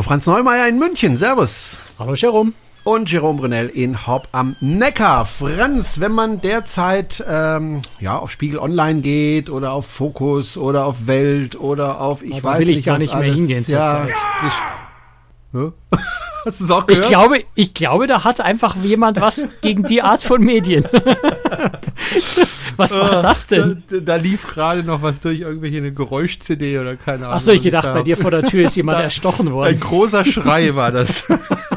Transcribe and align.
Hallo 0.00 0.08
Franz 0.08 0.24
Neumeier 0.24 0.66
in 0.66 0.78
München, 0.78 1.18
Servus. 1.18 1.76
Hallo 1.98 2.14
Jerome. 2.14 2.54
Und 2.84 3.12
Jerome 3.12 3.38
Brunel 3.38 3.68
in 3.68 4.06
Haupt 4.06 4.30
am 4.32 4.56
Neckar. 4.60 5.26
Franz, 5.26 6.00
wenn 6.00 6.12
man 6.12 6.40
derzeit 6.40 7.22
ähm, 7.28 7.82
ja, 7.98 8.16
auf 8.16 8.30
Spiegel 8.30 8.60
Online 8.60 9.02
geht 9.02 9.50
oder 9.50 9.72
auf 9.72 9.84
Fokus 9.84 10.56
oder 10.56 10.86
auf 10.86 11.06
Welt 11.06 11.60
oder 11.60 12.00
auf 12.00 12.22
ich 12.22 12.32
Aber 12.32 12.44
weiß 12.44 12.60
will 12.60 12.70
ich 12.70 12.76
nicht 12.76 12.86
gar 12.86 12.96
nicht 12.96 13.12
mehr 13.12 13.24
alles, 13.24 13.34
hingehen 13.34 13.64
ja, 13.68 13.84
zurzeit. 13.84 14.14
Ich, 14.46 15.60
Hä? 15.60 15.72
Hast 16.46 16.60
du 16.60 16.64
es 16.64 16.70
auch 16.70 16.86
gehört? 16.86 17.04
Ich 17.04 17.10
glaube, 17.10 17.44
ich 17.54 17.74
glaube, 17.74 18.06
da 18.06 18.24
hat 18.24 18.40
einfach 18.40 18.76
jemand 18.82 19.20
was 19.20 19.48
gegen 19.60 19.82
die 19.84 20.00
Art 20.02 20.22
von 20.22 20.42
Medien. 20.42 20.84
was 22.76 22.94
war 22.94 23.22
das 23.22 23.46
denn? 23.46 23.82
Da, 23.90 23.98
da 23.98 24.16
lief 24.16 24.46
gerade 24.46 24.82
noch 24.82 25.02
was 25.02 25.20
durch 25.20 25.40
irgendwelche 25.40 25.78
eine 25.78 25.92
Geräusch-CD 25.92 26.78
oder 26.78 26.96
keine 26.96 27.24
Ahnung. 27.26 27.36
Achso, 27.36 27.52
ich 27.52 27.62
gedacht, 27.62 27.84
da- 27.84 27.94
bei 27.94 28.02
dir 28.02 28.16
vor 28.16 28.30
der 28.30 28.42
Tür 28.42 28.64
ist 28.64 28.76
jemand 28.76 28.98
Da- 29.00 29.02
erstochen 29.04 29.48
Ein 29.48 29.52
worden. 29.54 29.80
großer 29.80 30.24
Schrei 30.24 30.74
war 30.74 30.92
das. 30.92 31.24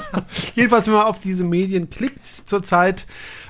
Jedenfalls, 0.56 0.88
wenn 0.88 0.94
man 0.94 1.04
auf 1.08 1.20
diese 1.20 1.44
Medien 1.44 1.90
klickt 1.90 2.26
zurzeit, 2.46 3.06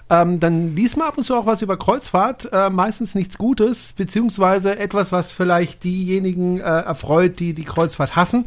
ähm, 0.10 0.40
dann 0.40 0.76
liest 0.76 0.98
man 0.98 1.08
ab 1.08 1.18
und 1.18 1.24
zu 1.24 1.36
auch 1.36 1.46
was 1.46 1.62
über 1.62 1.78
Kreuzfahrt, 1.78 2.50
äh, 2.52 2.70
meistens 2.70 3.16
nichts 3.16 3.38
Gutes, 3.38 3.94
beziehungsweise 3.94 4.78
etwas, 4.78 5.12
was 5.12 5.32
vielleicht 5.32 5.84
diejenigen 5.84 6.60
äh, 6.60 6.64
erfreut, 6.64 7.40
die 7.40 7.54
die 7.54 7.64
Kreuzfahrt 7.64 8.16
hassen. 8.16 8.46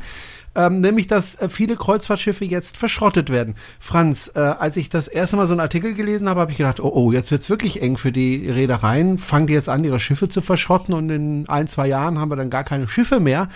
Ähm, 0.55 0.81
nämlich, 0.81 1.07
dass 1.07 1.35
äh, 1.35 1.51
viele 1.51 1.77
Kreuzfahrtschiffe 1.77 2.47
jetzt 2.47 2.79
verschrottet 2.79 3.29
werden. 3.29 3.57
Franz, 3.79 4.33
äh, 4.35 4.41
als 4.41 4.77
ich 4.79 4.89
das 4.89 5.07
erste 5.07 5.37
Mal 5.37 5.47
so 5.47 5.53
einen 5.53 5.61
Artikel 5.61 5.93
gelesen 5.93 6.31
habe, 6.31 6.41
habe 6.41 6.51
ich 6.51 6.57
gedacht, 6.57 6.81
oh, 6.81 6.91
oh, 6.95 7.13
jetzt 7.13 7.31
wird's 7.31 7.51
wirklich 7.51 7.83
eng 7.83 7.99
für 7.99 8.11
die 8.11 8.49
Reedereien. 8.49 9.19
Fangen 9.19 9.47
die 9.47 9.53
jetzt 9.53 9.69
an, 9.69 9.85
ihre 9.85 10.01
Schiffe 10.01 10.31
zu 10.31 10.41
verschrotten 10.41 10.95
und 10.95 11.11
in 11.11 11.47
ein, 11.49 11.69
zwei 11.69 11.87
Jahren 11.87 12.19
haben 12.19 12.31
wir 12.31 12.37
dann 12.37 12.49
gar 12.49 12.65
keine 12.65 12.89
Schiffe 12.89 13.21
mehr? 13.21 13.49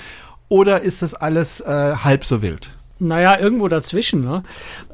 Oder 0.48 0.83
ist 0.83 1.01
das 1.01 1.14
alles 1.14 1.61
äh, 1.61 1.95
halb 1.97 2.27
so 2.27 2.42
wild? 2.42 2.70
Naja, 3.01 3.39
irgendwo 3.39 3.67
dazwischen. 3.69 4.23
Ne? 4.23 4.43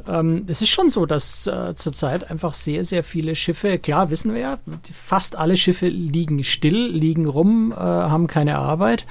Ähm, 0.06 0.44
es 0.46 0.62
ist 0.62 0.68
schon 0.68 0.90
so, 0.90 1.06
dass 1.06 1.48
äh, 1.48 1.74
zurzeit 1.74 2.30
einfach 2.30 2.54
sehr, 2.54 2.84
sehr 2.84 3.02
viele 3.02 3.34
Schiffe, 3.34 3.78
klar 3.78 4.10
wissen 4.10 4.32
wir 4.32 4.40
ja, 4.40 4.58
fast 4.92 5.34
alle 5.34 5.56
Schiffe 5.56 5.88
liegen 5.88 6.44
still, 6.44 6.86
liegen 6.86 7.26
rum, 7.26 7.72
äh, 7.72 7.76
haben 7.76 8.28
keine 8.28 8.58
Arbeit. 8.58 9.06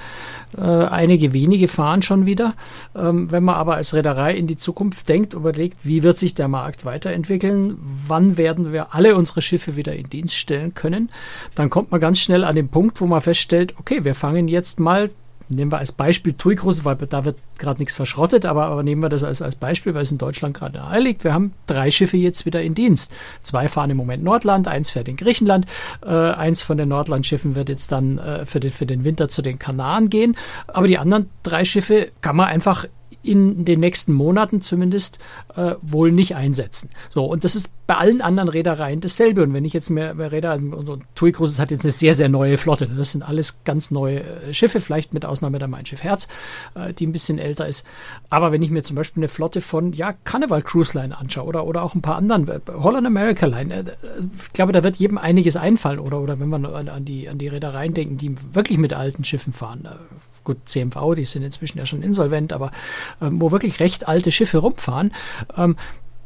Äh, 0.56 0.62
einige 0.62 1.34
wenige 1.34 1.68
fahren 1.68 2.00
schon 2.00 2.24
wieder. 2.24 2.54
Ähm, 2.94 3.30
wenn 3.30 3.44
man 3.44 3.56
aber 3.56 3.74
als 3.74 3.92
Reederei 3.92 4.34
in 4.34 4.46
die 4.46 4.56
Zukunft 4.56 5.06
denkt, 5.10 5.34
überlegt, 5.34 5.80
wie 5.84 6.02
wird 6.02 6.16
sich 6.16 6.34
der 6.34 6.48
Markt 6.48 6.86
weiterentwickeln, 6.86 7.76
wann 7.78 8.38
werden 8.38 8.72
wir 8.72 8.94
alle 8.94 9.14
unsere 9.16 9.42
Schiffe 9.42 9.76
wieder 9.76 9.94
in 9.94 10.08
Dienst 10.08 10.36
stellen 10.36 10.72
können, 10.72 11.10
dann 11.54 11.68
kommt 11.68 11.90
man 11.90 12.00
ganz 12.00 12.18
schnell 12.18 12.44
an 12.44 12.56
den 12.56 12.68
Punkt, 12.68 12.98
wo 13.02 13.06
man 13.06 13.20
feststellt, 13.20 13.74
okay, 13.78 14.04
wir 14.04 14.14
fangen 14.14 14.48
jetzt 14.48 14.80
mal 14.80 15.10
Nehmen 15.48 15.70
wir 15.70 15.78
als 15.78 15.92
Beispiel 15.92 16.32
TUI 16.32 16.56
Cruises, 16.56 16.84
weil 16.84 16.96
da 16.96 17.24
wird 17.24 17.38
gerade 17.58 17.78
nichts 17.78 17.94
verschrottet, 17.94 18.44
aber, 18.44 18.66
aber 18.66 18.82
nehmen 18.82 19.02
wir 19.02 19.08
das 19.08 19.22
als, 19.22 19.42
als 19.42 19.56
Beispiel, 19.56 19.94
weil 19.94 20.02
es 20.02 20.10
in 20.10 20.18
Deutschland 20.18 20.56
gerade 20.56 20.78
nahe 20.78 21.00
liegt. 21.00 21.24
Wir 21.24 21.32
haben 21.32 21.52
drei 21.66 21.90
Schiffe 21.90 22.16
jetzt 22.16 22.46
wieder 22.46 22.62
in 22.62 22.74
Dienst. 22.74 23.14
Zwei 23.42 23.68
fahren 23.68 23.90
im 23.90 23.96
Moment 23.96 24.24
Nordland, 24.24 24.66
eins 24.66 24.90
fährt 24.90 25.08
in 25.08 25.16
Griechenland, 25.16 25.66
äh, 26.04 26.08
eins 26.08 26.62
von 26.62 26.76
den 26.76 26.88
Nordlandschiffen 26.88 27.54
wird 27.54 27.68
jetzt 27.68 27.92
dann 27.92 28.18
äh, 28.18 28.44
für, 28.44 28.60
den, 28.60 28.70
für 28.70 28.86
den 28.86 29.04
Winter 29.04 29.28
zu 29.28 29.42
den 29.42 29.58
Kanaren 29.58 30.10
gehen. 30.10 30.36
Aber 30.66 30.88
die 30.88 30.98
anderen 30.98 31.30
drei 31.42 31.64
Schiffe 31.64 32.10
kann 32.20 32.36
man 32.36 32.46
einfach 32.46 32.86
in 33.26 33.64
den 33.64 33.80
nächsten 33.80 34.12
Monaten 34.12 34.60
zumindest 34.60 35.18
äh, 35.56 35.74
wohl 35.82 36.12
nicht 36.12 36.36
einsetzen. 36.36 36.90
So, 37.10 37.24
und 37.24 37.44
das 37.44 37.54
ist 37.54 37.70
bei 37.86 37.96
allen 37.96 38.20
anderen 38.20 38.48
Reedereien 38.48 39.00
dasselbe. 39.00 39.42
Und 39.42 39.54
wenn 39.54 39.64
ich 39.64 39.72
jetzt 39.72 39.90
mehr, 39.90 40.14
mehr 40.14 40.32
Räder, 40.32 40.50
also 40.50 40.98
TUI 41.14 41.32
Cruises 41.32 41.58
hat 41.58 41.70
jetzt 41.70 41.84
eine 41.84 41.92
sehr, 41.92 42.14
sehr 42.14 42.28
neue 42.28 42.58
Flotte. 42.58 42.88
Das 42.88 43.12
sind 43.12 43.22
alles 43.22 43.60
ganz 43.64 43.90
neue 43.90 44.20
äh, 44.20 44.54
Schiffe, 44.54 44.80
vielleicht 44.80 45.14
mit 45.14 45.24
Ausnahme 45.24 45.58
der 45.58 45.68
Mein 45.68 45.86
Schiff 45.86 46.02
Herz, 46.02 46.26
äh, 46.74 46.92
die 46.92 47.06
ein 47.06 47.12
bisschen 47.12 47.38
älter 47.38 47.66
ist. 47.66 47.86
Aber 48.28 48.50
wenn 48.50 48.62
ich 48.62 48.70
mir 48.70 48.82
zum 48.82 48.96
Beispiel 48.96 49.22
eine 49.22 49.28
Flotte 49.28 49.60
von, 49.60 49.92
ja, 49.92 50.14
Carnival 50.24 50.62
Cruise 50.62 50.98
Line 50.98 51.16
anschaue 51.16 51.46
oder, 51.46 51.66
oder 51.66 51.82
auch 51.82 51.94
ein 51.94 52.02
paar 52.02 52.16
anderen, 52.16 52.48
äh, 52.48 52.60
Holland 52.72 53.06
America 53.06 53.46
Line, 53.46 53.72
äh, 53.72 53.84
ich 54.44 54.52
glaube, 54.52 54.72
da 54.72 54.82
wird 54.82 54.96
jedem 54.96 55.18
einiges 55.18 55.56
einfallen. 55.56 56.00
Oder, 56.00 56.20
oder 56.20 56.40
wenn 56.40 56.48
man 56.48 56.66
an, 56.66 56.88
an 56.88 57.04
die, 57.04 57.28
an 57.28 57.38
die 57.38 57.48
Reedereien 57.48 57.94
denken, 57.94 58.16
die 58.16 58.34
wirklich 58.52 58.78
mit 58.78 58.92
alten 58.92 59.24
Schiffen 59.24 59.52
fahren. 59.52 59.88
Gut, 60.42 60.58
CMV, 60.64 61.14
die 61.16 61.24
sind 61.24 61.42
inzwischen 61.42 61.78
ja 61.78 61.86
schon 61.86 62.02
insolvent, 62.02 62.52
aber 62.52 62.70
wo 63.20 63.50
wirklich 63.50 63.80
recht 63.80 64.08
alte 64.08 64.32
Schiffe 64.32 64.58
rumfahren, 64.58 65.12
ähm, 65.56 65.76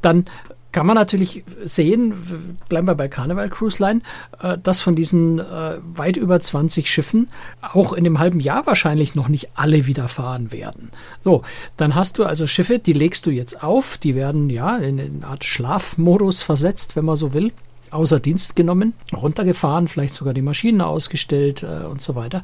dann 0.03 0.27
kann 0.73 0.87
man 0.87 0.95
natürlich 0.95 1.45
sehen, 1.65 2.59
bleiben 2.69 2.87
wir 2.87 2.95
bei 2.95 3.09
Carnival 3.09 3.49
Cruise 3.49 3.83
Line, 3.83 4.03
äh, 4.41 4.57
dass 4.57 4.81
von 4.81 4.95
diesen 4.95 5.39
äh, 5.41 5.79
weit 5.83 6.17
über 6.17 6.39
20 6.39 6.89
Schiffen 6.89 7.29
auch 7.61 7.93
in 7.93 8.05
dem 8.05 8.19
halben 8.19 8.41
Jahr 8.41 8.67
wahrscheinlich 8.67 9.15
noch 9.15 9.29
nicht 9.29 9.51
alle 9.55 9.87
wieder 9.87 10.07
fahren 10.07 10.53
werden. 10.53 10.91
So, 11.25 11.43
dann 11.77 11.95
hast 11.95 12.19
du 12.19 12.25
also 12.25 12.47
Schiffe, 12.47 12.79
die 12.79 12.93
legst 12.93 13.27
du 13.27 13.31
jetzt 13.31 13.63
auf, 13.65 13.99
die 13.99 14.15
werden 14.15 14.49
ja 14.49 14.77
in 14.77 15.01
eine 15.01 15.27
Art 15.27 15.45
Schlafmodus 15.45 16.43
versetzt, 16.43 16.95
wenn 16.95 17.05
man 17.05 17.17
so 17.17 17.35
will 17.35 17.53
außer 17.91 18.21
Dienst 18.21 18.57
genommen, 18.57 18.95
runtergefahren, 19.13 19.89
vielleicht 19.89 20.15
sogar 20.15 20.35
die 20.35 20.43
Maschinen 20.43 20.81
ausgestellt 20.81 21.63
äh, 21.63 21.85
und 21.87 22.01
so 22.01 22.15
weiter. 22.15 22.43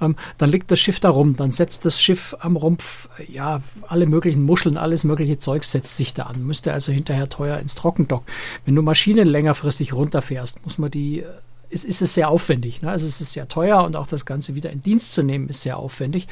Ähm, 0.00 0.16
dann 0.38 0.50
liegt 0.50 0.70
das 0.70 0.80
Schiff 0.80 1.00
da 1.00 1.10
rum, 1.10 1.36
dann 1.36 1.52
setzt 1.52 1.84
das 1.84 2.00
Schiff 2.00 2.36
am 2.40 2.56
Rumpf, 2.56 3.08
äh, 3.18 3.32
ja, 3.32 3.62
alle 3.86 4.06
möglichen 4.06 4.42
Muscheln, 4.42 4.76
alles 4.76 5.04
mögliche 5.04 5.38
Zeug 5.38 5.64
setzt 5.64 5.96
sich 5.96 6.14
da 6.14 6.24
an, 6.24 6.44
müsste 6.44 6.72
also 6.72 6.92
hinterher 6.92 7.28
teuer 7.28 7.58
ins 7.58 7.74
Trockendock. 7.74 8.24
Wenn 8.64 8.74
du 8.74 8.82
Maschinen 8.82 9.26
längerfristig 9.26 9.92
runterfährst, 9.92 10.64
muss 10.64 10.78
man 10.78 10.90
die 10.90 11.20
äh, 11.20 11.26
ist, 11.70 11.84
ist 11.84 12.02
es 12.02 12.14
sehr 12.14 12.28
aufwendig. 12.28 12.82
Ne? 12.82 12.90
Also 12.90 13.06
es 13.06 13.20
ist 13.20 13.32
sehr 13.32 13.48
teuer 13.48 13.84
und 13.84 13.96
auch 13.96 14.08
das 14.08 14.26
Ganze 14.26 14.54
wieder 14.54 14.70
in 14.70 14.82
Dienst 14.82 15.14
zu 15.14 15.22
nehmen 15.22 15.48
ist 15.48 15.62
sehr 15.62 15.78
aufwendig. 15.78 16.26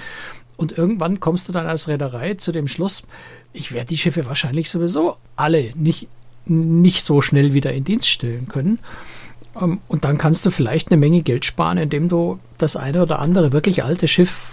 Und 0.57 0.77
irgendwann 0.77 1.21
kommst 1.21 1.49
du 1.49 1.53
dann 1.53 1.69
als 1.69 1.87
Reederei 1.87 2.35
zu 2.35 2.51
dem 2.51 2.67
Schluss, 2.67 3.05
ich 3.53 3.73
werde 3.73 3.87
die 3.87 3.97
Schiffe 3.97 4.27
wahrscheinlich 4.27 4.69
sowieso 4.69 5.17
alle 5.37 5.73
nicht, 5.77 6.09
nicht 6.49 7.05
so 7.05 7.21
schnell 7.21 7.55
wieder 7.55 7.73
in 7.73 7.85
Dienst 7.85 8.09
stellen 8.09 8.49
können. 8.49 8.79
Ähm, 9.61 9.81
Und 9.89 10.05
dann 10.05 10.19
kannst 10.19 10.45
du 10.47 10.51
vielleicht 10.51 10.91
eine 10.91 10.99
Menge 10.99 11.23
Geld 11.23 11.45
sparen, 11.45 11.79
indem 11.79 12.09
du 12.09 12.39
das 12.59 12.77
eine 12.77 13.03
oder 13.03 13.19
andere 13.19 13.53
wirklich 13.53 13.85
alte 13.85 14.09
Schiff, 14.09 14.53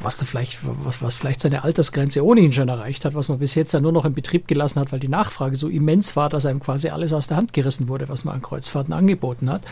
was 0.00 0.18
du 0.18 0.24
vielleicht, 0.24 0.58
was, 0.62 1.00
was 1.00 1.16
vielleicht 1.16 1.40
seine 1.40 1.64
Altersgrenze 1.64 2.24
ohnehin 2.24 2.52
schon 2.52 2.68
erreicht 2.68 3.04
hat, 3.04 3.14
was 3.14 3.28
man 3.28 3.38
bis 3.38 3.54
jetzt 3.54 3.72
ja 3.72 3.80
nur 3.80 3.92
noch 3.92 4.04
in 4.04 4.14
Betrieb 4.14 4.46
gelassen 4.46 4.80
hat, 4.80 4.92
weil 4.92 5.00
die 5.00 5.08
Nachfrage 5.08 5.56
so 5.56 5.68
immens 5.68 6.16
war, 6.16 6.28
dass 6.28 6.44
einem 6.44 6.60
quasi 6.60 6.90
alles 6.90 7.12
aus 7.12 7.28
der 7.28 7.38
Hand 7.38 7.52
gerissen 7.52 7.88
wurde, 7.88 8.08
was 8.08 8.24
man 8.24 8.34
an 8.34 8.42
Kreuzfahrten 8.42 8.92
angeboten 8.92 9.50
hat, 9.50 9.64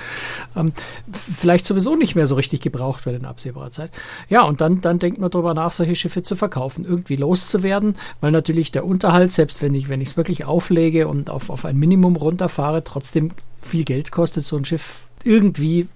ähm, 0.56 0.72
vielleicht 1.12 1.66
sowieso 1.66 1.94
nicht 1.94 2.14
mehr 2.14 2.26
so 2.26 2.36
richtig 2.36 2.62
gebraucht 2.62 3.04
wird 3.04 3.20
in 3.20 3.26
absehbarer 3.26 3.70
Zeit. 3.70 3.90
Ja, 4.28 4.42
und 4.42 4.60
dann, 4.60 4.80
dann 4.80 4.98
denkt 4.98 5.20
man 5.20 5.30
darüber 5.30 5.52
nach, 5.52 5.72
solche 5.72 5.96
Schiffe 5.96 6.22
zu 6.22 6.36
verkaufen, 6.36 6.84
irgendwie 6.84 7.16
loszuwerden, 7.16 7.94
weil 8.20 8.32
natürlich 8.32 8.72
der 8.72 8.86
Unterhalt, 8.86 9.30
selbst 9.30 9.60
wenn 9.60 9.74
ich, 9.74 9.88
wenn 9.88 10.00
ich 10.00 10.10
es 10.10 10.16
wirklich 10.16 10.44
auflege 10.44 11.06
und 11.06 11.28
auf, 11.28 11.50
auf 11.50 11.64
ein 11.64 11.76
Minimum 11.76 12.16
runterfahre, 12.16 12.82
trotzdem 12.82 13.32
viel 13.62 13.84
Geld 13.84 14.10
kostet, 14.10 14.44
so 14.44 14.56
ein 14.56 14.64
Schiff 14.64 15.06
irgendwie 15.24 15.88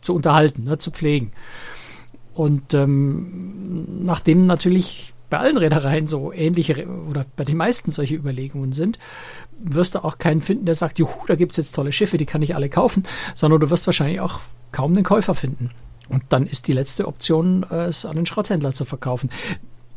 zu 0.00 0.14
unterhalten, 0.14 0.64
ne, 0.64 0.78
zu 0.78 0.90
pflegen. 0.90 1.32
Und 2.34 2.74
ähm, 2.74 3.63
nachdem 3.74 4.44
natürlich 4.44 5.14
bei 5.30 5.38
allen 5.38 5.56
Reedereien 5.56 6.06
so 6.06 6.32
ähnliche 6.32 6.86
oder 6.86 7.26
bei 7.36 7.44
den 7.44 7.56
meisten 7.56 7.90
solche 7.90 8.14
Überlegungen 8.14 8.72
sind, 8.72 8.98
wirst 9.58 9.94
du 9.94 10.04
auch 10.04 10.18
keinen 10.18 10.42
finden, 10.42 10.66
der 10.66 10.74
sagt, 10.74 10.98
juhu, 10.98 11.26
da 11.26 11.34
gibt's 11.34 11.56
jetzt 11.56 11.74
tolle 11.74 11.92
Schiffe, 11.92 12.18
die 12.18 12.26
kann 12.26 12.42
ich 12.42 12.54
alle 12.54 12.68
kaufen, 12.68 13.02
sondern 13.34 13.60
du 13.60 13.70
wirst 13.70 13.86
wahrscheinlich 13.86 14.20
auch 14.20 14.40
kaum 14.70 14.92
einen 14.92 15.04
Käufer 15.04 15.34
finden. 15.34 15.70
Und 16.08 16.22
dann 16.28 16.46
ist 16.46 16.68
die 16.68 16.72
letzte 16.72 17.08
Option, 17.08 17.64
es 17.64 18.04
an 18.04 18.16
den 18.16 18.26
Schrotthändler 18.26 18.74
zu 18.74 18.84
verkaufen. 18.84 19.30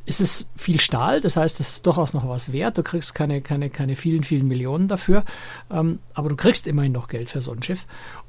Es 0.06 0.21
ist 0.21 0.50
viel 0.56 0.80
Stahl, 0.80 1.19
das 1.19 1.35
heißt, 1.35 1.59
es 1.59 1.69
ist 1.69 1.85
durchaus 1.85 2.13
noch 2.13 2.27
was 2.27 2.53
wert. 2.53 2.77
Du 2.77 2.83
kriegst 2.83 3.13
keine, 3.13 3.41
keine, 3.41 3.69
keine 3.69 3.97
vielen, 3.97 4.23
vielen 4.23 4.47
Millionen 4.47 4.88
dafür, 4.88 5.25
ähm, 5.69 6.00
aber 6.13 6.30
du 6.30 6.35
kriegst 6.38 6.65
immerhin 6.65 6.94
noch 6.94 7.09
Geld 7.09 7.30
für 7.30 7.41
so 7.41 7.51
ein 7.51 7.62
Schiff. 7.62 7.85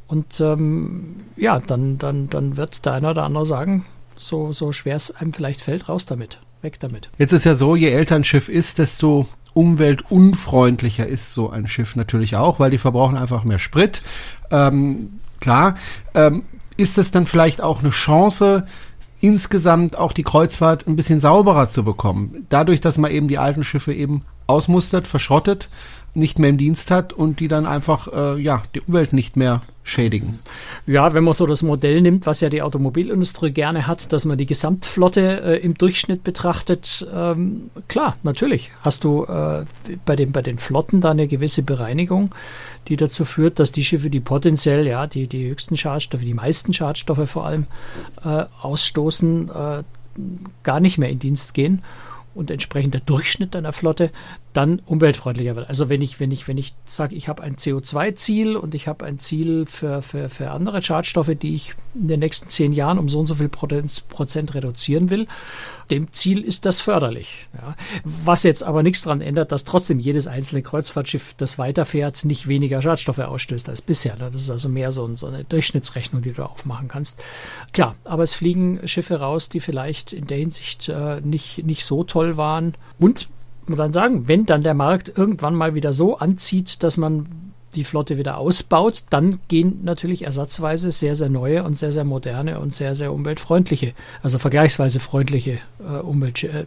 Und 0.08 0.40
ähm, 0.40 1.20
ja, 1.36 1.60
dann, 1.60 1.98
dann, 1.98 2.28
dann 2.28 2.56
wird 2.56 2.84
der 2.84 2.94
eine 2.94 3.10
oder 3.10 3.22
andere 3.22 3.46
sagen, 3.46 3.86
so, 4.18 4.52
so 4.52 4.72
schwer 4.72 4.96
es 4.96 5.14
einem 5.14 5.32
vielleicht 5.32 5.60
fällt, 5.60 5.88
raus 5.88 6.06
damit, 6.06 6.38
weg 6.62 6.80
damit. 6.80 7.10
Jetzt 7.18 7.32
ist 7.32 7.44
ja 7.44 7.54
so, 7.54 7.76
je 7.76 7.90
älter 7.90 8.16
ein 8.16 8.24
Schiff 8.24 8.48
ist, 8.48 8.78
desto 8.78 9.26
umweltunfreundlicher 9.54 11.06
ist 11.06 11.34
so 11.34 11.50
ein 11.50 11.66
Schiff 11.66 11.96
natürlich 11.96 12.36
auch, 12.36 12.60
weil 12.60 12.70
die 12.70 12.78
verbrauchen 12.78 13.16
einfach 13.16 13.44
mehr 13.44 13.58
Sprit. 13.58 14.02
Ähm, 14.50 15.20
klar, 15.40 15.74
ähm, 16.14 16.44
ist 16.76 16.98
es 16.98 17.10
dann 17.10 17.26
vielleicht 17.26 17.60
auch 17.60 17.80
eine 17.80 17.90
Chance, 17.90 18.66
insgesamt 19.20 19.98
auch 19.98 20.12
die 20.12 20.22
Kreuzfahrt 20.22 20.86
ein 20.86 20.96
bisschen 20.96 21.20
sauberer 21.20 21.68
zu 21.68 21.82
bekommen. 21.82 22.46
Dadurch, 22.48 22.80
dass 22.80 22.98
man 22.98 23.10
eben 23.10 23.28
die 23.28 23.38
alten 23.38 23.64
Schiffe 23.64 23.92
eben 23.92 24.22
ausmustert, 24.46 25.06
verschrottet, 25.06 25.68
nicht 26.14 26.38
mehr 26.38 26.50
im 26.50 26.58
Dienst 26.58 26.90
hat 26.90 27.12
und 27.12 27.40
die 27.40 27.48
dann 27.48 27.66
einfach 27.66 28.08
äh, 28.12 28.40
ja 28.40 28.62
die 28.74 28.80
Umwelt 28.80 29.12
nicht 29.12 29.36
mehr 29.36 29.62
schädigen. 29.88 30.38
Ja, 30.86 31.14
wenn 31.14 31.24
man 31.24 31.34
so 31.34 31.46
das 31.46 31.62
Modell 31.62 32.00
nimmt, 32.00 32.26
was 32.26 32.40
ja 32.40 32.50
die 32.50 32.62
Automobilindustrie 32.62 33.50
gerne 33.50 33.86
hat, 33.86 34.12
dass 34.12 34.24
man 34.24 34.38
die 34.38 34.46
Gesamtflotte 34.46 35.42
äh, 35.42 35.56
im 35.60 35.74
Durchschnitt 35.74 36.24
betrachtet, 36.24 37.06
ähm, 37.12 37.70
klar, 37.88 38.16
natürlich 38.22 38.70
hast 38.82 39.04
du 39.04 39.24
äh, 39.24 39.64
bei, 40.04 40.16
den, 40.16 40.32
bei 40.32 40.42
den 40.42 40.58
Flotten 40.58 41.00
da 41.00 41.10
eine 41.10 41.26
gewisse 41.26 41.62
Bereinigung, 41.62 42.34
die 42.88 42.96
dazu 42.96 43.24
führt, 43.24 43.58
dass 43.58 43.72
die 43.72 43.84
Schiffe, 43.84 44.10
die 44.10 44.20
potenziell 44.20 44.86
ja 44.86 45.06
die, 45.06 45.26
die 45.26 45.48
höchsten 45.48 45.76
Schadstoffe, 45.76 46.22
die 46.22 46.34
meisten 46.34 46.72
Schadstoffe 46.72 47.28
vor 47.28 47.46
allem 47.46 47.66
äh, 48.24 48.44
ausstoßen, 48.60 49.48
äh, 49.48 49.82
gar 50.62 50.80
nicht 50.80 50.98
mehr 50.98 51.10
in 51.10 51.18
Dienst 51.18 51.54
gehen 51.54 51.82
und 52.34 52.50
entsprechend 52.50 52.94
der 52.94 53.00
Durchschnitt 53.00 53.56
einer 53.56 53.72
Flotte 53.72 54.10
dann 54.58 54.82
umweltfreundlicher 54.86 55.54
wird. 55.54 55.68
Also 55.68 55.88
wenn 55.88 56.02
ich, 56.02 56.18
wenn 56.18 56.32
ich, 56.32 56.48
wenn 56.48 56.58
ich 56.58 56.74
sage, 56.84 57.14
ich 57.14 57.28
habe 57.28 57.44
ein 57.44 57.54
CO2-Ziel 57.54 58.56
und 58.56 58.74
ich 58.74 58.88
habe 58.88 59.06
ein 59.06 59.20
Ziel 59.20 59.66
für, 59.66 60.02
für, 60.02 60.28
für 60.28 60.50
andere 60.50 60.82
Schadstoffe, 60.82 61.30
die 61.40 61.54
ich 61.54 61.74
in 61.94 62.08
den 62.08 62.18
nächsten 62.18 62.48
zehn 62.48 62.72
Jahren 62.72 62.98
um 62.98 63.08
so 63.08 63.20
und 63.20 63.26
so 63.26 63.36
viel 63.36 63.48
Prozent 63.48 64.54
reduzieren 64.54 65.10
will, 65.10 65.28
dem 65.92 66.12
Ziel 66.12 66.42
ist 66.42 66.66
das 66.66 66.80
förderlich. 66.80 67.46
Ja. 67.54 67.76
Was 68.02 68.42
jetzt 68.42 68.64
aber 68.64 68.82
nichts 68.82 69.02
daran 69.02 69.20
ändert, 69.20 69.52
dass 69.52 69.64
trotzdem 69.64 70.00
jedes 70.00 70.26
einzelne 70.26 70.62
Kreuzfahrtschiff, 70.62 71.34
das 71.34 71.56
weiterfährt, 71.58 72.24
nicht 72.24 72.48
weniger 72.48 72.82
Schadstoffe 72.82 73.20
ausstößt 73.20 73.68
als 73.68 73.80
bisher. 73.80 74.16
Ne. 74.16 74.28
Das 74.32 74.42
ist 74.42 74.50
also 74.50 74.68
mehr 74.68 74.90
so, 74.90 75.08
so 75.14 75.28
eine 75.28 75.44
Durchschnittsrechnung, 75.44 76.20
die 76.22 76.32
du 76.32 76.42
aufmachen 76.42 76.88
kannst. 76.88 77.22
Klar, 77.72 77.94
aber 78.02 78.24
es 78.24 78.34
fliegen 78.34 78.80
Schiffe 78.88 79.20
raus, 79.20 79.48
die 79.48 79.60
vielleicht 79.60 80.12
in 80.12 80.26
der 80.26 80.38
Hinsicht 80.38 80.88
äh, 80.88 81.20
nicht, 81.20 81.64
nicht 81.64 81.84
so 81.84 82.02
toll 82.02 82.36
waren. 82.36 82.74
Und 82.98 83.28
man 83.68 83.78
dann 83.78 83.92
sagen, 83.92 84.28
wenn 84.28 84.46
dann 84.46 84.62
der 84.62 84.74
Markt 84.74 85.12
irgendwann 85.16 85.54
mal 85.54 85.74
wieder 85.74 85.92
so 85.92 86.18
anzieht, 86.18 86.82
dass 86.82 86.96
man 86.96 87.48
die 87.74 87.84
Flotte 87.84 88.16
wieder 88.16 88.38
ausbaut, 88.38 89.04
dann 89.10 89.40
gehen 89.48 89.80
natürlich 89.84 90.24
ersatzweise 90.24 90.90
sehr, 90.90 91.14
sehr 91.14 91.28
neue 91.28 91.64
und 91.64 91.76
sehr, 91.76 91.92
sehr 91.92 92.04
moderne 92.04 92.60
und 92.60 92.72
sehr, 92.72 92.96
sehr 92.96 93.12
umweltfreundliche, 93.12 93.92
also 94.22 94.38
vergleichsweise 94.38 95.00
freundliche 95.00 95.58
äh, 95.80 95.98
Umwelt, 96.00 96.42
äh, 96.44 96.66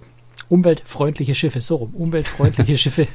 umweltfreundliche 0.49 1.33
Schiffe, 1.33 1.61
so 1.61 1.77
rum, 1.77 1.93
umweltfreundliche 1.95 2.77
Schiffe 2.77 3.07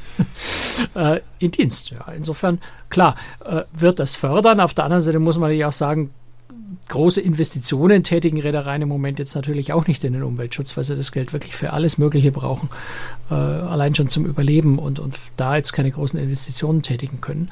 äh, 0.95 1.21
in 1.39 1.51
Dienst. 1.51 1.91
Ja, 1.91 2.13
insofern, 2.17 2.61
klar, 2.89 3.15
äh, 3.45 3.63
wird 3.73 3.99
das 3.99 4.17
fördern. 4.17 4.61
Auf 4.61 4.75
der 4.75 4.85
anderen 4.85 5.03
Seite 5.03 5.19
muss 5.19 5.39
man 5.39 5.53
ja 5.53 5.69
auch 5.69 5.73
sagen, 5.73 6.11
große 6.89 7.21
Investitionen 7.21 8.03
tätigen 8.03 8.41
Reedereien 8.41 8.83
im 8.83 8.89
Moment 8.89 9.19
jetzt 9.19 9.35
natürlich 9.35 9.73
auch 9.73 9.87
nicht 9.87 10.05
in 10.05 10.13
den 10.13 10.23
Umweltschutz, 10.23 10.77
weil 10.77 10.85
sie 10.85 10.97
das 10.97 11.13
Geld 11.13 11.33
wirklich 11.33 11.57
für 11.57 11.73
alles 11.73 11.99
Mögliche 11.99 12.33
brauchen, 12.33 12.69
äh, 13.31 13.35
allein 13.35 13.95
schon 13.95 14.09
zum 14.09 14.27
Überleben 14.27 14.79
und, 14.79 14.99
und 14.99 15.17
da 15.37 15.57
jetzt 15.57 15.73
keine 15.73 15.91
großen 15.91 16.19
Investitionen 16.19 16.83
tätigen 16.83 17.21
können. 17.21 17.51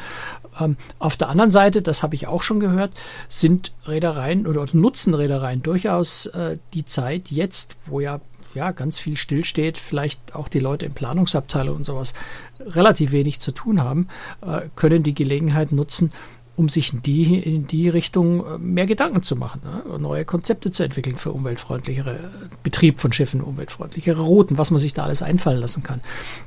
Ähm, 0.61 0.77
auf 0.99 1.17
der 1.17 1.29
anderen 1.29 1.51
Seite, 1.51 1.83
das 1.83 2.03
habe 2.03 2.15
ich 2.15 2.27
auch 2.27 2.43
schon 2.43 2.61
gehört, 2.61 2.93
sind 3.29 3.73
Reedereien 3.87 4.47
oder 4.47 4.67
nutzen 4.73 5.15
Reedereien 5.15 5.63
durchaus 5.63 6.27
äh, 6.27 6.59
die 6.73 6.85
Zeit 6.85 7.31
jetzt, 7.31 7.77
wo 7.87 8.01
ja 8.01 8.21
ja, 8.55 8.71
ganz 8.71 8.99
viel 8.99 9.17
stillsteht, 9.17 9.79
vielleicht 9.79 10.35
auch 10.35 10.49
die 10.49 10.61
Leute 10.61 10.87
in 10.87 10.95
Planungsabteilung 10.95 11.77
und 11.77 11.85
sowas 11.85 12.15
relativ 12.61 13.13
wenig 13.13 13.41
zu 13.41 13.53
tun 13.53 13.83
haben, 13.83 14.09
äh, 14.43 14.63
können 14.77 15.03
die 15.03 15.15
Gelegenheit 15.15 15.73
nutzen, 15.73 16.13
um 16.57 16.69
sich 16.69 16.93
in 16.93 17.03
die, 17.03 17.39
in 17.39 17.67
die 17.67 17.89
Richtung 17.89 18.47
äh, 18.47 18.59
mehr 18.59 18.87
Gedanken 18.87 19.23
zu 19.23 19.37
machen, 19.37 19.61
ne? 19.65 19.99
neue 19.99 20.25
Konzepte 20.25 20.71
zu 20.71 20.85
entwickeln 20.85 21.17
für 21.17 21.33
umweltfreundlichere 21.33 22.19
Betrieb 22.63 23.01
von 23.01 23.13
Schiffen, 23.13 23.41
umweltfreundlichere 23.41 24.23
Routen, 24.23 24.57
was 24.59 24.71
man 24.71 24.79
sich 24.79 24.95
da 24.95 25.05
alles 25.05 25.23
einfallen 25.23 25.61
lassen 25.61 25.83
kann. 25.83 26.01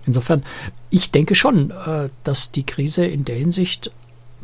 Insofern, 0.05 0.43
ich 0.89 1.11
denke 1.11 1.35
schon, 1.35 1.71
äh, 1.71 2.09
dass 2.23 2.51
die 2.51 2.65
Krise 2.65 3.05
in 3.05 3.25
der 3.25 3.35
Hinsicht 3.35 3.91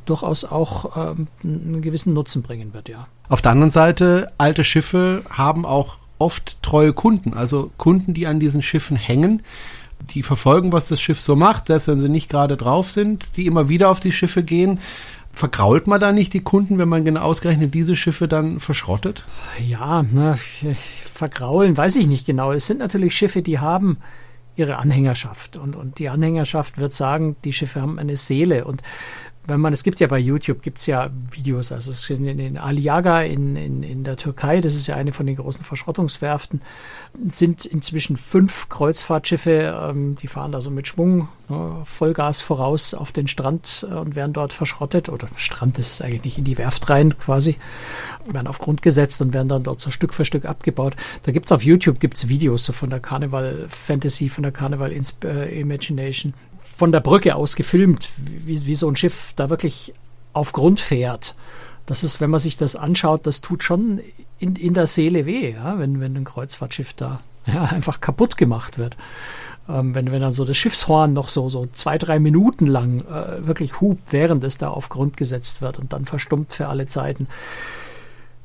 durchaus 0.06 0.44
auch 0.44 0.98
ähm, 0.98 1.28
einen 1.44 1.82
gewissen 1.82 2.14
Nutzen 2.14 2.42
bringen 2.42 2.74
wird, 2.74 2.90
ja. 2.90 3.08
Auf 3.30 3.42
der 3.42 3.54
anderen 3.54 3.72
Seite, 3.72 4.32
alte 4.38 4.66
Schiffe 4.66 5.24
haben 5.30 5.66
auch 5.66 5.98
oft 6.20 6.62
treue 6.62 6.92
Kunden, 6.94 7.34
also 7.34 7.72
Kunden, 7.78 8.14
die 8.14 8.28
an 8.28 8.40
diesen 8.40 8.62
Schiffen 8.62 8.98
hängen 8.98 9.42
die 10.14 10.24
verfolgen, 10.24 10.72
was 10.74 10.88
das 10.90 11.00
Schiff 11.00 11.22
so 11.22 11.36
macht, 11.36 11.68
selbst 11.68 11.88
wenn 11.88 12.02
sie 12.02 12.10
nicht 12.10 12.30
gerade 12.30 12.58
drauf 12.58 12.92
sind, 12.92 13.38
die 13.38 13.46
immer 13.46 13.70
wieder 13.70 13.90
auf 13.90 14.00
die 14.00 14.12
Schiffe 14.12 14.44
gehen 14.44 14.80
vergrault 15.34 15.88
man 15.88 16.00
da 16.00 16.12
nicht 16.12 16.34
die 16.34 16.42
Kunden, 16.42 16.78
wenn 16.78 16.88
man 16.88 17.04
genau 17.04 17.22
ausgerechnet 17.22 17.74
diese 17.74 17.96
Schiffe 17.96 18.28
dann 18.28 18.60
verschrottet? 18.60 19.26
Ja, 19.68 20.06
na, 20.12 20.36
vergraulen 20.36 21.76
weiß 21.76 21.96
ich 21.98 22.08
nicht 22.08 22.26
genau. 22.26 22.52
Es 22.52 22.68
sind 22.68 22.80
natürlich 22.80 23.16
Schiffe, 23.16 23.42
die 23.42 23.60
haben 23.60 23.98
ihre 24.56 24.78
Anhängerschaft 24.78 25.58
und, 25.58 25.76
und 25.76 25.98
die 25.98 26.10
Anhängerschaft 26.10 26.78
wird 26.78 26.94
sagen, 26.94 27.36
die 27.44 27.54
Schiffe 27.54 27.82
haben 27.82 27.98
eine 27.98 28.18
Seele 28.18 28.66
und 28.66 28.84
wenn 29.46 29.60
man, 29.60 29.74
es 29.74 29.84
gibt 29.84 30.00
ja 30.00 30.08
bei 30.08 30.20
YouTube, 30.20 30.62
gibt 30.62 30.80
es 30.80 30.86
ja 30.86 31.10
Videos, 31.32 31.72
also 31.74 31.92
es 31.92 32.10
in, 32.10 32.26
in 32.40 32.58
Aliaga 32.58 33.22
in, 33.24 33.58
in, 33.58 33.84
in 33.84 34.04
der 34.04 34.16
Türkei, 34.16 34.62
das 34.62 34.74
ist 34.74 34.88
ja 34.88 34.96
eine 34.96 35.12
von 35.12 35.26
den 35.26 35.36
großen 35.36 35.66
Verschrottungswerften, 35.66 36.62
sind 37.28 37.66
inzwischen 37.66 38.16
fünf 38.16 38.70
Kreuzfahrtschiffe, 38.70 39.78
ähm, 39.90 40.16
die 40.22 40.28
fahren 40.28 40.54
da 40.54 40.62
so 40.62 40.70
mit 40.70 40.88
Schwung, 40.88 41.28
ne, 41.50 41.82
Vollgas 41.84 42.42
voraus 42.42 42.94
auf 42.94 43.12
den 43.12 43.28
Strand 43.28 43.86
äh, 43.90 43.94
und 43.96 44.16
werden 44.16 44.32
dort 44.32 44.54
verschrottet, 44.54 45.10
oder 45.10 45.28
Strand 45.36 45.78
ist 45.78 45.92
es 45.92 46.02
eigentlich 46.02 46.24
nicht, 46.24 46.38
in 46.38 46.46
die 46.46 46.58
Werft 46.58 46.90
rein 46.90 47.18
quasi, 47.18 47.58
werden 48.26 48.48
auf 48.48 48.60
Grund 48.60 48.82
gesetzt 48.82 49.22
und 49.22 49.34
werden 49.34 49.50
dann 49.50 49.64
dort 49.64 49.82
so 49.82 49.92
Stück 49.92 50.14
für 50.14 50.24
Stück 50.24 50.46
abgebaut. 50.46 50.96
Da 51.24 51.34
gibt 51.34 51.48
es 51.48 51.52
auf 51.52 51.64
YouTube 51.64 52.00
gibt's 52.00 52.30
Videos 52.30 52.64
so 52.64 52.72
von 52.72 52.90
der 52.90 53.02
Carnival 53.02 53.66
Fantasy, 53.68 54.30
von 54.30 54.44
der 54.44 54.54
Carnival 54.54 54.94
äh, 55.26 55.60
Imagination, 55.60 56.34
von 56.76 56.92
der 56.92 57.00
Brücke 57.00 57.36
aus 57.36 57.56
gefilmt, 57.56 58.10
wie, 58.18 58.66
wie 58.66 58.76
so 58.76 58.90
ein 58.90 58.96
Schiff 58.96 59.34
da 59.36 59.50
wirklich 59.50 59.94
auf 60.34 60.54
Grund 60.54 60.80
fährt. 60.80 61.36
Das 61.86 62.04
ist, 62.04 62.22
wenn 62.22 62.30
man 62.30 62.40
sich 62.40 62.58
das 62.58 62.76
anschaut, 62.76 63.28
das 63.28 63.42
tut 63.42 63.64
schon 63.64 64.02
in, 64.40 64.56
in 64.56 64.74
der 64.74 64.88
Seele 64.88 65.26
weh, 65.26 65.52
ja, 65.52 65.78
wenn, 65.80 66.00
wenn 66.00 66.16
ein 66.16 66.24
Kreuzfahrtschiff 66.24 66.94
da 66.94 67.22
ja, 67.46 67.66
einfach 67.66 68.02
kaputt 68.02 68.38
gemacht 68.38 68.78
wird. 68.78 68.98
Ähm, 69.70 69.96
wenn, 69.96 70.12
wenn 70.12 70.22
dann 70.22 70.34
so 70.34 70.44
das 70.44 70.58
Schiffshorn 70.58 71.14
noch 71.14 71.30
so, 71.30 71.50
so 71.50 71.68
zwei, 71.72 71.98
drei 71.98 72.20
Minuten 72.20 72.68
lang 72.68 73.02
äh, 73.02 73.48
wirklich 73.48 73.80
hupt, 73.80 74.12
während 74.12 74.44
es 74.44 74.58
da 74.58 74.70
auf 74.70 74.90
Grund 74.90 75.16
gesetzt 75.16 75.62
wird 75.62 75.80
und 75.80 75.94
dann 75.94 76.06
verstummt 76.06 76.54
für 76.54 76.68
alle 76.68 76.88
Zeiten 76.88 77.28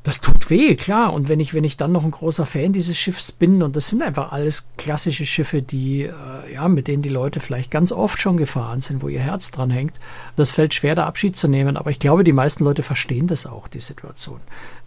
das 0.02 0.20
tut 0.20 0.48
weh, 0.48 0.74
klar. 0.76 1.12
Und 1.12 1.28
wenn 1.28 1.40
ich, 1.40 1.54
wenn 1.54 1.64
ich 1.64 1.76
dann 1.76 1.92
noch 1.92 2.04
ein 2.04 2.10
großer 2.10 2.46
Fan 2.46 2.72
dieses 2.72 2.96
Schiffs 2.96 3.32
bin, 3.32 3.62
und 3.62 3.76
das 3.76 3.88
sind 3.88 4.02
einfach 4.02 4.32
alles 4.32 4.66
klassische 4.76 5.26
Schiffe, 5.26 5.60
die, 5.60 6.04
äh, 6.04 6.54
ja, 6.54 6.68
mit 6.68 6.88
denen 6.88 7.02
die 7.02 7.08
Leute 7.08 7.40
vielleicht 7.40 7.70
ganz 7.70 7.92
oft 7.92 8.20
schon 8.20 8.36
gefahren 8.36 8.80
sind, 8.80 9.02
wo 9.02 9.08
ihr 9.08 9.20
Herz 9.20 9.50
dran 9.50 9.70
hängt, 9.70 9.94
das 10.36 10.50
fällt 10.50 10.74
schwer, 10.74 10.94
da 10.94 11.06
Abschied 11.06 11.36
zu 11.36 11.48
nehmen. 11.48 11.76
Aber 11.76 11.90
ich 11.90 11.98
glaube, 11.98 12.24
die 12.24 12.32
meisten 12.32 12.64
Leute 12.64 12.82
verstehen 12.82 13.26
das 13.26 13.46
auch, 13.46 13.68
die 13.68 13.80
Situation. 13.80 14.40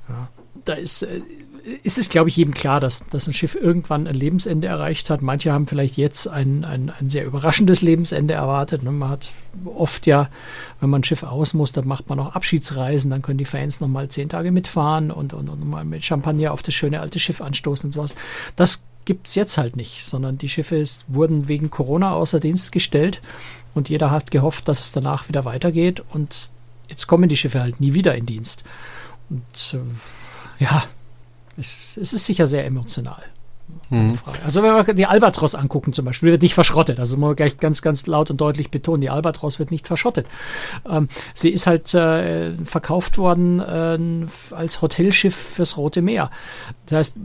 Ja. 0.10 0.30
Da 0.66 0.74
ist, 0.74 1.04
äh, 1.04 1.22
ist 1.84 1.98
es, 1.98 2.10
glaube 2.10 2.30
ich, 2.30 2.38
jedem 2.38 2.54
klar, 2.54 2.80
dass, 2.80 3.06
dass 3.10 3.28
ein 3.28 3.34
Schiff 3.34 3.56
irgendwann 3.56 4.08
ein 4.08 4.16
Lebensende 4.16 4.68
erreicht 4.68 5.10
hat. 5.10 5.22
Manche 5.22 5.52
haben 5.52 5.68
vielleicht 5.68 5.98
jetzt 5.98 6.28
ein, 6.28 6.66
ein, 6.66 6.92
ein 7.00 7.10
sehr 7.10 7.26
überraschendes 7.26 7.82
Lebensende 7.82 8.34
erwartet. 8.34 8.84
Ne? 8.84 8.92
Man 8.92 9.10
hat 9.10 9.32
oft 9.66 10.08
ja, 10.08 10.30
wenn 10.80 10.90
man 10.90 11.02
ein 11.02 11.04
Schiff 11.04 11.24
aus 11.24 11.54
muss, 11.54 11.72
dann 11.72 11.88
macht 11.88 12.10
man 12.10 12.20
auch 12.20 12.34
Abschiedsreisen, 12.34 13.12
dann 13.12 13.22
können 13.22 13.38
die 13.38 13.46
Fans 13.46 13.80
nochmal 13.80 14.10
zehn 14.10 14.30
Tage 14.30 14.52
mitfahren 14.52 15.12
und, 15.12 15.34
und, 15.34 15.50
und 15.50 15.68
mal 15.68 15.86
mit 15.86 16.04
Champagner 16.04 16.52
auf 16.52 16.64
das 16.64 16.74
schöne 16.74 17.00
alte 17.00 17.20
Schiff 17.20 17.42
anstoßen 17.42 17.88
und 17.88 17.92
sowas. 17.92 18.16
Das 18.56 18.84
gibt 19.06 19.28
es 19.28 19.36
jetzt 19.36 19.58
halt 19.58 19.76
nicht, 19.76 20.06
sondern 20.06 20.38
die 20.38 20.50
Schiffe 20.50 20.76
ist, 20.76 21.06
wurden 21.08 21.48
wegen 21.48 21.70
Corona 21.70 22.14
außer 22.14 22.40
Dienst 22.40 22.72
gestellt 22.72 23.22
und 23.74 23.90
jeder 23.90 24.12
hat 24.12 24.32
gehofft, 24.32 24.68
dass 24.68 24.82
es 24.82 24.92
danach 24.92 25.28
wieder 25.28 25.46
weitergeht 25.46 26.04
und 26.14 26.52
jetzt 26.90 27.08
kommen 27.08 27.30
die 27.30 27.38
Schiffe 27.38 27.62
halt 27.62 27.80
nie 27.80 27.94
wieder 27.94 28.16
in 28.16 28.26
Dienst. 28.26 28.64
Und 29.30 29.80
äh, 29.80 30.64
ja, 30.64 30.84
es, 31.62 32.14
ist 32.14 32.26
sicher 32.26 32.48
sehr 32.48 32.66
emotional. 32.66 33.24
Mhm. 33.92 34.18
Also 34.44 34.64
wenn 34.64 34.74
wir 34.74 34.94
die 34.94 35.06
Albatros 35.06 35.54
angucken 35.54 35.94
zum 35.94 36.06
Beispiel, 36.06 36.32
wird 36.32 36.42
nicht 36.42 36.54
verschrottet. 36.54 37.00
Also 37.00 37.18
muss 37.18 37.28
man 37.28 37.36
gleich 37.36 37.58
ganz, 37.58 37.82
ganz 37.82 38.08
laut 38.08 38.32
und 38.32 38.40
deutlich 38.40 38.72
betonen, 38.72 39.02
die 39.02 39.10
Albatros 39.10 39.60
wird 39.60 39.70
nicht 39.70 39.88
verschrottet. 39.88 40.26
Ähm, 40.90 41.10
sie 41.34 41.50
ist 41.50 41.68
halt 41.68 41.94
äh, 41.94 42.54
verkauft 42.64 43.18
worden 43.18 43.60
äh, 43.60 44.56
als 44.56 44.82
Hotelschiff 44.82 45.36
fürs 45.36 45.78
Rote 45.78 46.02
Meer. 46.02 46.32
Das 46.86 46.98
heißt, 46.98 47.18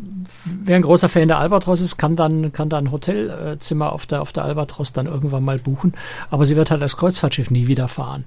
wer 0.45 0.77
ein 0.77 0.83
großer 0.83 1.09
Fan 1.09 1.29
der 1.29 1.39
Albatros 1.39 1.81
ist, 1.81 1.97
kann 1.99 2.17
dann, 2.17 2.53
kann 2.53 2.69
dann 2.69 2.87
ein 2.87 2.93
Hotelzimmer 2.93 3.93
auf 3.93 4.07
der, 4.07 4.23
auf 4.23 4.33
der 4.33 4.45
Albatros 4.45 4.93
dann 4.93 5.07
irgendwann 5.07 5.45
mal 5.45 5.59
buchen. 5.59 5.95
Aber 6.31 6.45
sie 6.45 6.57
wird 6.57 6.71
halt 6.71 6.83
als 6.83 6.97
Kreuzfahrtschiff 6.97 7.51
nie 7.51 7.69
wieder 7.69 7.87
fahren. 7.87 8.27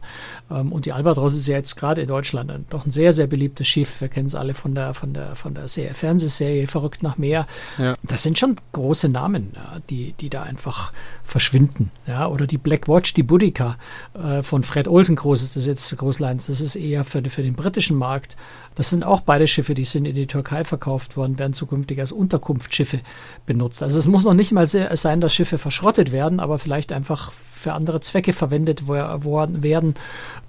Ähm, 0.49 0.71
und 0.71 0.85
die 0.85 0.93
Albatros 0.93 1.35
ist 1.35 1.47
ja 1.47 1.57
jetzt 1.57 1.75
gerade 1.75 2.01
in 2.01 2.07
Deutschland 2.07 2.49
ein, 2.51 2.65
doch 2.69 2.85
ein 2.85 2.91
sehr, 2.91 3.11
sehr 3.11 3.27
beliebtes 3.27 3.67
Schiff. 3.67 3.99
Wir 3.99 4.07
kennen 4.07 4.27
es 4.27 4.35
alle 4.35 4.53
von 4.53 4.75
der, 4.75 4.93
von 4.93 5.13
der, 5.13 5.35
von 5.35 5.53
der 5.53 5.67
Fernsehserie 5.67 6.67
Verrückt 6.67 7.03
nach 7.03 7.17
Meer. 7.17 7.47
Ja. 7.77 7.95
Das 8.09 8.23
sind 8.23 8.39
schon 8.39 8.55
große 8.71 9.07
Namen, 9.07 9.51
ja, 9.53 9.77
die, 9.87 10.13
die 10.19 10.31
da 10.31 10.41
einfach 10.41 10.91
verschwinden. 11.23 11.91
Ja, 12.07 12.27
oder 12.27 12.47
die 12.47 12.57
Black 12.57 12.87
Watch, 12.87 13.13
die 13.13 13.21
Boudica 13.21 13.77
äh, 14.15 14.41
von 14.41 14.63
Fred 14.63 14.87
Olsen 14.87 15.15
Groß, 15.15 15.51
das 15.53 15.67
jetzt 15.67 15.95
Großleins, 15.95 16.47
das 16.47 16.59
ist 16.59 16.75
eher 16.75 17.03
für, 17.03 17.23
für 17.29 17.43
den 17.43 17.53
britischen 17.53 17.97
Markt. 17.97 18.35
Das 18.73 18.89
sind 18.89 19.03
auch 19.03 19.21
beide 19.21 19.47
Schiffe, 19.47 19.75
die 19.75 19.85
sind 19.85 20.05
in 20.05 20.15
die 20.15 20.25
Türkei 20.25 20.63
verkauft 20.63 21.17
worden, 21.17 21.37
werden 21.37 21.53
zukünftig 21.53 21.99
als 21.99 22.11
Unterkunftsschiffe 22.11 23.01
benutzt. 23.45 23.83
Also 23.83 23.99
es 23.99 24.07
muss 24.07 24.23
noch 24.23 24.33
nicht 24.33 24.51
mal 24.51 24.65
sein, 24.65 25.21
dass 25.21 25.35
Schiffe 25.35 25.59
verschrottet 25.59 26.11
werden, 26.11 26.39
aber 26.39 26.57
vielleicht 26.57 26.91
einfach 26.91 27.31
für 27.53 27.73
andere 27.73 27.99
Zwecke 27.99 28.33
verwendet 28.33 28.87
werden 28.87 29.93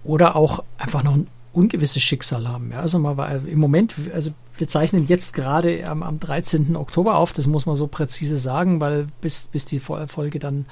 oder 0.03 0.35
auch 0.35 0.65
einfach 0.79 1.03
noch 1.03 1.13
ein 1.13 1.27
ungewisses 1.53 2.03
Schicksal 2.03 2.49
haben. 2.49 2.71
Ja, 2.73 2.81
also 2.81 2.99
mal, 2.99 3.43
im 3.47 3.59
Moment, 3.59 3.95
also 4.15 4.31
wir 4.57 4.69
zeichnen 4.69 5.07
jetzt 5.07 5.33
gerade 5.33 5.87
am, 5.89 6.03
am 6.03 6.21
13. 6.21 6.77
Oktober 6.77 7.17
auf, 7.17 7.33
das 7.33 7.47
muss 7.47 7.67
man 7.67 7.77
so 7.77 7.87
präzise 7.87 8.39
sagen, 8.39 8.81
weil 8.81 9.09
bis, 9.21 9.45
bis 9.45 9.65
die 9.65 9.81
Folge 9.81 10.39
dann 10.39 10.67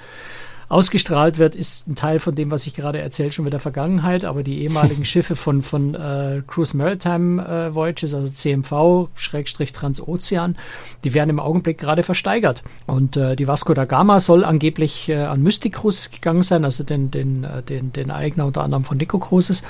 Ausgestrahlt 0.69 1.39
wird, 1.39 1.57
ist 1.57 1.89
ein 1.89 1.95
Teil 1.95 2.19
von 2.19 2.35
dem, 2.35 2.51
was 2.51 2.67
ich 2.67 2.75
gerade 2.75 3.01
erzählt, 3.01 3.33
schon 3.33 3.47
wieder 3.47 3.59
Vergangenheit, 3.59 4.25
aber 4.25 4.43
die 4.43 4.63
ehemaligen 4.63 5.05
Schiffe 5.07 5.35
von, 5.35 5.63
von 5.63 5.95
äh, 5.95 6.43
Cruise 6.47 6.77
Maritime 6.77 7.43
äh, 7.43 7.75
Voyages, 7.75 8.13
also 8.13 8.29
CMV, 8.29 9.09
Schrägstrich 9.17 9.73
Transozean, 9.73 10.57
die 11.05 11.15
werden 11.15 11.31
im 11.31 11.41
Augenblick 11.41 11.79
gerade 11.79 12.03
versteigert. 12.03 12.63
Und 12.87 13.17
äh, 13.17 13.35
die 13.35 13.49
Vasco 13.49 13.73
da 13.73 13.87
Gama 13.87 14.21
soll 14.21 14.45
angeblich 14.45 15.09
äh, 15.09 15.17
an 15.17 15.43
Mystic 15.43 15.75
Cruises 15.75 16.11
gegangen 16.11 16.43
sein, 16.43 16.65
also 16.65 16.85
den, 16.85 17.11
den, 17.11 17.45
äh, 17.45 17.63
den, 17.63 17.93
den 17.95 18.11
Eigner 18.11 18.45
unter 18.45 18.63
anderem 18.63 18.85
von 18.85 18.99
Nico 18.99 19.19
Cruises. 19.19 19.63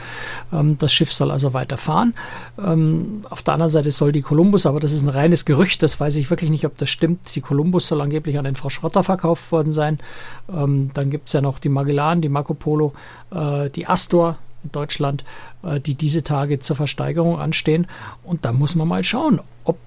Ähm, 0.52 0.78
das 0.78 0.92
Schiff 0.92 1.12
soll 1.12 1.30
also 1.30 1.52
weiterfahren. 1.52 2.14
Ähm, 2.58 3.22
auf 3.30 3.44
der 3.44 3.54
anderen 3.54 3.70
Seite 3.70 3.92
soll 3.92 4.10
die 4.10 4.22
Columbus, 4.22 4.66
aber 4.66 4.80
das 4.80 4.92
ist 4.92 5.02
ein 5.02 5.10
reines 5.10 5.44
Gerücht, 5.44 5.82
das 5.84 6.00
weiß 6.00 6.16
ich 6.16 6.28
wirklich 6.28 6.50
nicht, 6.50 6.66
ob 6.66 6.76
das 6.76 6.90
stimmt. 6.90 7.34
Die 7.36 7.40
Columbus 7.40 7.86
soll 7.86 8.00
angeblich 8.00 8.36
an 8.36 8.44
den 8.44 8.56
Frau 8.56 8.68
Schrotter 8.68 9.04
verkauft 9.04 9.52
worden 9.52 9.70
sein. 9.70 10.00
Ähm, 10.52 10.87
dann 10.96 11.10
gibt 11.10 11.28
es 11.28 11.32
ja 11.32 11.40
noch 11.40 11.58
die 11.58 11.68
Magellan, 11.68 12.20
die 12.20 12.28
Marco 12.28 12.54
Polo, 12.54 12.92
äh, 13.30 13.70
die 13.70 13.86
Astor 13.86 14.38
in 14.64 14.72
Deutschland, 14.72 15.24
äh, 15.62 15.80
die 15.80 15.94
diese 15.94 16.22
Tage 16.22 16.58
zur 16.58 16.76
Versteigerung 16.76 17.38
anstehen. 17.38 17.86
Und 18.22 18.44
da 18.44 18.52
muss 18.52 18.74
man 18.74 18.88
mal 18.88 19.04
schauen, 19.04 19.40
ob 19.64 19.78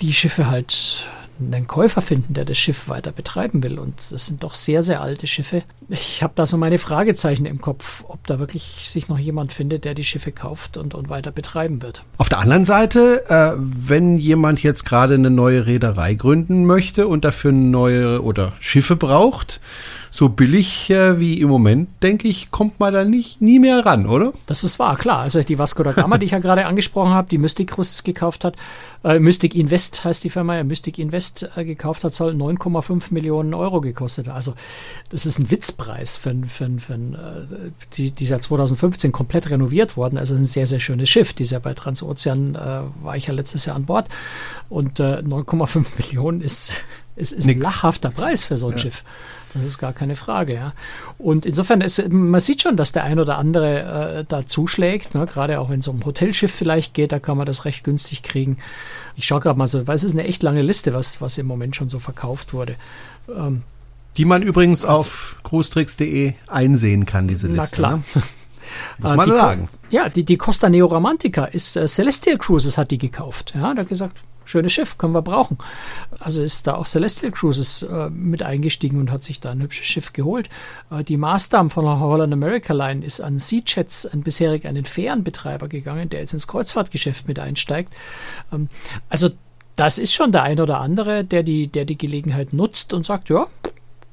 die 0.00 0.12
Schiffe 0.12 0.48
halt 0.48 1.06
einen 1.40 1.66
Käufer 1.66 2.02
finden, 2.02 2.34
der 2.34 2.44
das 2.44 2.58
Schiff 2.58 2.88
weiter 2.88 3.12
betreiben 3.12 3.62
will. 3.62 3.78
Und 3.78 3.94
das 4.10 4.26
sind 4.26 4.42
doch 4.42 4.54
sehr, 4.54 4.82
sehr 4.82 5.00
alte 5.00 5.26
Schiffe. 5.26 5.62
Ich 5.88 6.22
habe 6.22 6.32
da 6.36 6.44
so 6.46 6.56
meine 6.56 6.78
Fragezeichen 6.78 7.46
im 7.46 7.60
Kopf, 7.60 8.04
ob 8.08 8.26
da 8.26 8.38
wirklich 8.38 8.90
sich 8.90 9.08
noch 9.08 9.18
jemand 9.18 9.52
findet, 9.52 9.84
der 9.84 9.94
die 9.94 10.04
Schiffe 10.04 10.32
kauft 10.32 10.76
und, 10.76 10.94
und 10.94 11.08
weiter 11.08 11.30
betreiben 11.30 11.82
wird. 11.82 12.04
Auf 12.18 12.28
der 12.28 12.38
anderen 12.40 12.64
Seite, 12.64 13.24
äh, 13.28 13.52
wenn 13.58 14.18
jemand 14.18 14.62
jetzt 14.62 14.84
gerade 14.84 15.14
eine 15.14 15.30
neue 15.30 15.66
Reederei 15.66 16.14
gründen 16.14 16.66
möchte 16.66 17.08
und 17.08 17.24
dafür 17.24 17.52
neue 17.52 18.22
oder 18.22 18.52
Schiffe 18.60 18.96
braucht, 18.96 19.60
so 20.10 20.28
billig 20.28 20.90
äh, 20.90 21.20
wie 21.20 21.40
im 21.40 21.48
Moment, 21.48 21.88
denke 22.02 22.26
ich, 22.26 22.50
kommt 22.50 22.80
man 22.80 22.92
da 22.92 23.04
nicht 23.04 23.40
nie 23.40 23.60
mehr 23.60 23.86
ran, 23.86 24.06
oder? 24.06 24.32
Das 24.46 24.64
ist 24.64 24.78
wahr, 24.78 24.96
klar. 24.96 25.20
Also 25.20 25.42
die 25.42 25.58
Vasco 25.58 25.82
da 25.82 25.92
Gama, 25.92 26.18
die 26.18 26.26
ich 26.26 26.32
ja 26.32 26.40
gerade 26.40 26.66
angesprochen 26.66 27.12
habe, 27.12 27.28
die 27.28 27.38
Mystic 27.38 27.70
Cruises 27.70 28.02
gekauft 28.02 28.44
hat, 28.44 28.56
äh, 29.04 29.18
Mystic 29.18 29.54
Invest 29.54 30.04
heißt 30.04 30.24
die 30.24 30.30
Firma, 30.30 30.56
ja, 30.56 30.64
Mystic 30.64 30.98
Invest 30.98 31.48
äh, 31.56 31.64
gekauft 31.64 32.02
hat, 32.02 32.12
soll 32.12 32.34
9,5 32.34 33.04
Millionen 33.10 33.54
Euro 33.54 33.80
gekostet. 33.80 34.28
Also 34.28 34.54
das 35.10 35.26
ist 35.26 35.38
ein 35.38 35.50
Witzpreis 35.50 36.16
für, 36.16 36.34
für, 36.44 36.68
für, 36.78 36.94
äh, 36.94 37.70
die, 37.96 38.10
die 38.10 38.24
ist 38.24 38.30
ja 38.30 38.40
2015 38.40 39.12
komplett 39.12 39.48
renoviert 39.48 39.96
worden. 39.96 40.18
Also 40.18 40.34
ein 40.34 40.44
sehr, 40.44 40.66
sehr 40.66 40.80
schönes 40.80 41.08
Schiff. 41.08 41.32
Die 41.34 41.44
ist 41.44 41.52
ja 41.52 41.60
bei 41.60 41.72
Transozean, 41.72 42.56
äh, 42.56 43.04
war 43.04 43.16
ich 43.16 43.28
ja 43.28 43.32
letztes 43.32 43.64
Jahr 43.64 43.76
an 43.76 43.84
Bord. 43.84 44.08
Und 44.68 45.00
9,5 45.00 45.78
äh, 45.78 45.82
Millionen 45.98 46.40
ist, 46.40 46.84
ist, 47.14 47.32
ist 47.32 47.48
ein 47.48 47.60
lachhafter 47.60 48.10
Preis 48.10 48.44
für 48.44 48.58
so 48.58 48.66
ein 48.66 48.72
ja. 48.72 48.78
Schiff. 48.78 49.04
Das 49.54 49.64
ist 49.64 49.78
gar 49.78 49.92
keine 49.92 50.14
Frage, 50.14 50.54
ja. 50.54 50.72
Und 51.18 51.44
insofern, 51.44 51.80
ist, 51.80 52.08
man 52.08 52.40
sieht 52.40 52.62
schon, 52.62 52.76
dass 52.76 52.92
der 52.92 53.04
ein 53.04 53.18
oder 53.18 53.36
andere 53.36 54.18
äh, 54.20 54.24
da 54.26 54.46
zuschlägt, 54.46 55.14
ne? 55.14 55.26
gerade 55.26 55.58
auch 55.60 55.70
wenn 55.70 55.80
es 55.80 55.88
um 55.88 55.98
ein 55.98 56.04
Hotelschiff 56.04 56.52
vielleicht 56.52 56.94
geht, 56.94 57.12
da 57.12 57.18
kann 57.18 57.36
man 57.36 57.46
das 57.46 57.64
recht 57.64 57.82
günstig 57.82 58.22
kriegen. 58.22 58.58
Ich 59.16 59.26
schaue 59.26 59.40
gerade 59.40 59.58
mal 59.58 59.66
so, 59.66 59.86
weil 59.86 59.96
es 59.96 60.04
ist 60.04 60.12
eine 60.12 60.24
echt 60.24 60.42
lange 60.42 60.62
Liste, 60.62 60.92
was, 60.92 61.20
was 61.20 61.36
im 61.38 61.46
Moment 61.46 61.74
schon 61.74 61.88
so 61.88 61.98
verkauft 61.98 62.52
wurde. 62.52 62.76
Ähm, 63.28 63.62
die 64.16 64.24
man 64.24 64.42
übrigens 64.42 64.84
auf 64.84 65.36
cruestricks.de 65.44 66.34
einsehen 66.48 67.06
kann, 67.06 67.28
diese 67.28 67.46
Liste. 67.46 67.62
Na 67.62 67.66
klar. 67.66 67.96
Ne? 68.14 68.22
Muss 68.98 69.16
man 69.16 69.28
die, 69.28 69.34
sagen. 69.34 69.68
Ja, 69.90 70.08
die, 70.08 70.24
die 70.24 70.36
Costa 70.36 70.68
Neoromantica 70.68 71.44
ist, 71.44 71.76
äh, 71.76 71.86
Celestial 71.86 72.38
Cruises 72.38 72.78
hat 72.78 72.90
die 72.90 72.98
gekauft. 72.98 73.52
Ja, 73.54 73.74
da 73.74 73.82
gesagt, 73.82 74.22
schönes 74.50 74.72
Schiff, 74.72 74.98
können 74.98 75.14
wir 75.14 75.22
brauchen. 75.22 75.58
Also 76.18 76.42
ist 76.42 76.66
da 76.66 76.74
auch 76.74 76.86
Celestial 76.86 77.32
Cruises 77.32 77.82
äh, 77.82 78.10
mit 78.10 78.42
eingestiegen 78.42 78.98
und 78.98 79.10
hat 79.10 79.24
sich 79.24 79.40
da 79.40 79.50
ein 79.50 79.62
hübsches 79.62 79.86
Schiff 79.86 80.12
geholt. 80.12 80.48
Äh, 80.90 81.02
die 81.02 81.16
Marsdam 81.16 81.70
von 81.70 81.84
der 81.84 82.00
Holland 82.00 82.32
America 82.32 82.72
Line 82.72 83.04
ist 83.04 83.20
an 83.20 83.38
Sea 83.38 83.62
Jets, 83.64 84.06
an 84.06 84.22
bisherig 84.22 84.66
einen 84.66 84.84
Fährenbetreiber 84.84 85.68
gegangen, 85.68 86.08
der 86.08 86.20
jetzt 86.20 86.32
ins 86.32 86.46
Kreuzfahrtgeschäft 86.46 87.28
mit 87.28 87.38
einsteigt. 87.38 87.94
Ähm, 88.52 88.68
also 89.08 89.30
das 89.76 89.98
ist 89.98 90.12
schon 90.12 90.32
der 90.32 90.42
ein 90.42 90.60
oder 90.60 90.80
andere, 90.80 91.24
der 91.24 91.42
die, 91.42 91.68
der 91.68 91.86
die 91.86 91.96
Gelegenheit 91.96 92.52
nutzt 92.52 92.92
und 92.92 93.06
sagt, 93.06 93.30
ja, 93.30 93.46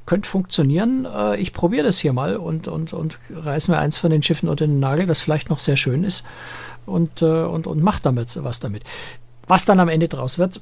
könnte 0.05 0.29
funktionieren. 0.29 1.05
Äh, 1.05 1.37
ich 1.37 1.53
probiere 1.53 1.83
das 1.83 1.99
hier 1.99 2.13
mal 2.13 2.35
und, 2.35 2.67
und, 2.67 2.93
und 2.93 3.19
reiß 3.29 3.67
mir 3.67 3.77
eins 3.77 3.97
von 3.97 4.09
den 4.09 4.23
Schiffen 4.23 4.49
unter 4.49 4.65
den 4.65 4.79
Nagel, 4.79 5.05
das 5.05 5.21
vielleicht 5.21 5.49
noch 5.49 5.59
sehr 5.59 5.77
schön 5.77 6.03
ist 6.03 6.25
und, 6.85 7.21
äh, 7.21 7.43
und, 7.43 7.67
und 7.67 7.81
mach 7.83 7.99
damit 7.99 8.43
was 8.43 8.59
damit. 8.59 8.83
Was 9.47 9.65
dann 9.65 9.79
am 9.79 9.89
Ende 9.89 10.07
draus 10.07 10.37
wird, 10.37 10.61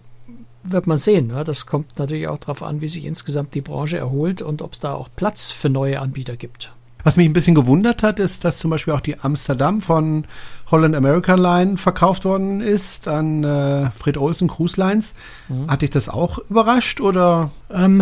wird 0.64 0.88
man 0.88 0.98
sehen. 0.98 1.32
Das 1.46 1.66
kommt 1.66 1.98
natürlich 2.00 2.28
auch 2.28 2.38
darauf 2.38 2.64
an, 2.64 2.82
wie 2.82 2.88
sich 2.88 3.06
insgesamt 3.06 3.54
die 3.54 3.62
Branche 3.62 3.98
erholt 3.98 4.42
und 4.42 4.62
ob 4.62 4.74
es 4.74 4.80
da 4.80 4.94
auch 4.94 5.10
Platz 5.16 5.52
für 5.52 5.70
neue 5.70 6.00
Anbieter 6.00 6.36
gibt. 6.36 6.72
Was 7.06 7.18
mich 7.18 7.30
ein 7.30 7.34
bisschen 7.34 7.54
gewundert 7.54 8.02
hat, 8.02 8.20
ist, 8.20 8.46
dass 8.46 8.58
zum 8.58 8.72
Beispiel 8.72 8.92
auch 8.96 9.00
die 9.00 9.20
Amsterdam 9.20 9.84
von 9.84 10.26
Holland 10.72 10.96
American 10.96 11.38
Line 11.38 11.78
verkauft 11.78 12.26
worden 12.26 12.62
ist 12.62 13.08
an 13.08 13.44
äh, 13.44 13.92
Fred 13.92 14.18
Olsen 14.18 14.48
Cruise 14.48 14.80
Lines. 14.80 15.14
Mhm. 15.48 15.70
Hat 15.70 15.84
dich 15.84 15.92
das 15.92 16.10
auch 16.10 16.40
überrascht 16.50 17.02
oder? 17.02 17.52
Ähm, 17.72 18.02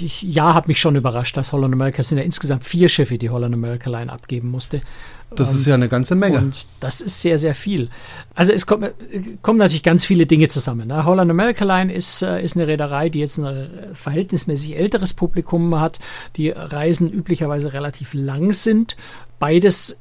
ich, 0.00 0.22
ja, 0.22 0.54
hat 0.54 0.68
mich 0.68 0.80
schon 0.80 0.96
überrascht, 0.96 1.36
dass 1.36 1.52
Holland 1.52 1.74
America, 1.74 1.98
es 2.00 2.08
sind 2.08 2.16
ja 2.16 2.24
insgesamt 2.24 2.64
vier 2.64 2.88
Schiffe, 2.88 3.18
die 3.18 3.28
Holland 3.28 3.54
America 3.54 3.90
Line 3.90 4.10
abgeben 4.10 4.50
musste. 4.50 4.80
Das 5.36 5.54
ist 5.54 5.66
ja 5.66 5.74
eine 5.74 5.88
ganze 5.88 6.16
Menge. 6.16 6.38
Und 6.38 6.66
das 6.80 7.00
ist 7.00 7.20
sehr, 7.20 7.38
sehr 7.38 7.54
viel. 7.54 7.88
Also 8.34 8.52
es 8.52 8.66
kommt, 8.66 8.92
kommen 9.42 9.58
natürlich 9.58 9.84
ganz 9.84 10.04
viele 10.04 10.26
Dinge 10.26 10.48
zusammen. 10.48 10.88
Ne? 10.88 11.04
Holland 11.04 11.30
America 11.30 11.64
Line 11.64 11.92
ist, 11.92 12.22
äh, 12.22 12.42
ist 12.42 12.56
eine 12.56 12.66
Reederei, 12.66 13.08
die 13.08 13.20
jetzt 13.20 13.38
ein 13.38 13.70
verhältnismäßig 13.94 14.76
älteres 14.76 15.14
Publikum 15.14 15.78
hat, 15.78 16.00
die 16.36 16.50
Reisen 16.50 17.08
üblicherweise 17.08 17.72
relativ 17.72 18.12
lang 18.12 18.52
sind. 18.52 18.96
Beides 19.38 19.99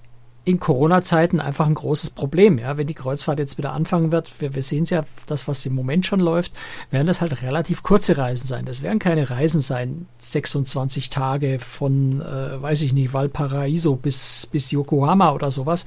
in 0.49 0.59
Corona-Zeiten 0.59 1.39
einfach 1.39 1.67
ein 1.67 1.75
großes 1.75 2.09
Problem. 2.09 2.57
Ja, 2.57 2.75
wenn 2.75 2.87
die 2.87 2.95
Kreuzfahrt 2.95 3.37
jetzt 3.37 3.57
wieder 3.57 3.73
anfangen 3.73 4.11
wird, 4.11 4.33
wir, 4.39 4.55
wir 4.55 4.63
sehen 4.63 4.83
es 4.83 4.89
ja, 4.89 5.03
das, 5.27 5.47
was 5.47 5.65
im 5.65 5.75
Moment 5.75 6.05
schon 6.05 6.19
läuft, 6.19 6.51
werden 6.89 7.05
das 7.05 7.21
halt 7.21 7.43
relativ 7.43 7.83
kurze 7.83 8.17
Reisen 8.17 8.47
sein. 8.47 8.65
Das 8.65 8.81
werden 8.81 8.97
keine 8.97 9.29
Reisen 9.29 9.59
sein, 9.59 10.07
26 10.17 11.09
Tage 11.11 11.59
von, 11.59 12.21
äh, 12.21 12.61
weiß 12.61 12.81
ich 12.81 12.93
nicht, 12.93 13.13
Valparaiso 13.13 13.95
bis, 13.95 14.47
bis 14.47 14.71
Yokohama 14.71 15.31
oder 15.33 15.51
sowas, 15.51 15.85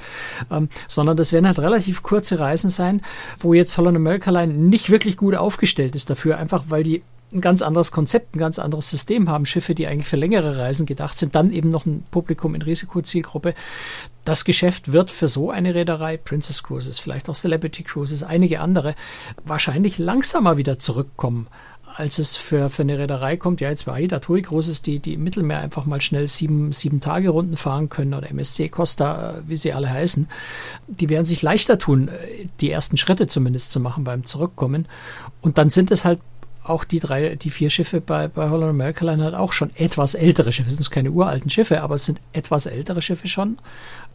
ähm, 0.51 0.69
sondern 0.87 1.17
das 1.17 1.33
werden 1.33 1.47
halt 1.47 1.59
relativ 1.59 2.03
kurze 2.03 2.39
Reisen 2.39 2.71
sein, 2.71 3.03
wo 3.41 3.55
jetzt 3.55 3.77
Holland 3.77 3.97
America 3.97 4.31
Line 4.31 4.53
nicht 4.55 4.91
wirklich 4.91 5.17
gut 5.17 5.35
aufgestellt 5.35 5.97
ist 5.97 6.09
dafür, 6.09 6.39
einfach 6.39 6.65
weil 6.69 6.85
die 6.85 7.03
ein 7.33 7.41
ganz 7.41 7.63
anderes 7.63 7.93
Konzept, 7.93 8.35
ein 8.35 8.39
ganz 8.39 8.59
anderes 8.59 8.91
System 8.91 9.29
haben. 9.29 9.47
Schiffe, 9.47 9.75
die 9.75 9.87
eigentlich 9.87 10.09
für 10.09 10.17
längere 10.17 10.59
Reisen 10.59 10.87
gedacht 10.87 11.17
sind, 11.17 11.35
dann 11.35 11.53
eben 11.53 11.71
noch 11.71 11.87
ein 11.87 12.05
Publikum 12.11 12.55
in 12.55 12.63
Risikozielgruppe. 12.63 13.55
Das 14.25 14.45
Geschäft 14.45 14.93
wird 14.93 15.11
für 15.11 15.29
so 15.29 15.51
eine 15.51 15.75
Reederei, 15.75 16.17
Princess 16.17 16.63
Cruises, 16.63 16.99
vielleicht 16.99 17.29
auch 17.29 17.35
Celebrity 17.35 17.83
Cruises, 17.83 18.23
einige 18.23 18.61
andere, 18.61 18.95
wahrscheinlich 19.45 19.99
langsamer 19.99 20.57
wieder 20.57 20.79
zurückkommen 20.79 21.49
als 21.97 22.19
es 22.19 22.37
für, 22.37 22.71
für 22.71 22.83
eine 22.83 22.99
Reederei 22.99 23.37
kommt, 23.37 23.61
ja 23.61 23.69
jetzt 23.69 23.87
bei 23.87 23.93
AIDA 23.93 24.19
TUI 24.19 24.43
Cruises, 24.43 24.83
die, 24.83 24.99
die 24.99 25.15
im 25.15 25.25
Mittelmeer 25.25 25.61
einfach 25.61 25.87
mal 25.87 26.01
schnell 26.01 26.29
sieben, 26.29 26.73
sieben 26.73 27.01
Tage 27.01 27.31
Runden 27.31 27.57
fahren 27.57 27.89
können 27.89 28.15
oder 28.15 28.31
MSC 28.31 28.69
Costa, 28.69 29.33
äh, 29.33 29.43
wie 29.47 29.57
sie 29.57 29.73
alle 29.73 29.91
heißen, 29.91 30.29
die 30.87 31.09
werden 31.09 31.27
sich 31.27 31.43
leichter 31.43 31.79
tun, 31.79 32.09
äh, 32.09 32.47
die 32.61 32.71
ersten 32.71 32.97
Schritte 32.97 33.27
zumindest 33.27 33.73
zu 33.73 33.81
machen 33.81 34.05
beim 34.05 34.25
Zurückkommen. 34.25 34.87
Und 35.41 35.59
dann 35.59 35.71
sind 35.71 35.91
es 35.91 36.05
halt 36.05 36.21
auch 36.65 36.85
die 36.85 37.01
drei, 37.01 37.37
die 37.37 37.51
vier 37.51 37.71
Schiffe 37.71 38.01
bei, 38.01 38.29
bei 38.29 38.49
Holland 38.49 38.71
America 38.71 39.05
Line 39.05 39.25
hat 39.25 39.35
auch 39.35 39.53
schon 39.53 39.71
etwas 39.77 40.15
ältere 40.15 40.53
Schiffe. 40.53 40.69
Es 40.71 40.77
sind 40.77 40.91
keine 40.91 41.11
uralten 41.11 41.51
Schiffe, 41.51 41.83
aber 41.83 41.97
es 41.97 42.05
sind 42.05 42.21
etwas 42.33 42.67
ältere 42.67 43.03
Schiffe 43.03 43.29
schon. 43.29 43.59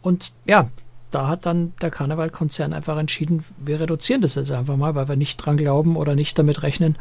Und 0.02 0.32
ja, 0.46 0.70
da 1.10 1.28
hat 1.28 1.46
dann 1.46 1.72
der 1.80 1.90
Karnevalkonzern 1.90 2.72
einfach 2.72 2.98
entschieden, 2.98 3.44
wir 3.58 3.80
reduzieren 3.80 4.20
das 4.20 4.34
jetzt 4.34 4.50
einfach 4.50 4.76
mal, 4.76 4.94
weil 4.94 5.08
wir 5.08 5.16
nicht 5.16 5.36
dran 5.38 5.56
glauben 5.56 5.96
oder 5.96 6.14
nicht 6.14 6.38
damit 6.38 6.62
rechnen, 6.62 6.96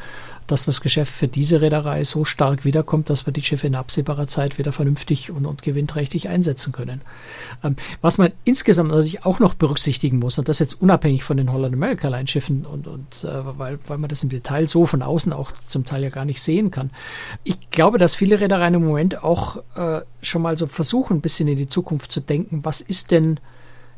dass 0.48 0.64
das 0.64 0.80
Geschäft 0.80 1.14
für 1.14 1.28
diese 1.28 1.62
Reederei 1.62 2.06
so 2.06 2.24
stark 2.24 2.64
wiederkommt, 2.64 3.10
dass 3.10 3.26
wir 3.26 3.34
die 3.34 3.44
Schiffe 3.44 3.68
in 3.68 3.76
absehbarer 3.76 4.28
Zeit 4.28 4.58
wieder 4.58 4.72
vernünftig 4.72 5.30
und, 5.30 5.46
und 5.46 5.62
gewinnträchtig 5.62 6.30
einsetzen 6.30 6.72
können. 6.72 7.02
Ähm, 7.64 7.76
was 8.02 8.18
man 8.18 8.32
insgesamt 8.46 8.92
natürlich 8.92 9.26
auch 9.26 9.40
noch 9.40 9.56
berücksichtigen 9.56 10.20
muss, 10.20 10.40
und 10.40 10.48
das 10.48 10.60
jetzt 10.60 10.82
unabhängig 10.82 11.24
von 11.26 11.36
den 11.36 11.52
Holland 11.52 11.76
America 11.76 12.08
Line 12.08 12.28
Schiffen 12.28 12.66
und, 12.66 12.88
und 12.88 13.26
äh, 13.26 13.58
weil, 13.58 13.78
weil 13.88 13.98
man 13.98 14.10
das 14.10 14.24
im 14.24 14.30
Detail 14.30 14.68
so 14.68 14.86
von 14.86 15.02
außen 15.02 15.34
auch 15.34 15.52
zum 15.66 15.84
Teil 15.84 16.04
ja 16.04 16.10
gar 16.10 16.26
nicht 16.26 16.42
sehen 16.42 16.72
kann. 16.72 16.92
Ich 17.44 17.70
glaube, 17.70 17.98
dass 17.98 18.16
viele 18.16 18.40
Reedereien 18.40 18.76
im 18.76 18.86
Moment 18.86 19.24
auch 19.24 19.58
äh, 19.76 20.02
schon 20.22 20.42
mal 20.42 20.58
so 20.58 20.68
versuchen, 20.68 21.18
ein 21.18 21.22
bisschen 21.22 21.50
in 21.50 21.58
die 21.58 21.68
Zukunft 21.68 22.12
zu 22.12 22.22
denken, 22.22 22.62
was 22.64 22.80
ist 22.80 23.12
denn 23.12 23.40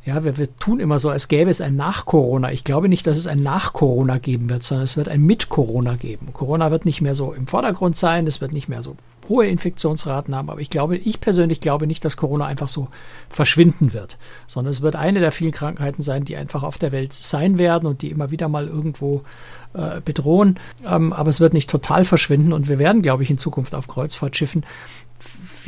ja, 0.10 0.24
wir, 0.24 0.38
wir 0.38 0.58
tun 0.58 0.80
immer 0.80 0.98
so, 0.98 1.10
als 1.12 1.28
gäbe 1.28 1.51
es 1.51 1.62
ein 1.62 1.75
Nach-Corona. 1.75 2.51
Ich 2.51 2.63
glaube 2.63 2.89
nicht, 2.89 3.06
dass 3.06 3.18
es 3.18 3.28
ein 3.28 3.44
Nach-Corona 3.44 4.18
geben 4.18 4.50
wird, 4.50 4.63
sondern 4.63 4.84
es 4.86 4.98
wird 4.98 5.08
ein 5.08 5.22
Mit-Corona 5.22 5.96
geben. 5.96 6.34
Corona 6.34 6.72
wird 6.72 6.86
nicht 6.86 7.01
mehr 7.01 7.13
so 7.13 7.32
im 7.32 7.46
Vordergrund 7.46 7.96
sein, 7.96 8.25
es 8.25 8.42
wird 8.42 8.51
nicht 8.51 8.70
mehr 8.70 8.82
so 8.82 8.96
hohe 9.30 9.46
Infektionsraten 9.46 10.36
haben, 10.36 10.50
aber 10.50 10.60
ich 10.60 10.72
glaube, 10.72 10.98
ich 10.98 11.22
persönlich 11.22 11.62
glaube 11.62 11.86
nicht, 11.86 12.04
dass 12.04 12.18
Corona 12.18 12.48
einfach 12.48 12.68
so 12.68 12.88
verschwinden 13.30 13.94
wird, 13.94 14.18
sondern 14.48 14.72
es 14.72 14.82
wird 14.82 14.96
eine 14.96 15.20
der 15.20 15.32
vielen 15.32 15.51
Krankheiten 15.51 16.01
sein, 16.01 16.25
die 16.25 16.36
einfach 16.36 16.63
auf 16.63 16.80
der 16.80 16.92
Welt 16.92 17.13
sein 17.13 17.60
werden 17.60 17.86
und 17.86 18.01
die 18.01 18.10
immer 18.10 18.32
wieder 18.32 18.50
mal 18.50 18.68
irgendwo 18.68 19.22
äh, 19.75 20.01
bedrohen. 20.01 20.58
Ähm, 20.84 21.13
aber 21.13 21.30
es 21.30 21.39
wird 21.39 21.54
nicht 21.54 21.70
total 21.70 22.06
verschwinden 22.06 22.51
und 22.51 22.68
wir 22.68 22.80
werden, 22.80 23.04
glaube 23.04 23.22
ich, 23.22 23.30
in 23.30 23.38
Zukunft 23.38 23.75
auf 23.75 23.88
Kreuzfahrtschiffen 23.88 24.63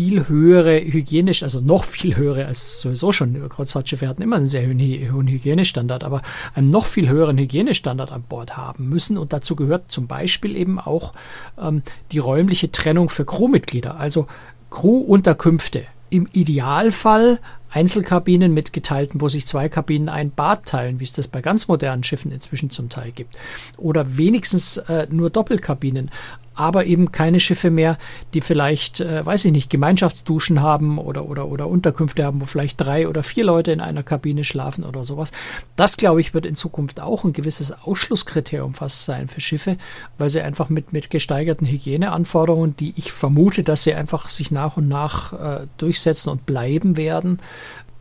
viel 0.02 0.28
höhere 0.28 0.82
hygienisch, 0.82 1.44
also 1.44 1.62
noch 1.62 1.84
viel 1.84 2.16
höhere 2.16 2.48
als 2.48 2.82
sowieso 2.82 3.12
schon. 3.12 3.48
Kreuzfahrtschiffe 3.50 4.08
hatten 4.08 4.24
immer 4.24 4.38
einen 4.38 4.48
sehr 4.48 4.66
hohen, 4.66 5.28
Hygienestandard, 5.28 6.04
aber 6.04 6.24
einen 6.56 6.72
noch 6.72 6.88
viel 6.88 7.08
höheren 7.08 7.38
Hygienestandard 7.38 8.12
an 8.12 8.24
Bord 8.24 8.58
haben 8.58 8.90
müssen. 8.90 9.16
Und 9.16 9.32
dazu 9.32 9.56
gehört 9.56 9.92
zum 9.92 10.08
Beispiel 10.08 10.56
eben 10.56 10.80
auch 10.80 11.14
ähm, 11.62 11.84
die 12.12 12.18
räumliche 12.18 12.72
Trennung 12.72 13.10
für 13.10 13.26
Crewmitglieder, 13.26 14.00
also 14.00 14.26
Crewunterkünfte. 14.72 15.84
Im 16.10 16.28
Idealfall 16.34 17.40
Einzelkabinen 17.70 18.54
mit 18.54 18.74
geteilten, 18.74 19.22
wo 19.22 19.30
sich 19.30 19.48
zwei 19.48 19.70
Kabinen 19.70 20.10
ein 20.10 20.32
Bad 20.32 20.66
teilen, 20.66 21.00
wie 21.00 21.06
es 21.06 21.14
das 21.14 21.30
bei 21.30 21.42
ganz 21.42 21.68
modernen 21.68 22.04
Schiffen 22.04 22.32
inzwischen 22.32 22.70
zum 22.70 22.90
Teil 22.90 23.12
gibt. 23.12 23.38
Oder 23.78 24.18
wenigstens 24.18 24.78
äh, 24.78 25.08
nur 25.10 25.30
Doppelkabinen 25.30 26.12
aber 26.62 26.86
eben 26.86 27.12
keine 27.12 27.40
Schiffe 27.40 27.72
mehr, 27.72 27.98
die 28.36 28.42
vielleicht, 28.42 29.00
äh, 29.00 29.26
weiß 29.26 29.46
ich 29.46 29.52
nicht, 29.52 29.72
Gemeinschaftsduschen 29.72 30.62
haben 30.62 31.00
oder, 31.00 31.26
oder, 31.26 31.48
oder 31.48 31.68
Unterkünfte 31.68 32.24
haben, 32.24 32.40
wo 32.40 32.46
vielleicht 32.46 32.80
drei 32.80 33.08
oder 33.08 33.24
vier 33.24 33.46
Leute 33.46 33.72
in 33.72 33.82
einer 33.82 34.04
Kabine 34.04 34.44
schlafen 34.44 34.84
oder 34.84 35.04
sowas. 35.04 35.32
Das, 35.76 35.98
glaube 35.98 36.22
ich, 36.22 36.36
wird 36.36 36.46
in 36.46 36.56
Zukunft 36.56 37.02
auch 37.02 37.24
ein 37.24 37.34
gewisses 37.34 37.72
Ausschlusskriterium 37.72 38.76
fast 38.76 39.06
sein 39.06 39.28
für 39.28 39.42
Schiffe, 39.42 39.78
weil 40.20 40.30
sie 40.30 40.42
einfach 40.42 40.70
mit, 40.70 40.94
mit 40.94 41.10
gesteigerten 41.10 41.66
Hygieneanforderungen, 41.66 42.76
die 42.78 42.94
ich 42.96 43.12
vermute, 43.12 43.64
dass 43.64 43.84
sie 43.84 43.96
einfach 43.96 44.30
sich 44.30 44.52
nach 44.52 44.78
und 44.78 44.88
nach 44.88 45.34
äh, 45.34 45.68
durchsetzen 45.78 46.30
und 46.30 46.46
bleiben 46.46 46.96
werden, 46.96 47.40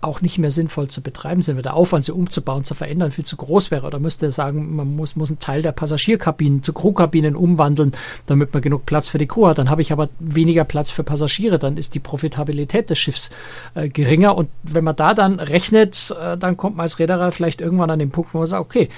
auch 0.00 0.22
nicht 0.22 0.38
mehr 0.38 0.50
sinnvoll 0.50 0.88
zu 0.88 1.02
betreiben 1.02 1.42
sind, 1.42 1.56
wenn 1.56 1.62
der 1.62 1.74
Aufwand, 1.74 2.04
sie 2.04 2.12
umzubauen, 2.12 2.64
zu 2.64 2.74
verändern, 2.74 3.10
viel 3.10 3.24
zu 3.24 3.36
groß 3.36 3.70
wäre. 3.70 3.86
Oder 3.86 3.98
müsste 3.98 4.26
er 4.26 4.32
sagen, 4.32 4.74
man 4.74 4.96
muss, 4.96 5.16
muss 5.16 5.30
einen 5.30 5.38
Teil 5.38 5.62
der 5.62 5.72
Passagierkabinen 5.72 6.62
zu 6.62 6.72
Crewkabinen 6.72 7.36
umwandeln, 7.36 7.92
damit 8.26 8.52
man 8.54 8.62
genug 8.62 8.86
Platz 8.86 9.08
für 9.08 9.18
die 9.18 9.26
Crew 9.26 9.46
hat. 9.46 9.58
Dann 9.58 9.68
habe 9.68 9.82
ich 9.82 9.92
aber 9.92 10.08
weniger 10.18 10.64
Platz 10.64 10.90
für 10.90 11.04
Passagiere, 11.04 11.58
dann 11.58 11.76
ist 11.76 11.94
die 11.94 12.00
Profitabilität 12.00 12.88
des 12.88 12.98
Schiffs 12.98 13.30
äh, 13.74 13.88
geringer. 13.88 14.36
Und 14.36 14.48
wenn 14.62 14.84
man 14.84 14.96
da 14.96 15.12
dann 15.12 15.38
rechnet, 15.38 16.14
äh, 16.18 16.38
dann 16.38 16.56
kommt 16.56 16.76
man 16.76 16.84
als 16.84 16.98
Reederer 16.98 17.30
vielleicht 17.32 17.60
irgendwann 17.60 17.90
an 17.90 17.98
den 17.98 18.10
Punkt, 18.10 18.32
wo 18.32 18.38
man 18.38 18.46
sagt, 18.46 18.62
okay, 18.62 18.88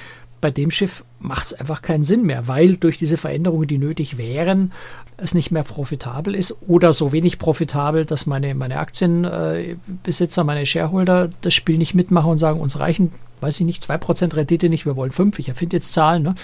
bei 0.43 0.51
dem 0.51 0.71
Schiff 0.71 1.05
macht 1.21 1.47
es 1.47 1.55
einfach 1.55 1.81
keinen 1.81 2.03
Sinn 2.03 2.25
mehr, 2.25 2.49
weil 2.49 2.77
durch 2.77 2.99
diese 2.99 3.17
Veränderungen, 3.17 3.69
die 3.69 3.79
nötig 3.79 4.19
wären, 4.19 4.73
es 5.17 5.35
nicht 5.35 5.53
mehr 5.53 5.63
profitabel 5.63 6.35
ist 6.35 6.57
oder 6.67 6.93
so 6.93 7.13
wenig 7.13 7.39
profitabel, 7.39 8.05
dass 8.05 8.27
meine, 8.27 8.55
meine 8.55 8.79
Aktienbesitzer, 8.79 10.45
meine 10.45 10.67
Shareholder 10.67 11.31
das 11.41 11.55
Spiel 11.55 11.79
nicht 11.79 11.95
mitmachen 11.95 12.33
und 12.33 12.39
sagen, 12.39 12.61
uns 12.61 12.81
reichen, 12.81 13.13
weiß 13.41 13.61
ich 13.61 13.67
nicht, 13.67 13.85
2% 13.85 14.35
Rendite 14.35 14.69
nicht, 14.69 14.85
wir 14.85 14.97
wollen 14.97 15.13
5, 15.13 15.39
ich 15.39 15.49
erfinde 15.49 15.77
jetzt 15.77 15.93
Zahlen. 15.93 16.25
Ne? 16.25 16.35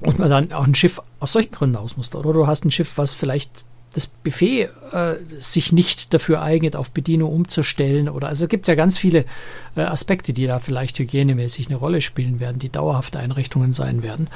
Und 0.00 0.18
man 0.18 0.28
dann 0.28 0.52
auch 0.52 0.66
ein 0.66 0.74
Schiff 0.74 1.00
aus 1.20 1.32
solchen 1.32 1.52
Gründen 1.52 1.76
ausmustert. 1.76 2.26
Oder 2.26 2.40
du 2.40 2.48
hast 2.48 2.64
ein 2.64 2.72
Schiff, 2.72 2.98
was 2.98 3.14
vielleicht 3.14 3.64
das 3.92 4.06
Buffet 4.06 4.68
äh, 4.92 5.14
sich 5.38 5.72
nicht 5.72 6.14
dafür 6.14 6.42
eignet, 6.42 6.76
auf 6.76 6.90
Bedienung 6.90 7.32
umzustellen. 7.32 8.08
Oder 8.08 8.28
also 8.28 8.48
gibt 8.48 8.64
es 8.64 8.68
ja 8.68 8.74
ganz 8.74 8.98
viele 8.98 9.24
äh, 9.76 9.82
Aspekte, 9.82 10.32
die 10.32 10.46
da 10.46 10.58
vielleicht 10.58 10.98
hygienemäßig 10.98 11.68
eine 11.68 11.76
Rolle 11.76 12.00
spielen 12.00 12.40
werden, 12.40 12.58
die 12.58 12.70
dauerhafte 12.70 13.18
Einrichtungen 13.18 13.72
sein 13.72 14.02
werden. 14.02 14.28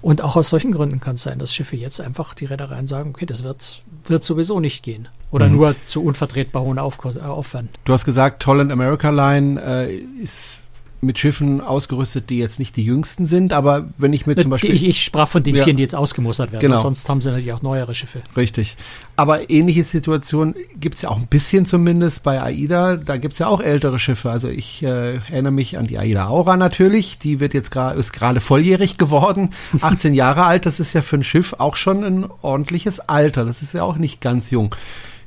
Und 0.00 0.22
auch 0.22 0.36
aus 0.36 0.48
solchen 0.48 0.72
Gründen 0.72 1.00
kann 1.00 1.14
es 1.14 1.22
sein, 1.22 1.38
dass 1.38 1.54
Schiffe 1.54 1.76
jetzt 1.76 2.00
einfach 2.00 2.34
die 2.34 2.46
Reedereien 2.46 2.86
sagen, 2.86 3.10
okay, 3.10 3.26
das 3.26 3.44
wird, 3.44 3.82
wird 4.06 4.24
sowieso 4.24 4.60
nicht 4.60 4.82
gehen. 4.82 5.08
Oder 5.30 5.48
mhm. 5.48 5.56
nur 5.56 5.76
zu 5.86 6.04
unvertretbar 6.04 6.62
hohen 6.62 6.78
äh, 6.78 6.80
Aufwand. 6.80 7.70
Du 7.84 7.92
hast 7.92 8.04
gesagt, 8.04 8.46
Holland 8.46 8.70
America 8.70 9.10
Line 9.10 9.60
äh, 9.60 9.96
ist 10.22 10.64
mit 11.04 11.18
Schiffen 11.18 11.60
ausgerüstet, 11.60 12.30
die 12.30 12.38
jetzt 12.38 12.58
nicht 12.58 12.76
die 12.76 12.84
jüngsten 12.84 13.26
sind, 13.26 13.52
aber 13.52 13.88
wenn 13.98 14.12
ich 14.12 14.26
mir 14.26 14.36
zum 14.36 14.50
Beispiel. 14.50 14.72
Ich, 14.72 14.84
ich 14.84 15.02
sprach 15.04 15.28
von 15.28 15.42
den 15.42 15.56
ja, 15.56 15.64
vier, 15.64 15.74
die 15.74 15.82
jetzt 15.82 15.94
ausgemustert 15.94 16.52
werden. 16.52 16.62
Genau. 16.62 16.76
Sonst 16.76 17.08
haben 17.08 17.20
sie 17.20 17.30
natürlich 17.30 17.52
auch 17.52 17.62
neuere 17.62 17.94
Schiffe. 17.94 18.22
Richtig. 18.36 18.76
Aber 19.16 19.50
ähnliche 19.50 19.84
Situationen 19.84 20.54
gibt 20.76 20.96
es 20.96 21.02
ja 21.02 21.10
auch 21.10 21.18
ein 21.18 21.28
bisschen 21.28 21.66
zumindest 21.66 22.24
bei 22.24 22.42
AIDA. 22.42 22.96
Da 22.96 23.16
gibt 23.16 23.34
es 23.34 23.38
ja 23.38 23.46
auch 23.46 23.60
ältere 23.60 23.98
Schiffe. 23.98 24.30
Also 24.30 24.48
ich 24.48 24.82
äh, 24.82 25.16
erinnere 25.16 25.52
mich 25.52 25.78
an 25.78 25.86
die 25.86 25.98
AIDA 25.98 26.28
Aura 26.28 26.56
natürlich. 26.56 27.18
Die 27.18 27.40
wird 27.40 27.54
jetzt 27.54 27.70
gerade 27.70 27.98
ist 27.98 28.12
gerade 28.12 28.40
volljährig 28.40 28.98
geworden. 28.98 29.50
18 29.80 30.14
Jahre 30.14 30.44
alt. 30.44 30.66
Das 30.66 30.80
ist 30.80 30.92
ja 30.92 31.02
für 31.02 31.16
ein 31.16 31.24
Schiff 31.24 31.54
auch 31.58 31.76
schon 31.76 32.02
ein 32.02 32.26
ordentliches 32.42 33.00
Alter. 33.00 33.44
Das 33.44 33.62
ist 33.62 33.74
ja 33.74 33.82
auch 33.82 33.96
nicht 33.96 34.20
ganz 34.20 34.50
jung. 34.50 34.74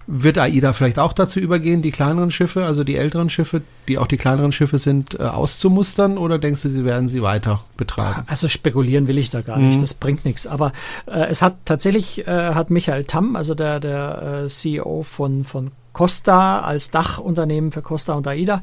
Wird 0.10 0.38
AIDA 0.38 0.72
vielleicht 0.72 1.00
auch 1.00 1.12
dazu 1.12 1.40
übergehen, 1.40 1.82
die 1.82 1.92
kleineren 1.92 2.32
Schiffe, 2.32 2.66
also 2.66 2.86
die 2.86 2.96
älteren 2.96 3.30
Schiffe, 3.30 3.62
die 3.88 3.98
auch 3.98 4.08
die 4.08 4.18
kleineren 4.18 4.54
Schiffe 4.54 4.78
sind, 4.78 5.20
äh, 5.20 5.24
auszumustern 5.24 6.18
oder 6.18 6.40
denkst 6.40 6.62
du, 6.62 6.70
sie 6.70 6.86
werden 6.86 7.10
sie 7.10 7.22
weiter 7.22 7.62
betreiben? 7.76 8.24
Also 8.28 8.48
spekulieren 8.48 9.08
will 9.08 9.18
ich 9.18 9.30
da 9.30 9.42
gar 9.42 9.58
nicht, 9.58 9.78
mhm. 9.78 9.82
das 9.82 9.94
bringt 9.94 10.24
nichts. 10.24 10.48
Aber 10.48 10.72
äh, 11.08 11.26
es 11.28 11.42
hat 11.42 11.58
tatsächlich, 11.66 12.26
äh, 12.26 12.54
hat 12.54 12.70
Michael 12.70 13.04
Tamm, 13.04 13.36
also 13.36 13.54
der, 13.54 13.80
der 13.82 14.44
äh, 14.46 14.48
CEO 14.48 15.04
von, 15.04 15.44
von 15.44 15.72
Costa 15.92 16.62
als 16.62 16.92
Dachunternehmen 16.92 17.72
für 17.72 17.82
Costa 17.82 18.14
und 18.14 18.28
AIDA, 18.28 18.62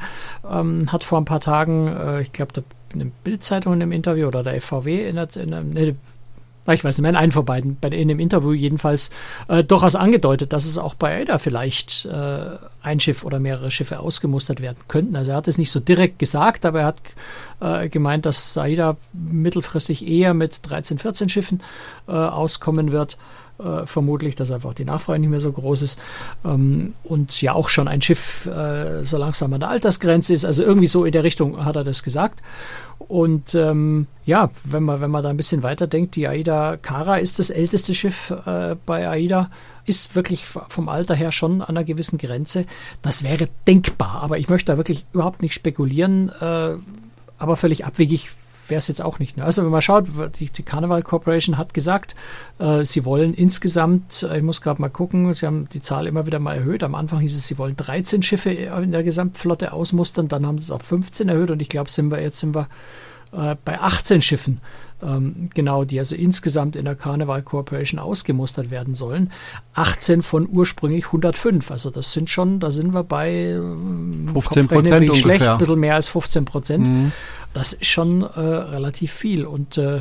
ähm, 0.51 0.93
hat 0.93 1.05
vor 1.05 1.21
ein 1.21 1.25
paar 1.25 1.41
Tagen, 1.41 1.89
äh, 1.89 2.23
ich 2.23 2.33
glaube, 2.33 2.63
in 2.95 3.01
der 3.01 3.07
Bildzeitung 3.25 3.75
in 3.75 3.83
einem 3.83 3.93
Interview 3.93 4.29
oder 4.29 4.43
der 4.43 4.61
FVW 4.61 5.09
in 5.09 5.17
der, 5.17 5.29
in 5.37 5.51
der, 5.51 5.63
nee, 5.63 5.97
ich 6.73 6.85
weiß 6.85 6.97
nicht 6.97 7.03
mehr, 7.03 7.11
in 7.11 7.17
einem 7.17 7.33
von 7.33 7.45
beiden, 7.45 7.77
bei, 7.77 7.89
in 7.89 8.09
dem 8.09 8.19
Interview 8.19 8.53
jedenfalls, 8.53 9.11
äh, 9.49 9.63
durchaus 9.63 9.97
angedeutet, 9.97 10.53
dass 10.53 10.65
es 10.65 10.79
auch 10.79 10.95
bei 10.95 11.17
AIDA 11.17 11.39
vielleicht 11.39 12.07
äh, 12.07 12.57
ein 12.83 13.01
Schiff 13.01 13.25
oder 13.25 13.39
mehrere 13.39 13.71
Schiffe 13.71 14.01
ausgemustert 14.01 14.61
werden 14.61 14.79
könnten. 14.89 15.17
Also 15.17 15.33
er 15.33 15.37
hat 15.37 15.49
es 15.49 15.59
nicht 15.59 15.71
so 15.71 15.81
direkt 15.81 16.19
gesagt, 16.19 16.65
aber 16.65 16.81
er 16.81 16.87
hat 16.87 17.01
äh, 17.61 17.89
gemeint, 17.89 18.25
dass 18.25 18.57
AIDA 18.57 18.97
mittelfristig 19.13 20.07
eher 20.07 20.33
mit 20.33 20.61
13, 20.63 20.99
14 20.99 21.29
Schiffen 21.29 21.63
äh, 22.09 22.13
auskommen 22.13 22.93
wird 22.93 23.19
äh, 23.59 23.87
vermutlich, 23.87 24.35
dass 24.35 24.51
einfach 24.51 24.75
die 24.75 24.85
Nachfrage 24.85 25.21
nicht 25.21 25.31
mehr 25.31 25.41
so 25.41 25.53
groß 25.53 25.83
ist 25.83 26.01
ähm, 26.45 26.95
und 27.05 27.41
ja 27.41 27.53
auch 27.53 27.69
schon 27.69 27.89
ein 27.89 28.03
Schiff 28.03 28.47
äh, 28.47 29.05
so 29.05 29.17
langsam 29.17 29.53
an 29.53 29.61
der 29.61 29.71
Altersgrenze 29.71 30.33
ist. 30.33 30.45
Also 30.45 30.65
irgendwie 30.65 30.87
so 30.87 31.05
in 31.05 31.13
der 31.13 31.25
Richtung 31.25 31.65
hat 31.65 31.77
er 31.77 31.85
das 31.85 32.03
gesagt. 32.03 32.41
Und 32.99 33.55
ähm, 33.55 34.07
ja, 34.25 34.51
wenn 34.65 34.83
man, 34.83 35.01
wenn 35.01 35.11
man 35.11 35.23
da 35.23 35.31
ein 35.31 35.37
bisschen 35.37 35.63
weiter 35.63 35.87
denkt, 35.87 36.17
die 36.17 36.27
AIDA 36.27 36.77
Kara 36.77 37.17
ist 37.17 37.39
das 37.39 37.51
älteste 37.51 37.95
Schiff 37.95 38.31
äh, 38.31 38.77
bei 38.87 39.09
AIDA, 39.09 39.51
ist 39.87 40.17
wirklich 40.17 40.47
vom 40.47 40.89
Alter 40.89 41.15
her 41.15 41.31
schon 41.31 41.61
an 41.61 41.69
einer 41.69 41.85
gewissen 41.85 42.19
Grenze. 42.19 42.65
Das 43.03 43.23
wäre 43.23 43.49
denkbar, 43.67 44.23
aber 44.23 44.39
ich 44.39 44.49
möchte 44.49 44.73
da 44.73 44.79
wirklich 44.79 45.05
überhaupt 45.13 45.43
nicht 45.43 45.55
spekulieren, 45.55 46.31
äh, 46.41 46.77
aber 47.39 47.57
völlig 47.57 47.85
abwegig 47.85 48.31
wäre 48.69 48.79
es 48.79 48.89
jetzt 48.89 49.03
auch 49.03 49.19
nicht. 49.19 49.37
Ne? 49.37 49.45
Also 49.45 49.63
wenn 49.63 49.71
man 49.71 49.83
schaut, 49.83 50.07
die, 50.39 50.51
die 50.51 50.63
Carnival 50.63 51.03
Corporation 51.03 51.59
hat 51.59 51.75
gesagt, 51.75 52.15
äh, 52.59 52.85
sie 52.85 53.05
wollen 53.05 53.35
insgesamt, 53.35 54.23
äh, 54.23 54.39
ich 54.39 54.43
muss 54.43 54.61
gerade 54.61 54.81
mal 54.81 54.89
gucken, 54.89 55.33
sie 55.35 55.47
haben 55.47 55.69
die 55.73 55.81
Zahl 55.81 56.07
immer 56.07 56.27
wieder 56.27 56.39
mal 56.39 56.57
erhöht. 56.57 56.83
Am 56.83 56.95
Anfang 56.95 57.21
hieß 57.21 57.35
es, 57.35 57.47
sie 57.47 57.59
wollen 57.59 57.77
13 57.77 58.23
Schiffe 58.23 58.51
in 58.51 58.93
der 58.93 59.03
Gesamtflotte 59.03 59.73
ausmustern, 59.73 60.29
dann 60.29 60.47
haben 60.47 60.59
sie 60.59 60.65
es 60.65 60.71
auf 60.71 60.83
15 60.83 61.29
erhöht 61.29 61.51
und 61.51 61.61
ich 61.61 61.69
glaube, 61.69 61.91
sind 61.91 62.11
wir 62.11 62.21
jetzt 62.21 62.39
sind 62.39 62.55
wir 62.55 62.69
äh, 63.37 63.57
bei 63.65 63.81
18 63.81 64.23
Schiffen, 64.23 64.61
ähm, 65.03 65.51
genau, 65.55 65.85
die 65.85 65.99
also 65.99 66.15
insgesamt 66.15 66.77
in 66.77 66.85
der 66.85 66.95
Carnival 66.95 67.43
Corporation 67.43 67.99
ausgemustert 67.99 68.71
werden 68.71 68.95
sollen. 68.95 69.31
18 69.75 70.23
von 70.23 70.49
ursprünglich 70.51 71.07
105. 71.07 71.71
Also 71.71 71.91
das 71.91 72.13
sind 72.13 72.31
schon, 72.31 72.61
da 72.61 72.71
sind 72.71 72.95
wir 72.95 73.05
bei 73.05 73.59
15 74.33 74.69
Prozent 74.69 75.03
ungefähr. 75.03 75.15
schlecht, 75.15 75.43
ein 75.43 75.59
bisschen 75.59 75.81
mehr 75.81 75.97
als 75.97 76.09
15 76.09 76.45
Prozent. 76.45 76.87
Mhm. 76.87 77.13
Das 77.53 77.73
ist 77.73 77.87
schon 77.87 78.23
äh, 78.23 78.41
relativ 78.41 79.13
viel. 79.13 79.45
Und 79.45 79.79
äh, 79.79 80.01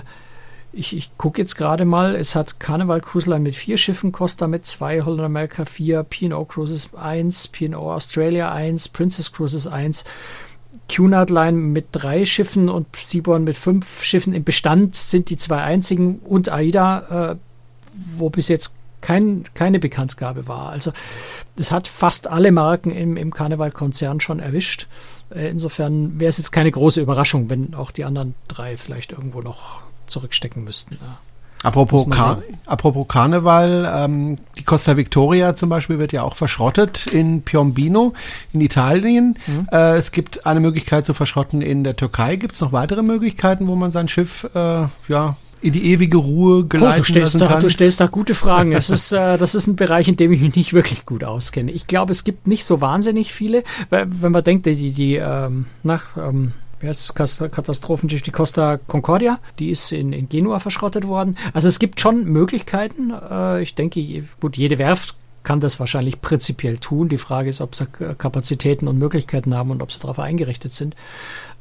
ich, 0.71 0.95
ich 0.95 1.17
gucke 1.17 1.39
jetzt 1.39 1.55
gerade 1.55 1.85
mal, 1.85 2.15
es 2.15 2.35
hat 2.35 2.59
Carnival 2.59 2.99
Cruise 2.99 3.29
Line 3.29 3.41
mit 3.41 3.55
vier 3.55 3.77
Schiffen, 3.77 4.11
Costa 4.11 4.47
mit 4.47 4.65
zwei, 4.65 5.01
Holland 5.01 5.21
America 5.21 5.65
vier, 5.65 6.03
P&O 6.03 6.45
Cruises 6.45 6.89
1, 6.95 7.49
P&O 7.49 7.91
Australia 7.91 8.51
1, 8.51 8.89
Princess 8.89 9.31
Cruises 9.31 9.67
1. 9.67 10.03
Cunard 10.89 11.29
Line 11.29 11.57
mit 11.57 11.87
drei 11.91 12.25
Schiffen 12.25 12.69
und 12.69 12.87
Seaborn 12.95 13.43
mit 13.43 13.57
fünf 13.57 14.03
Schiffen 14.03 14.33
im 14.33 14.43
Bestand 14.43 14.95
sind 14.95 15.29
die 15.29 15.37
zwei 15.37 15.61
einzigen 15.61 16.19
und 16.19 16.49
AIDA, 16.49 17.31
äh, 17.31 17.35
wo 18.17 18.29
bis 18.29 18.47
jetzt 18.47 18.75
kein, 19.01 19.43
keine 19.53 19.79
Bekanntgabe 19.79 20.47
war. 20.47 20.69
Also 20.69 20.93
es 21.57 21.71
hat 21.71 21.87
fast 21.87 22.27
alle 22.27 22.51
Marken 22.51 22.91
im, 22.91 23.17
im 23.17 23.33
Karneval-Konzern 23.33 24.19
schon 24.21 24.39
erwischt. 24.39 24.87
Äh, 25.29 25.49
insofern 25.49 26.19
wäre 26.19 26.29
es 26.29 26.37
jetzt 26.37 26.51
keine 26.51 26.71
große 26.71 27.01
Überraschung, 27.01 27.49
wenn 27.49 27.73
auch 27.73 27.91
die 27.91 28.05
anderen 28.05 28.33
drei 28.47 28.77
vielleicht 28.77 29.11
irgendwo 29.11 29.41
noch 29.41 29.83
zurückstecken 30.07 30.63
müssten. 30.63 30.97
Ja. 31.01 31.19
Apropos, 31.63 32.05
Kar 32.09 32.43
apropos 32.65 33.07
Karneval, 33.07 33.91
ähm, 33.93 34.35
die 34.57 34.63
Costa 34.63 34.97
Victoria 34.97 35.55
zum 35.55 35.69
Beispiel 35.69 35.97
wird 35.97 36.11
ja 36.11 36.23
auch 36.23 36.35
verschrottet 36.35 37.07
in 37.07 37.41
Piombino 37.41 38.13
in 38.51 38.61
Italien. 38.61 39.37
Mhm. 39.47 39.67
Äh, 39.71 39.95
es 39.95 40.11
gibt 40.11 40.45
eine 40.45 40.59
Möglichkeit 40.59 41.05
zu 41.05 41.13
verschrotten 41.13 41.61
in 41.61 41.83
der 41.83 41.95
Türkei. 41.95 42.35
Gibt 42.35 42.55
es 42.55 42.61
noch 42.61 42.73
weitere 42.73 43.01
Möglichkeiten, 43.01 43.67
wo 43.67 43.75
man 43.75 43.91
sein 43.91 44.07
Schiff 44.07 44.47
äh, 44.53 44.87
ja 45.07 45.37
in 45.61 45.71
die 45.71 45.91
ewige 45.91 46.17
Ruhe 46.17 46.65
geleitet 46.65 46.95
oh, 46.95 46.97
du 46.97 47.03
stellst 47.05 47.41
da, 47.41 47.47
kann? 47.47 47.61
Du 47.61 47.69
stellst 47.69 47.99
da 48.01 48.07
gute 48.07 48.35
Fragen. 48.35 48.73
Das 48.83 48.89
ist, 48.89 49.13
äh, 49.13 49.37
das 49.37 49.55
ist 49.55 49.67
ein 49.67 49.77
Bereich, 49.77 50.09
in 50.09 50.17
dem 50.17 50.33
ich 50.33 50.41
mich 50.41 50.55
nicht 50.55 50.73
wirklich 50.73 51.05
gut 51.05 51.23
auskenne. 51.23 51.71
Ich 51.71 51.87
glaube, 51.87 52.11
es 52.11 52.25
gibt 52.25 52.47
nicht 52.47 52.65
so 52.65 52.81
wahnsinnig 52.81 53.31
viele, 53.31 53.63
weil, 53.89 54.07
wenn 54.09 54.33
man 54.33 54.43
denkt, 54.43 54.65
die, 54.65 54.91
die 54.91 55.15
ähm, 55.15 55.67
nach 55.83 56.17
ähm, 56.17 56.51
wie 56.83 56.89
heißt 56.89 57.17
das 57.17 57.37
Katastrophenschiff, 57.37 58.23
die 58.23 58.31
Costa 58.31 58.77
Concordia, 58.77 59.39
die 59.57 59.69
ist 59.69 59.93
in, 59.93 60.11
in 60.11 60.27
Genua 60.27 60.59
verschrottet 60.59 61.07
worden. 61.07 61.37
Also 61.53 61.69
es 61.69 61.79
gibt 61.79 62.01
schon 62.01 62.25
Möglichkeiten. 62.25 63.13
Äh, 63.31 63.63
ich 63.63 63.73
denke, 63.73 64.01
gut, 64.41 64.57
jede 64.57 64.77
Werft 64.77 65.15
kann 65.43 65.61
das 65.61 65.79
wahrscheinlich 65.79 66.21
prinzipiell 66.21 66.77
tun. 66.77 67.07
Die 67.07 67.17
Frage 67.17 67.49
ist, 67.49 67.61
ob 67.61 67.73
sie 67.73 67.87
Kapazitäten 68.17 68.89
und 68.89 68.97
Möglichkeiten 68.97 69.55
haben 69.55 69.71
und 69.71 69.81
ob 69.81 69.93
sie 69.93 69.99
darauf 70.01 70.19
eingerichtet 70.19 70.73
sind. 70.73 70.95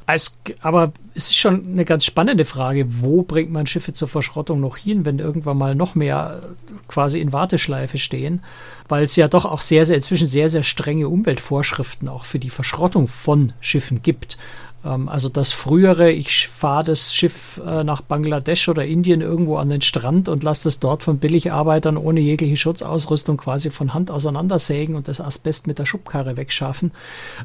Es, 0.05 0.37
aber 0.61 0.91
es 1.15 1.29
ist 1.29 1.37
schon 1.37 1.65
eine 1.65 1.85
ganz 1.85 2.03
spannende 2.03 2.43
Frage, 2.43 2.85
wo 3.01 3.23
bringt 3.23 3.51
man 3.51 3.67
Schiffe 3.67 3.93
zur 3.93 4.09
Verschrottung 4.09 4.59
noch 4.59 4.75
hin, 4.75 5.05
wenn 5.05 5.19
irgendwann 5.19 5.57
mal 5.57 5.75
noch 5.75 5.95
mehr 5.95 6.41
quasi 6.89 7.21
in 7.21 7.31
Warteschleife 7.31 7.97
stehen, 7.97 8.41
weil 8.89 9.03
es 9.03 9.15
ja 9.15 9.29
doch 9.29 9.45
auch 9.45 9.61
sehr, 9.61 9.85
sehr 9.85 9.95
inzwischen 9.95 10.27
sehr, 10.27 10.49
sehr 10.49 10.63
strenge 10.63 11.07
Umweltvorschriften 11.07 12.09
auch 12.09 12.25
für 12.25 12.39
die 12.39 12.49
Verschrottung 12.49 13.07
von 13.07 13.53
Schiffen 13.61 14.01
gibt. 14.01 14.37
Ähm, 14.85 15.09
also 15.09 15.29
das 15.29 15.51
frühere, 15.51 16.11
ich 16.11 16.47
fahre 16.47 16.83
das 16.83 17.15
Schiff 17.15 17.61
äh, 17.65 17.83
nach 17.83 18.01
Bangladesch 18.01 18.69
oder 18.69 18.85
Indien 18.85 19.21
irgendwo 19.21 19.57
an 19.57 19.69
den 19.69 19.81
Strand 19.81 20.29
und 20.29 20.43
lasse 20.43 20.65
das 20.65 20.79
dort 20.79 21.03
von 21.03 21.17
Billigarbeitern 21.17 21.97
ohne 21.97 22.19
jegliche 22.19 22.57
Schutzausrüstung 22.57 23.37
quasi 23.37 23.69
von 23.69 23.93
Hand 23.93 24.11
auseinandersägen 24.11 24.95
und 24.95 25.07
das 25.07 25.21
Asbest 25.21 25.67
mit 25.67 25.79
der 25.79 25.85
Schubkarre 25.85 26.37
wegschaffen. 26.37 26.91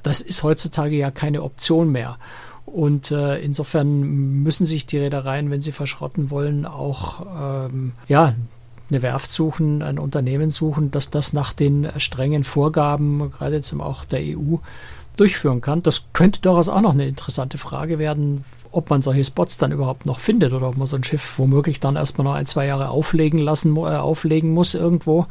Das 0.03 0.20
ist 0.20 0.42
heutzutage 0.42 0.96
ja 0.96 1.11
keine 1.11 1.42
Option 1.42 1.90
mehr. 1.90 2.18
Und 2.66 3.11
äh, 3.11 3.38
insofern 3.38 4.01
müssen 4.42 4.66
sich 4.66 4.85
die 4.85 4.98
Reedereien, 4.98 5.51
wenn 5.51 5.62
sie 5.62 5.72
verschrotten 5.72 6.31
wollen, 6.31 6.66
auch 6.66 7.24
ähm, 7.70 7.92
ja, 8.09 8.35
eine 8.90 9.03
Werft 9.03 9.31
suchen, 9.31 9.83
ein 9.83 9.98
Unternehmen 9.98 10.51
suchen, 10.51 10.90
dass 10.90 11.11
das 11.11 11.33
nach 11.33 11.53
den 11.53 11.88
strengen 11.98 12.44
Vorgaben, 12.44 13.31
gerade 13.31 13.57
jetzt 13.57 13.72
auch 13.81 14.05
der 14.05 14.20
EU, 14.20 14.57
durchführen 15.20 15.61
kann. 15.61 15.83
Das 15.83 16.09
könnte 16.12 16.40
durchaus 16.40 16.68
auch 16.68 16.81
noch 16.81 16.92
eine 16.92 17.07
interessante 17.07 17.59
Frage 17.59 17.98
werden, 17.98 18.44
ob 18.70 18.90
man 18.90 19.02
solche 19.02 19.24
Spots 19.24 19.59
dann 19.59 19.72
überhaupt 19.72 20.07
noch 20.07 20.20
findet 20.20 20.52
oder 20.52 20.68
ob 20.68 20.76
man 20.76 20.87
so 20.87 20.96
ein 20.96 21.04
Schiff 21.04 21.38
womöglich 21.38 21.81
dann 21.81 21.96
erstmal 21.96 22.24
noch 22.24 22.35
ein, 22.35 22.46
zwei 22.46 22.66
Jahre 22.66 22.90
auflegen 22.90 23.38
lassen, 23.38 23.76
äh, 23.76 23.81
auflegen 23.81 24.52
muss 24.52 24.74
irgendwo, 24.74 25.26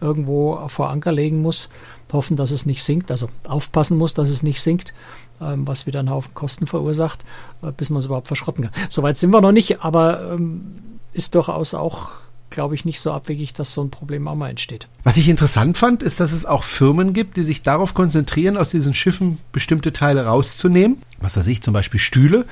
irgendwo 0.00 0.60
vor 0.68 0.90
Anker 0.90 1.12
legen 1.12 1.42
muss, 1.42 1.70
hoffen, 2.12 2.36
dass 2.36 2.50
es 2.50 2.66
nicht 2.66 2.82
sinkt, 2.82 3.10
also 3.10 3.28
aufpassen 3.46 3.98
muss, 3.98 4.14
dass 4.14 4.28
es 4.28 4.42
nicht 4.42 4.60
sinkt, 4.60 4.94
ähm, 5.40 5.66
was 5.66 5.86
wieder 5.86 6.00
einen 6.00 6.10
Haufen 6.10 6.34
Kosten 6.34 6.66
verursacht, 6.66 7.24
äh, 7.62 7.72
bis 7.72 7.90
man 7.90 7.98
es 7.98 8.06
überhaupt 8.06 8.28
verschrotten 8.28 8.64
kann. 8.64 8.72
Soweit 8.88 9.18
sind 9.18 9.30
wir 9.30 9.40
noch 9.40 9.52
nicht, 9.52 9.82
aber 9.82 10.32
ähm, 10.32 10.74
ist 11.12 11.34
durchaus 11.34 11.74
auch 11.74 12.10
glaube 12.54 12.74
ich, 12.74 12.84
nicht 12.84 13.00
so 13.00 13.12
abwegig, 13.12 13.52
dass 13.52 13.74
so 13.74 13.82
ein 13.82 13.90
Problem 13.90 14.26
auch 14.28 14.34
mal 14.34 14.50
entsteht. 14.50 14.88
Was 15.02 15.16
ich 15.16 15.28
interessant 15.28 15.76
fand, 15.76 16.02
ist, 16.02 16.20
dass 16.20 16.32
es 16.32 16.46
auch 16.46 16.64
Firmen 16.64 17.12
gibt, 17.12 17.36
die 17.36 17.44
sich 17.44 17.62
darauf 17.62 17.94
konzentrieren, 17.94 18.56
aus 18.56 18.70
diesen 18.70 18.94
Schiffen 18.94 19.38
bestimmte 19.52 19.92
Teile 19.92 20.24
rauszunehmen. 20.24 21.02
Was 21.20 21.36
weiß 21.36 21.46
ich, 21.48 21.62
zum 21.62 21.74
Beispiel 21.74 22.00
Stühle 22.00 22.46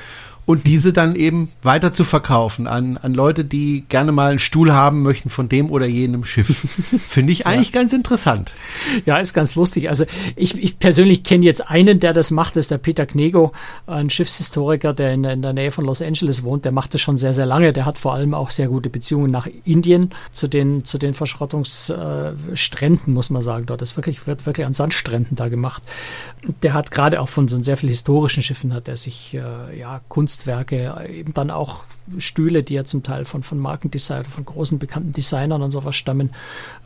und 0.44 0.66
diese 0.66 0.92
dann 0.92 1.14
eben 1.14 1.52
weiter 1.62 1.92
zu 1.92 2.04
verkaufen 2.04 2.66
an, 2.66 2.96
an 2.96 3.14
Leute, 3.14 3.44
die 3.44 3.84
gerne 3.88 4.10
mal 4.10 4.30
einen 4.30 4.38
Stuhl 4.40 4.72
haben 4.72 5.02
möchten 5.02 5.30
von 5.30 5.48
dem 5.48 5.70
oder 5.70 5.86
jenem 5.86 6.24
Schiff. 6.24 6.48
Finde 7.08 7.32
ich 7.32 7.46
eigentlich 7.46 7.72
ja. 7.72 7.80
ganz 7.80 7.92
interessant. 7.92 8.50
Ja, 9.06 9.18
ist 9.18 9.34
ganz 9.34 9.54
lustig. 9.54 9.88
Also 9.88 10.04
ich, 10.34 10.60
ich 10.62 10.80
persönlich 10.80 11.22
kenne 11.22 11.44
jetzt 11.44 11.70
einen, 11.70 12.00
der 12.00 12.12
das 12.12 12.32
macht, 12.32 12.56
das 12.56 12.64
ist 12.64 12.70
der 12.72 12.78
Peter 12.78 13.06
Knego, 13.06 13.52
ein 13.86 14.10
Schiffshistoriker, 14.10 14.94
der 14.94 15.12
in, 15.12 15.24
in 15.24 15.42
der 15.42 15.52
Nähe 15.52 15.70
von 15.70 15.84
Los 15.84 16.02
Angeles 16.02 16.42
wohnt. 16.42 16.64
Der 16.64 16.72
macht 16.72 16.92
das 16.94 17.00
schon 17.00 17.16
sehr, 17.16 17.34
sehr 17.34 17.46
lange. 17.46 17.72
Der 17.72 17.86
hat 17.86 17.98
vor 17.98 18.14
allem 18.14 18.34
auch 18.34 18.50
sehr 18.50 18.66
gute 18.66 18.90
Beziehungen 18.90 19.30
nach 19.30 19.46
Indien 19.64 20.10
zu 20.32 20.48
den, 20.48 20.84
zu 20.84 20.98
den 20.98 21.14
Verschrottungsstränden, 21.14 23.14
muss 23.14 23.30
man 23.30 23.42
sagen. 23.42 23.66
Dort 23.66 23.82
ist 23.82 23.96
wirklich, 23.96 24.26
wird 24.26 24.44
wirklich 24.44 24.66
an 24.66 24.74
Sandstränden 24.74 25.36
da 25.36 25.48
gemacht. 25.48 25.84
Der 26.62 26.74
hat 26.74 26.90
gerade 26.90 27.20
auch 27.20 27.28
von 27.28 27.46
so 27.46 27.62
sehr 27.62 27.76
vielen 27.76 27.90
historischen 27.90 28.42
Schiffen 28.42 28.74
hat 28.74 28.88
er 28.88 28.96
sich 28.96 29.34
äh, 29.34 29.78
ja 29.78 30.00
Kunst 30.08 30.31
Kunstwerke, 30.32 30.94
eben 31.10 31.34
dann 31.34 31.50
auch 31.50 31.84
Stühle, 32.16 32.62
die 32.62 32.74
ja 32.74 32.84
zum 32.84 33.02
Teil 33.02 33.26
von, 33.26 33.42
von 33.42 33.58
Markendesign, 33.58 34.24
von 34.24 34.44
großen 34.44 34.78
bekannten 34.78 35.12
Designern 35.12 35.62
und 35.62 35.70
sowas 35.70 35.94
stammen, 35.94 36.30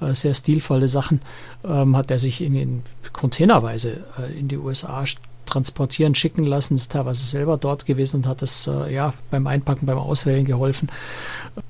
äh, 0.00 0.14
sehr 0.14 0.35
stilvolle 0.35 0.88
Sachen, 0.88 1.20
ähm, 1.64 1.96
hat 1.96 2.11
er 2.11 2.18
sich 2.18 2.40
in, 2.40 2.54
in 2.56 2.82
Containerweise 3.12 4.04
äh, 4.18 4.37
in 4.37 4.48
die 4.48 4.56
USA 4.56 5.04
transportieren, 5.46 6.14
schicken 6.14 6.44
lassen, 6.44 6.74
ist 6.74 6.92
teilweise 6.92 7.24
selber 7.24 7.56
dort 7.56 7.87
gewesen 7.87 8.16
und 8.16 8.26
hat 8.26 8.42
es 8.42 8.66
äh, 8.66 8.92
ja 8.92 9.14
beim 9.30 9.46
Einpacken, 9.46 9.87
beim 9.87 9.98
Auswählen 9.98 10.44
geholfen 10.44 10.90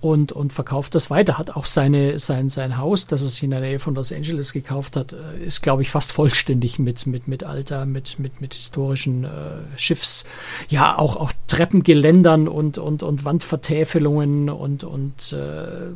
und, 0.01 0.33
und 0.33 0.53
verkauft 0.53 0.95
das 0.95 1.11
weiter. 1.11 1.39
Hat 1.39 1.51
auch 1.51 1.67
seine, 1.67 2.19
sein, 2.19 2.49
sein 2.49 2.79
Haus, 2.79 3.07
das 3.07 3.23
er 3.23 3.29
sich 3.29 3.43
in 3.43 3.51
der 3.51 3.61
Nähe 3.61 3.79
von 3.79 3.95
Los 3.95 4.13
Angeles 4.13 4.53
gekauft 4.53 4.97
hat, 4.97 5.13
äh, 5.13 5.45
ist, 5.45 5.63
glaube 5.63 5.83
ich, 5.83 5.91
fast 5.91 6.13
vollständig 6.13 6.79
mit, 6.79 7.07
mit, 7.07 7.29
mit 7.29 7.45
Alter, 7.45 7.87
mit, 7.87 8.19
mit, 8.19 8.41
mit 8.41 8.55
historischen 8.55 9.25
äh, 9.25 9.29
Schiffs, 9.77 10.25
ja, 10.69 10.99
auch, 10.99 11.17
auch 11.17 11.33
Treppengeländern 11.47 12.49
und, 12.49 12.79
und, 12.79 13.03
und 13.03 13.25
Wandvertäfelungen 13.25 14.51
und, 14.51 14.85
und 14.85 15.33
äh, 15.33 15.93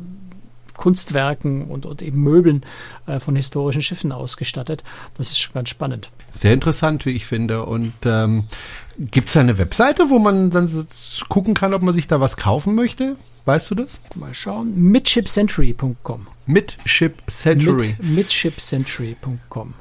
Kunstwerken 0.81 1.65
und, 1.65 1.85
und 1.85 2.01
eben 2.01 2.21
Möbeln 2.21 2.63
äh, 3.05 3.19
von 3.19 3.35
historischen 3.35 3.83
Schiffen 3.83 4.11
ausgestattet. 4.11 4.83
Das 5.15 5.29
ist 5.29 5.39
schon 5.39 5.53
ganz 5.53 5.69
spannend. 5.69 6.09
Sehr 6.31 6.53
interessant, 6.53 7.05
wie 7.05 7.11
ich 7.11 7.27
finde. 7.27 7.65
Und 7.65 7.93
ähm, 8.05 8.45
gibt 8.97 9.29
es 9.29 9.37
eine 9.37 9.59
Webseite, 9.59 10.09
wo 10.09 10.17
man 10.17 10.49
dann 10.49 10.67
gucken 11.29 11.53
kann, 11.53 11.75
ob 11.75 11.83
man 11.83 11.93
sich 11.93 12.07
da 12.07 12.19
was 12.19 12.35
kaufen 12.35 12.73
möchte? 12.73 13.15
Weißt 13.45 13.69
du 13.69 13.75
das? 13.75 14.01
Mal 14.15 14.33
schauen. 14.33 14.75
Midshipcentury.com. 14.75 16.27
Midshipcentury. 16.47 17.95
Mid, 17.99 18.09
midshipcentury.com. 18.15 19.73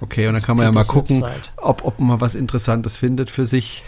Okay, 0.00 0.26
und 0.26 0.34
dann 0.34 0.42
kann 0.42 0.56
man 0.56 0.66
ja 0.66 0.72
mal 0.72 0.84
gucken, 0.84 1.24
ob, 1.56 1.84
ob 1.84 1.98
man 1.98 2.20
was 2.20 2.34
Interessantes 2.34 2.96
findet 2.96 3.30
für 3.30 3.46
sich. 3.46 3.82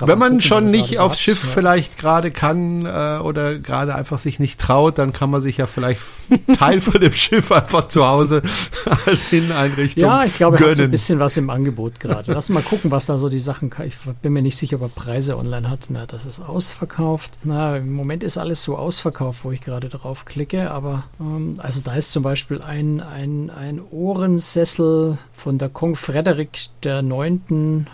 Wenn 0.00 0.18
man 0.18 0.32
gucken, 0.32 0.40
schon 0.40 0.70
nicht 0.70 0.98
aufs 0.98 1.20
Schiff 1.20 1.42
ja. 1.42 1.50
vielleicht 1.52 1.98
gerade 1.98 2.30
kann 2.30 2.86
äh, 2.86 3.18
oder 3.22 3.58
gerade 3.58 3.94
einfach 3.94 4.18
sich 4.18 4.38
nicht 4.38 4.60
traut, 4.60 4.98
dann 4.98 5.12
kann 5.12 5.30
man 5.30 5.40
sich 5.40 5.56
ja 5.56 5.66
vielleicht 5.66 6.00
Teil 6.56 6.80
von 6.80 7.00
dem 7.00 7.12
Schiff 7.12 7.52
einfach 7.52 7.88
zu 7.88 8.06
Hause 8.06 8.42
als 9.06 9.32
Inneneinrichtung 9.32 10.02
Ja, 10.02 10.24
ich 10.24 10.34
glaube, 10.34 10.58
er 10.58 10.68
hat 10.68 10.76
so 10.76 10.82
ein 10.82 10.90
bisschen 10.90 11.18
was 11.18 11.36
im 11.36 11.50
Angebot 11.50 12.00
gerade. 12.00 12.32
Lass 12.32 12.48
mal 12.48 12.62
gucken, 12.62 12.90
was 12.90 13.06
da 13.06 13.18
so 13.18 13.28
die 13.28 13.38
Sachen 13.38 13.70
kann. 13.70 13.86
Ich 13.86 13.96
bin 14.22 14.32
mir 14.32 14.42
nicht 14.42 14.56
sicher, 14.56 14.76
ob 14.76 14.82
er 14.82 14.88
Preise 14.88 15.36
online 15.36 15.68
hat. 15.68 15.80
Na, 15.88 16.06
das 16.06 16.24
ist 16.24 16.40
ausverkauft. 16.40 17.32
Na, 17.42 17.76
im 17.76 17.92
Moment 17.92 18.22
ist 18.22 18.38
alles 18.38 18.62
so 18.62 18.76
ausverkauft, 18.76 19.44
wo 19.44 19.52
ich 19.52 19.60
gerade 19.60 19.88
drauf 19.88 20.24
klicke. 20.24 20.70
Aber 20.70 21.04
ähm, 21.20 21.54
also 21.58 21.80
da 21.82 21.94
ist 21.94 22.12
zum 22.12 22.22
Beispiel 22.22 22.62
ein, 22.62 23.00
ein, 23.00 23.50
ein 23.50 23.80
Ohrensessel 23.80 25.18
von 25.42 25.58
der 25.58 25.68
Kong 25.68 25.96
Frederik 25.96 26.68
der 26.82 27.02
Neunten 27.02 27.86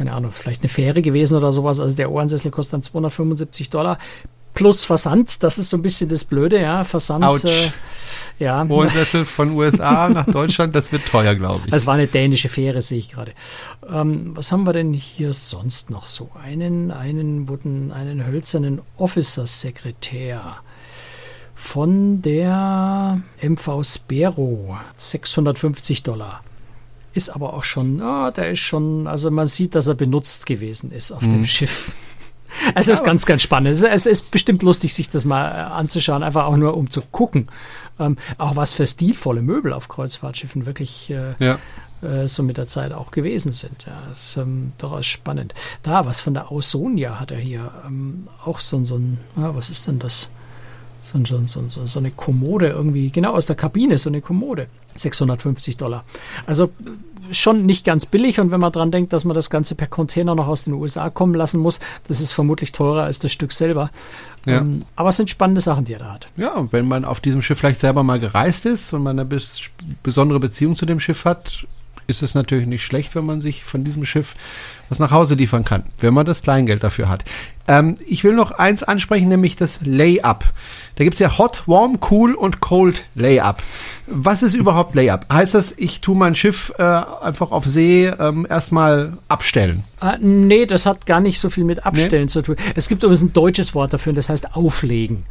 keine 0.00 0.14
Ahnung, 0.14 0.32
vielleicht 0.32 0.62
eine 0.62 0.70
Fähre 0.70 1.02
gewesen 1.02 1.36
oder 1.36 1.52
sowas. 1.52 1.78
Also 1.78 1.94
der 1.94 2.10
Ohrensessel 2.10 2.50
kostet 2.50 2.72
dann 2.72 2.82
275 2.82 3.68
Dollar 3.68 3.98
plus 4.54 4.82
Versand. 4.82 5.42
Das 5.42 5.58
ist 5.58 5.68
so 5.68 5.76
ein 5.76 5.82
bisschen 5.82 6.08
das 6.08 6.24
Blöde, 6.24 6.58
ja. 6.58 6.84
Versand. 6.84 7.44
Äh, 7.44 7.70
ja. 8.38 8.64
Ohrensessel 8.66 9.26
von 9.26 9.50
USA 9.50 10.08
nach 10.10 10.24
Deutschland, 10.24 10.74
das 10.74 10.90
wird 10.90 11.04
teuer, 11.04 11.34
glaube 11.34 11.60
ich. 11.66 11.70
Das 11.70 11.86
war 11.86 11.94
eine 11.94 12.06
dänische 12.06 12.48
Fähre, 12.48 12.80
sehe 12.80 12.96
ich 12.96 13.10
gerade. 13.10 13.32
Ähm, 13.92 14.34
was 14.34 14.52
haben 14.52 14.64
wir 14.64 14.72
denn 14.72 14.94
hier 14.94 15.34
sonst 15.34 15.90
noch 15.90 16.06
so? 16.06 16.30
Einen, 16.42 16.90
einen, 16.90 17.46
wurden, 17.46 17.92
einen 17.92 18.26
hölzernen 18.26 18.80
Officer-Sekretär 18.96 20.56
von 21.54 22.22
der 22.22 23.20
MV 23.42 23.84
Spero. 23.84 24.78
650 24.96 26.04
Dollar 26.04 26.40
ist 27.12 27.30
aber 27.30 27.54
auch 27.54 27.64
schon, 27.64 28.00
oh, 28.02 28.30
der 28.30 28.50
ist 28.50 28.60
schon, 28.60 29.06
also 29.06 29.30
man 29.30 29.46
sieht, 29.46 29.74
dass 29.74 29.86
er 29.86 29.94
benutzt 29.94 30.46
gewesen 30.46 30.90
ist 30.90 31.12
auf 31.12 31.22
mhm. 31.22 31.32
dem 31.32 31.46
Schiff. 31.46 31.92
Es 32.74 32.86
ja, 32.86 32.94
ist 32.94 33.04
ganz, 33.04 33.26
ganz 33.26 33.42
spannend. 33.42 33.80
Es, 33.80 34.06
ist 34.06 34.32
bestimmt 34.32 34.64
lustig, 34.64 34.92
sich 34.92 35.08
das 35.08 35.24
mal 35.24 35.52
äh, 35.52 35.72
anzuschauen, 35.72 36.24
einfach 36.24 36.46
auch 36.46 36.56
nur 36.56 36.76
um 36.76 36.90
zu 36.90 37.00
gucken. 37.00 37.48
Ähm, 38.00 38.16
auch 38.38 38.56
was 38.56 38.72
für 38.72 38.86
stilvolle 38.88 39.40
Möbel 39.40 39.72
auf 39.72 39.88
Kreuzfahrtschiffen 39.88 40.66
wirklich 40.66 41.10
äh, 41.10 41.34
ja. 41.38 41.58
äh, 42.02 42.26
so 42.26 42.42
mit 42.42 42.56
der 42.56 42.66
Zeit 42.66 42.92
auch 42.92 43.12
gewesen 43.12 43.52
sind. 43.52 43.86
Ja, 43.86 44.02
das 44.08 44.30
ist 44.30 44.36
ähm, 44.36 44.72
durchaus 44.78 45.06
spannend. 45.06 45.54
Da, 45.84 46.06
was 46.06 46.18
von 46.20 46.34
der 46.34 46.50
Ausonia 46.50 47.20
hat 47.20 47.30
er 47.30 47.38
hier. 47.38 47.70
Ähm, 47.86 48.28
auch 48.44 48.58
so, 48.58 48.84
so 48.84 48.96
ein, 48.96 49.20
ah, 49.36 49.50
was 49.54 49.70
ist 49.70 49.86
denn 49.86 50.00
das? 50.00 50.30
So, 51.02 51.18
so, 51.24 51.68
so, 51.68 51.86
so 51.86 51.98
eine 51.98 52.10
Kommode 52.10 52.68
irgendwie, 52.68 53.10
genau 53.10 53.32
aus 53.32 53.46
der 53.46 53.56
Kabine, 53.56 53.98
so 53.98 54.10
eine 54.10 54.20
Kommode. 54.20 54.68
650 54.94 55.76
Dollar. 55.76 56.04
Also 56.46 56.70
schon 57.30 57.64
nicht 57.64 57.84
ganz 57.84 58.06
billig 58.06 58.40
und 58.40 58.50
wenn 58.50 58.60
man 58.60 58.72
dran 58.72 58.90
denkt, 58.90 59.12
dass 59.12 59.24
man 59.24 59.34
das 59.34 59.50
Ganze 59.50 59.74
per 59.74 59.86
Container 59.86 60.34
noch 60.34 60.48
aus 60.48 60.64
den 60.64 60.74
USA 60.74 61.10
kommen 61.10 61.34
lassen 61.34 61.60
muss, 61.60 61.80
das 62.08 62.20
ist 62.20 62.32
vermutlich 62.32 62.72
teurer 62.72 63.04
als 63.04 63.18
das 63.18 63.32
Stück 63.32 63.52
selber. 63.52 63.90
Ja. 64.46 64.58
Ähm, 64.58 64.82
aber 64.96 65.10
es 65.10 65.16
sind 65.16 65.30
spannende 65.30 65.60
Sachen, 65.60 65.84
die 65.84 65.92
er 65.92 66.00
da 66.00 66.12
hat. 66.12 66.28
Ja, 66.36 66.66
wenn 66.70 66.88
man 66.88 67.04
auf 67.04 67.20
diesem 67.20 67.42
Schiff 67.42 67.58
vielleicht 67.58 67.80
selber 67.80 68.02
mal 68.02 68.18
gereist 68.18 68.66
ist 68.66 68.92
und 68.92 69.02
man 69.02 69.18
eine 69.18 69.26
bis 69.26 69.60
besondere 70.02 70.40
Beziehung 70.40 70.76
zu 70.76 70.86
dem 70.86 71.00
Schiff 71.00 71.24
hat, 71.24 71.66
ist 72.06 72.22
es 72.22 72.34
natürlich 72.34 72.66
nicht 72.66 72.84
schlecht, 72.84 73.14
wenn 73.14 73.26
man 73.26 73.40
sich 73.40 73.64
von 73.64 73.84
diesem 73.84 74.04
Schiff 74.04 74.34
was 74.90 74.98
nach 74.98 75.12
Hause 75.12 75.36
liefern 75.36 75.64
kann, 75.64 75.84
wenn 76.00 76.12
man 76.12 76.26
das 76.26 76.42
Kleingeld 76.42 76.82
dafür 76.82 77.08
hat. 77.08 77.24
Ähm, 77.66 77.96
ich 78.06 78.24
will 78.24 78.34
noch 78.34 78.50
eins 78.50 78.82
ansprechen, 78.82 79.28
nämlich 79.28 79.56
das 79.56 79.78
Layup. 79.82 80.44
Da 80.96 81.04
gibt's 81.04 81.20
ja 81.20 81.38
Hot, 81.38 81.62
Warm, 81.66 81.98
Cool 82.10 82.34
und 82.34 82.60
Cold 82.60 83.04
Layup. 83.14 83.62
Was 84.08 84.42
ist 84.42 84.54
überhaupt 84.54 84.96
Layup? 84.96 85.32
Heißt 85.32 85.54
das, 85.54 85.72
ich 85.76 86.00
tue 86.00 86.16
mein 86.16 86.34
Schiff 86.34 86.72
äh, 86.78 86.82
einfach 86.82 87.52
auf 87.52 87.64
See 87.64 88.06
ähm, 88.06 88.46
erstmal 88.50 89.16
abstellen? 89.28 89.84
Ah, 90.00 90.18
nee, 90.20 90.66
das 90.66 90.84
hat 90.84 91.06
gar 91.06 91.20
nicht 91.20 91.38
so 91.38 91.48
viel 91.48 91.64
mit 91.64 91.86
Abstellen 91.86 92.24
nee? 92.24 92.28
zu 92.28 92.42
tun. 92.42 92.56
Es 92.74 92.88
gibt 92.88 93.04
übrigens 93.04 93.22
ein 93.22 93.32
deutsches 93.32 93.74
Wort 93.74 93.92
dafür, 93.92 94.12
das 94.12 94.28
heißt 94.28 94.56
auflegen. 94.56 95.22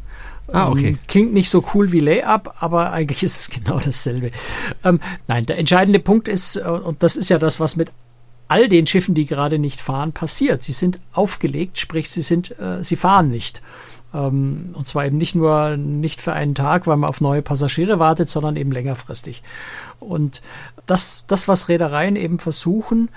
Ah, 0.51 0.69
okay. 0.69 0.87
Ähm, 0.87 0.99
klingt 1.07 1.33
nicht 1.33 1.49
so 1.49 1.63
cool 1.73 1.91
wie 1.91 1.99
Layup, 1.99 2.55
aber 2.59 2.93
eigentlich 2.93 3.23
ist 3.23 3.39
es 3.41 3.49
genau 3.49 3.79
dasselbe. 3.79 4.31
Ähm, 4.85 5.01
nein, 5.27 5.45
der 5.45 5.57
entscheidende 5.57 5.99
Punkt 5.99 6.29
ist, 6.29 6.55
äh, 6.55 6.61
und 6.61 7.03
das 7.03 7.17
ist 7.17 7.29
ja 7.29 7.37
das, 7.37 7.59
was 7.59 7.75
mit 7.75 7.91
all 8.49 8.67
den 8.67 8.87
Schiffen, 8.87 9.15
die 9.15 9.25
gerade 9.25 9.59
nicht 9.59 9.79
fahren, 9.79 10.11
passiert. 10.11 10.63
Sie 10.63 10.73
sind 10.73 10.99
aufgelegt, 11.13 11.77
sprich, 11.77 12.09
sie 12.09 12.23
sind, 12.23 12.59
äh, 12.59 12.83
sie 12.83 12.97
fahren 12.97 13.29
nicht. 13.29 13.61
Ähm, 14.13 14.71
und 14.73 14.87
zwar 14.87 15.05
eben 15.05 15.17
nicht 15.17 15.35
nur 15.35 15.77
nicht 15.77 16.19
für 16.19 16.33
einen 16.33 16.55
Tag, 16.55 16.87
weil 16.87 16.97
man 16.97 17.09
auf 17.09 17.21
neue 17.21 17.43
Passagiere 17.43 17.99
wartet, 17.99 18.29
sondern 18.29 18.55
eben 18.55 18.71
längerfristig. 18.71 19.43
Und 19.99 20.41
das, 20.87 21.25
das 21.27 21.47
was 21.47 21.69
Reedereien 21.69 22.15
eben 22.15 22.39
versuchen, 22.39 23.09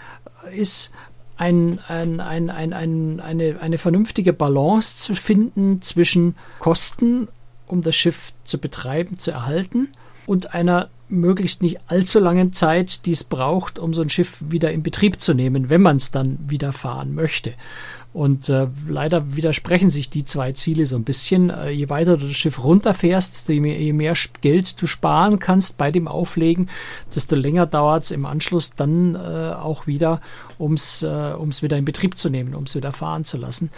ist 0.55 0.93
ein, 1.39 1.81
ein, 1.89 2.21
ein, 2.21 2.51
ein, 2.51 2.73
ein, 2.75 3.21
eine, 3.21 3.57
eine 3.61 3.79
vernünftige 3.79 4.35
Balance 4.35 4.99
zu 4.99 5.15
finden 5.15 5.81
zwischen 5.81 6.37
Kosten, 6.59 7.29
um 7.67 7.81
das 7.81 7.97
Schiff 7.97 8.35
zu 8.45 8.59
betreiben, 8.59 9.19
zu 9.19 9.31
erhalten, 9.31 9.89
und 10.27 10.55
einer 10.55 10.89
möglichst 11.13 11.63
nicht 11.63 11.79
allzu 11.87 12.19
langen 12.19 12.53
Zeit, 12.53 13.07
die 13.07 13.13
es 13.13 13.25
braucht, 13.25 13.79
um 13.79 13.95
so 13.95 14.03
ein 14.03 14.11
Schiff 14.11 14.39
wieder 14.41 14.73
in 14.73 14.83
Betrieb 14.83 15.21
zu 15.21 15.35
nehmen, 15.35 15.71
wenn 15.71 15.83
man 15.83 15.97
es 15.97 16.11
dann 16.11 16.39
wieder 16.49 16.73
fahren 16.73 17.15
möchte. 17.15 17.55
Und 18.13 18.51
äh, 18.51 18.67
leider 18.87 19.37
widersprechen 19.37 19.89
sich 19.89 20.11
die 20.11 20.27
zwei 20.27 20.53
Ziele 20.53 20.85
so 20.85 20.97
ein 20.97 21.05
bisschen. 21.05 21.49
Äh, 21.49 21.71
je 21.71 21.89
weiter 21.89 22.19
du 22.19 22.27
das 22.27 22.37
Schiff 22.37 22.63
runterfährst, 22.63 23.33
desto 23.33 23.55
mehr, 23.55 23.79
je 23.79 23.95
mehr 23.95 24.15
Geld 24.43 24.81
du 24.83 24.87
sparen 24.87 25.39
kannst 25.39 25.79
bei 25.79 25.91
dem 25.91 26.07
Auflegen, 26.07 26.69
desto 27.15 27.37
länger 27.37 27.65
dauert 27.65 28.05
es 28.05 28.11
im 28.11 28.27
Anschluss 28.27 28.75
dann 28.77 29.15
äh, 29.15 29.55
auch 29.55 29.87
wieder, 29.87 30.21
um 30.59 30.75
es 30.75 31.03
äh, 31.03 31.63
wieder 31.63 31.79
in 31.79 31.87
Betrieb 31.87 32.19
zu 32.19 32.29
nehmen, 32.29 32.55
um 32.55 32.65
es 32.65 32.75
wieder 32.75 32.93
fahren 32.93 33.25
zu 33.25 33.39
lassen. 33.39 33.71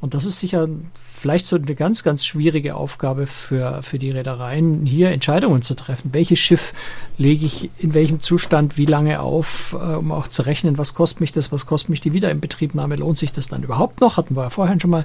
Und 0.00 0.14
das 0.14 0.24
ist 0.24 0.40
sicher 0.40 0.68
vielleicht 0.94 1.46
so 1.46 1.56
eine 1.56 1.74
ganz, 1.74 2.02
ganz 2.02 2.24
schwierige 2.24 2.74
Aufgabe 2.74 3.26
für, 3.26 3.82
für 3.82 3.98
die 3.98 4.10
Reedereien, 4.10 4.86
hier 4.86 5.10
Entscheidungen 5.10 5.62
zu 5.62 5.76
treffen. 5.76 6.10
Welches 6.12 6.40
Schiff 6.40 6.72
lege 7.18 7.44
ich 7.44 7.70
in 7.78 7.94
welchem 7.94 8.20
Zustand 8.20 8.78
wie 8.78 8.86
lange 8.86 9.20
auf, 9.20 9.74
äh, 9.74 9.94
um 9.94 10.12
auch 10.12 10.28
zu 10.28 10.42
rechnen, 10.42 10.78
was 10.78 10.94
kostet 10.94 11.20
mich 11.20 11.32
das, 11.32 11.52
was 11.52 11.66
kostet 11.66 11.90
mich 11.90 12.00
die 12.00 12.12
Wiederinbetriebnahme, 12.12 12.96
lohnt 12.96 13.18
sich 13.18 13.32
das 13.32 13.48
dann 13.48 13.62
überhaupt 13.62 14.00
noch? 14.00 14.16
Hatten 14.16 14.36
wir 14.36 14.44
ja 14.44 14.50
vorhin 14.50 14.80
schon 14.80 14.90
mal 14.90 15.04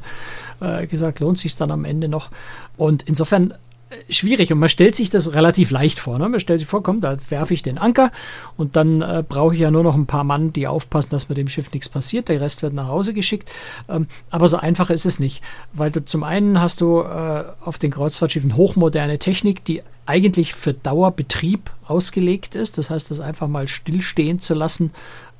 äh, 0.59 0.87
gesagt, 0.87 1.19
lohnt 1.19 1.37
sich 1.37 1.51
es 1.51 1.57
dann 1.57 1.71
am 1.71 1.85
Ende 1.85 2.07
noch? 2.07 2.31
Und 2.77 3.03
insofern 3.03 3.53
schwierig 4.09 4.51
und 4.51 4.59
man 4.59 4.69
stellt 4.69 4.95
sich 4.95 5.09
das 5.09 5.33
relativ 5.33 5.71
leicht 5.71 5.99
vor. 5.99 6.19
Ne? 6.19 6.27
Man 6.27 6.39
stellt 6.39 6.59
sich 6.59 6.67
vor, 6.67 6.83
komm, 6.83 7.01
da 7.01 7.17
werfe 7.29 7.53
ich 7.53 7.63
den 7.63 7.77
Anker 7.77 8.11
und 8.57 8.75
dann 8.75 9.01
äh, 9.01 9.23
brauche 9.27 9.53
ich 9.53 9.61
ja 9.61 9.71
nur 9.71 9.83
noch 9.83 9.95
ein 9.95 10.05
paar 10.05 10.23
Mann, 10.23 10.53
die 10.53 10.67
aufpassen, 10.67 11.09
dass 11.11 11.29
mit 11.29 11.37
dem 11.37 11.47
Schiff 11.47 11.71
nichts 11.71 11.89
passiert. 11.89 12.29
Der 12.29 12.41
Rest 12.41 12.63
wird 12.63 12.73
nach 12.73 12.87
Hause 12.87 13.13
geschickt. 13.13 13.49
Ähm, 13.87 14.07
aber 14.29 14.47
so 14.47 14.57
einfach 14.57 14.89
ist 14.89 15.05
es 15.05 15.19
nicht, 15.19 15.41
weil 15.73 15.91
du 15.91 16.03
zum 16.03 16.23
einen 16.23 16.59
hast 16.59 16.81
du 16.81 17.01
äh, 17.01 17.43
auf 17.63 17.77
den 17.77 17.91
Kreuzfahrtschiffen 17.91 18.55
hochmoderne 18.55 19.19
Technik, 19.19 19.63
die 19.63 19.81
eigentlich 20.07 20.53
für 20.53 20.73
Dauerbetrieb 20.73 21.69
ausgelegt 21.85 22.55
ist. 22.55 22.77
Das 22.77 22.89
heißt, 22.89 23.11
das 23.11 23.19
einfach 23.19 23.47
mal 23.47 23.67
stillstehen 23.67 24.39
zu 24.39 24.53
lassen, 24.53 24.91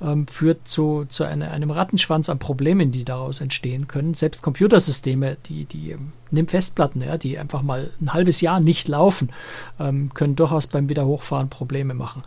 ähm, 0.02 0.28
führt 0.28 0.68
zu, 0.68 1.06
zu 1.08 1.24
eine, 1.24 1.52
einem 1.52 1.72
Rattenschwanz 1.72 2.30
an 2.30 2.38
Problemen, 2.38 2.92
die 2.92 3.04
daraus 3.04 3.42
entstehen 3.42 3.88
können. 3.88 4.14
Selbst 4.14 4.42
Computersysteme, 4.42 5.38
die, 5.48 5.66
die 5.66 5.92
ähm, 5.92 6.12
nimm 6.32 6.48
Festplatten, 6.48 7.02
ja, 7.02 7.18
die 7.18 7.40
einfach 7.40 7.64
mal 7.64 7.90
ein 8.02 8.14
halbes 8.14 8.42
Jahr 8.42 8.60
nicht 8.60 8.88
laufen, 8.88 9.30
ähm, 9.80 10.14
können 10.14 10.36
durchaus 10.36 10.68
beim 10.68 10.90
Wiederhochfahren 10.90 11.50
Probleme 11.50 11.94
machen. 11.94 12.24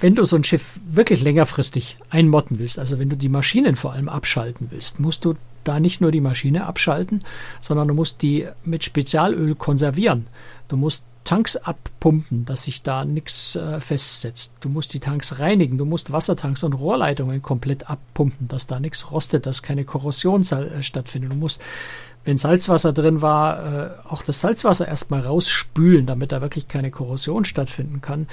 Wenn 0.00 0.14
du 0.14 0.24
so 0.24 0.36
ein 0.36 0.44
Schiff 0.44 0.78
wirklich 0.86 1.22
längerfristig 1.22 1.96
einmotten 2.10 2.58
willst, 2.58 2.78
also 2.78 2.98
wenn 2.98 3.08
du 3.08 3.16
die 3.16 3.28
Maschinen 3.28 3.76
vor 3.76 3.92
allem 3.92 4.08
abschalten 4.08 4.68
willst, 4.70 5.00
musst 5.00 5.24
du 5.24 5.34
da 5.64 5.80
nicht 5.80 6.00
nur 6.00 6.12
die 6.12 6.20
Maschine 6.20 6.66
abschalten, 6.66 7.20
sondern 7.60 7.88
du 7.88 7.94
musst 7.94 8.22
die 8.22 8.46
mit 8.64 8.84
Spezialöl 8.84 9.54
konservieren. 9.54 10.26
Du 10.68 10.76
musst 10.76 11.06
Tanks 11.24 11.56
abpumpen, 11.56 12.44
dass 12.44 12.64
sich 12.64 12.82
da 12.82 13.04
nichts 13.06 13.56
äh, 13.56 13.80
festsetzt. 13.80 14.56
Du 14.60 14.68
musst 14.68 14.92
die 14.92 15.00
Tanks 15.00 15.38
reinigen, 15.38 15.78
du 15.78 15.86
musst 15.86 16.12
Wassertanks 16.12 16.62
und 16.64 16.74
Rohrleitungen 16.74 17.40
komplett 17.40 17.88
abpumpen, 17.88 18.46
dass 18.46 18.66
da 18.66 18.78
nichts 18.78 19.10
rostet, 19.10 19.46
dass 19.46 19.62
keine 19.62 19.84
Korrosion 19.84 20.42
äh, 20.42 20.82
stattfindet. 20.82 21.32
Du 21.32 21.36
musst, 21.36 21.62
wenn 22.26 22.36
Salzwasser 22.36 22.92
drin 22.92 23.22
war, 23.22 23.64
äh, 23.64 23.90
auch 24.06 24.22
das 24.22 24.42
Salzwasser 24.42 24.86
erstmal 24.86 25.20
rausspülen, 25.22 26.04
damit 26.04 26.30
da 26.30 26.42
wirklich 26.42 26.68
keine 26.68 26.90
Korrosion 26.90 27.46
stattfinden 27.46 28.02
kann. 28.02 28.28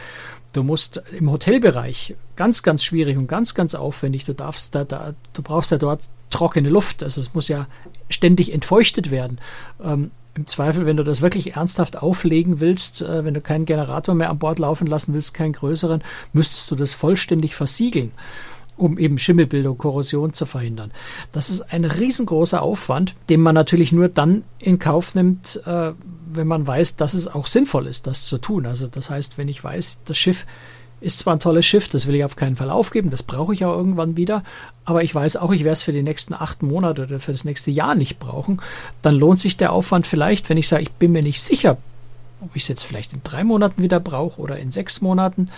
Du 0.51 0.63
musst 0.63 1.01
im 1.17 1.31
Hotelbereich 1.31 2.15
ganz, 2.35 2.61
ganz 2.61 2.83
schwierig 2.83 3.17
und 3.17 3.27
ganz, 3.27 3.55
ganz 3.55 3.73
aufwendig. 3.73 4.25
Du 4.25 4.33
darfst 4.33 4.75
da, 4.75 4.83
da 4.83 5.13
du 5.31 5.41
brauchst 5.41 5.71
ja 5.71 5.77
dort 5.77 6.09
trockene 6.29 6.69
Luft. 6.69 7.03
Also 7.03 7.21
es 7.21 7.33
muss 7.33 7.47
ja 7.47 7.67
ständig 8.09 8.53
entfeuchtet 8.53 9.11
werden. 9.11 9.39
Ähm, 9.81 10.11
im 10.35 10.47
Zweifel, 10.47 10.85
wenn 10.85 10.97
du 10.97 11.03
das 11.03 11.21
wirklich 11.21 11.55
ernsthaft 11.55 12.01
auflegen 12.01 12.59
willst, 12.59 13.01
äh, 13.01 13.25
wenn 13.25 13.33
du 13.33 13.41
keinen 13.41 13.65
Generator 13.65 14.15
mehr 14.15 14.29
an 14.29 14.39
Bord 14.39 14.59
laufen 14.59 14.87
lassen 14.87 15.13
willst, 15.13 15.33
keinen 15.33 15.53
größeren, 15.53 16.03
müsstest 16.33 16.71
du 16.71 16.75
das 16.75 16.93
vollständig 16.93 17.55
versiegeln, 17.55 18.11
um 18.77 18.97
eben 18.97 19.17
Schimmelbildung, 19.17 19.77
Korrosion 19.77 20.33
zu 20.33 20.45
verhindern. 20.45 20.91
Das 21.31 21.49
ist 21.49 21.61
ein 21.73 21.83
riesengroßer 21.83 22.61
Aufwand, 22.61 23.15
den 23.29 23.41
man 23.41 23.55
natürlich 23.55 23.91
nur 23.91 24.07
dann 24.07 24.43
in 24.59 24.79
Kauf 24.79 25.15
nimmt, 25.15 25.61
äh, 25.65 25.91
wenn 26.33 26.47
man 26.47 26.65
weiß, 26.65 26.95
dass 26.95 27.13
es 27.13 27.27
auch 27.27 27.47
sinnvoll 27.47 27.87
ist, 27.87 28.07
das 28.07 28.25
zu 28.25 28.37
tun. 28.37 28.65
Also 28.65 28.87
das 28.87 29.09
heißt, 29.09 29.37
wenn 29.37 29.49
ich 29.49 29.61
weiß, 29.61 29.99
das 30.05 30.17
Schiff 30.17 30.45
ist 31.01 31.19
zwar 31.19 31.35
ein 31.35 31.39
tolles 31.39 31.65
Schiff, 31.65 31.89
das 31.89 32.07
will 32.07 32.15
ich 32.15 32.23
auf 32.23 32.35
keinen 32.35 32.55
Fall 32.55 32.69
aufgeben, 32.69 33.09
das 33.09 33.23
brauche 33.23 33.53
ich 33.53 33.65
auch 33.65 33.75
irgendwann 33.75 34.15
wieder, 34.15 34.43
aber 34.85 35.03
ich 35.03 35.13
weiß 35.13 35.37
auch, 35.37 35.51
ich 35.51 35.63
werde 35.63 35.73
es 35.73 35.83
für 35.83 35.91
die 35.91 36.03
nächsten 36.03 36.33
acht 36.33 36.63
Monate 36.63 37.03
oder 37.03 37.19
für 37.19 37.31
das 37.31 37.43
nächste 37.43 37.71
Jahr 37.71 37.95
nicht 37.95 38.19
brauchen. 38.19 38.61
Dann 39.01 39.15
lohnt 39.15 39.39
sich 39.39 39.57
der 39.57 39.73
Aufwand 39.73 40.07
vielleicht, 40.07 40.49
wenn 40.49 40.57
ich 40.57 40.67
sage, 40.67 40.83
ich 40.83 40.91
bin 40.91 41.11
mir 41.11 41.23
nicht 41.23 41.41
sicher, 41.41 41.77
ob 42.41 42.55
ich 42.55 42.63
es 42.63 42.69
jetzt 42.69 42.83
vielleicht 42.83 43.13
in 43.13 43.21
drei 43.23 43.43
Monaten 43.43 43.83
wieder 43.83 43.99
brauche 43.99 44.39
oder 44.41 44.57
in 44.57 44.71
sechs 44.71 45.01
Monaten, 45.01 45.49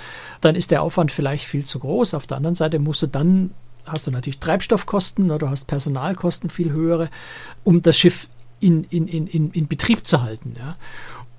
dann 0.42 0.56
ist 0.56 0.72
der 0.72 0.82
Aufwand 0.82 1.12
vielleicht 1.12 1.46
viel 1.46 1.66
zu 1.66 1.80
groß. 1.80 2.14
Auf 2.14 2.28
der 2.28 2.38
anderen 2.38 2.56
Seite 2.56 2.80
musst 2.80 3.02
du 3.02 3.08
dann, 3.08 3.52
hast 3.86 4.08
du 4.08 4.12
natürlich 4.12 4.40
Treibstoffkosten, 4.40 5.26
oder 5.26 5.40
du 5.40 5.50
hast 5.50 5.68
Personalkosten 5.68 6.50
viel 6.50 6.72
höhere, 6.72 7.10
um 7.64 7.82
das 7.82 7.98
Schiff 7.98 8.28
in, 8.60 8.84
in, 8.86 9.08
in, 9.08 9.28
in 9.28 9.68
Betrieb 9.68 10.06
zu 10.06 10.22
halten. 10.22 10.54
Ja. 10.58 10.76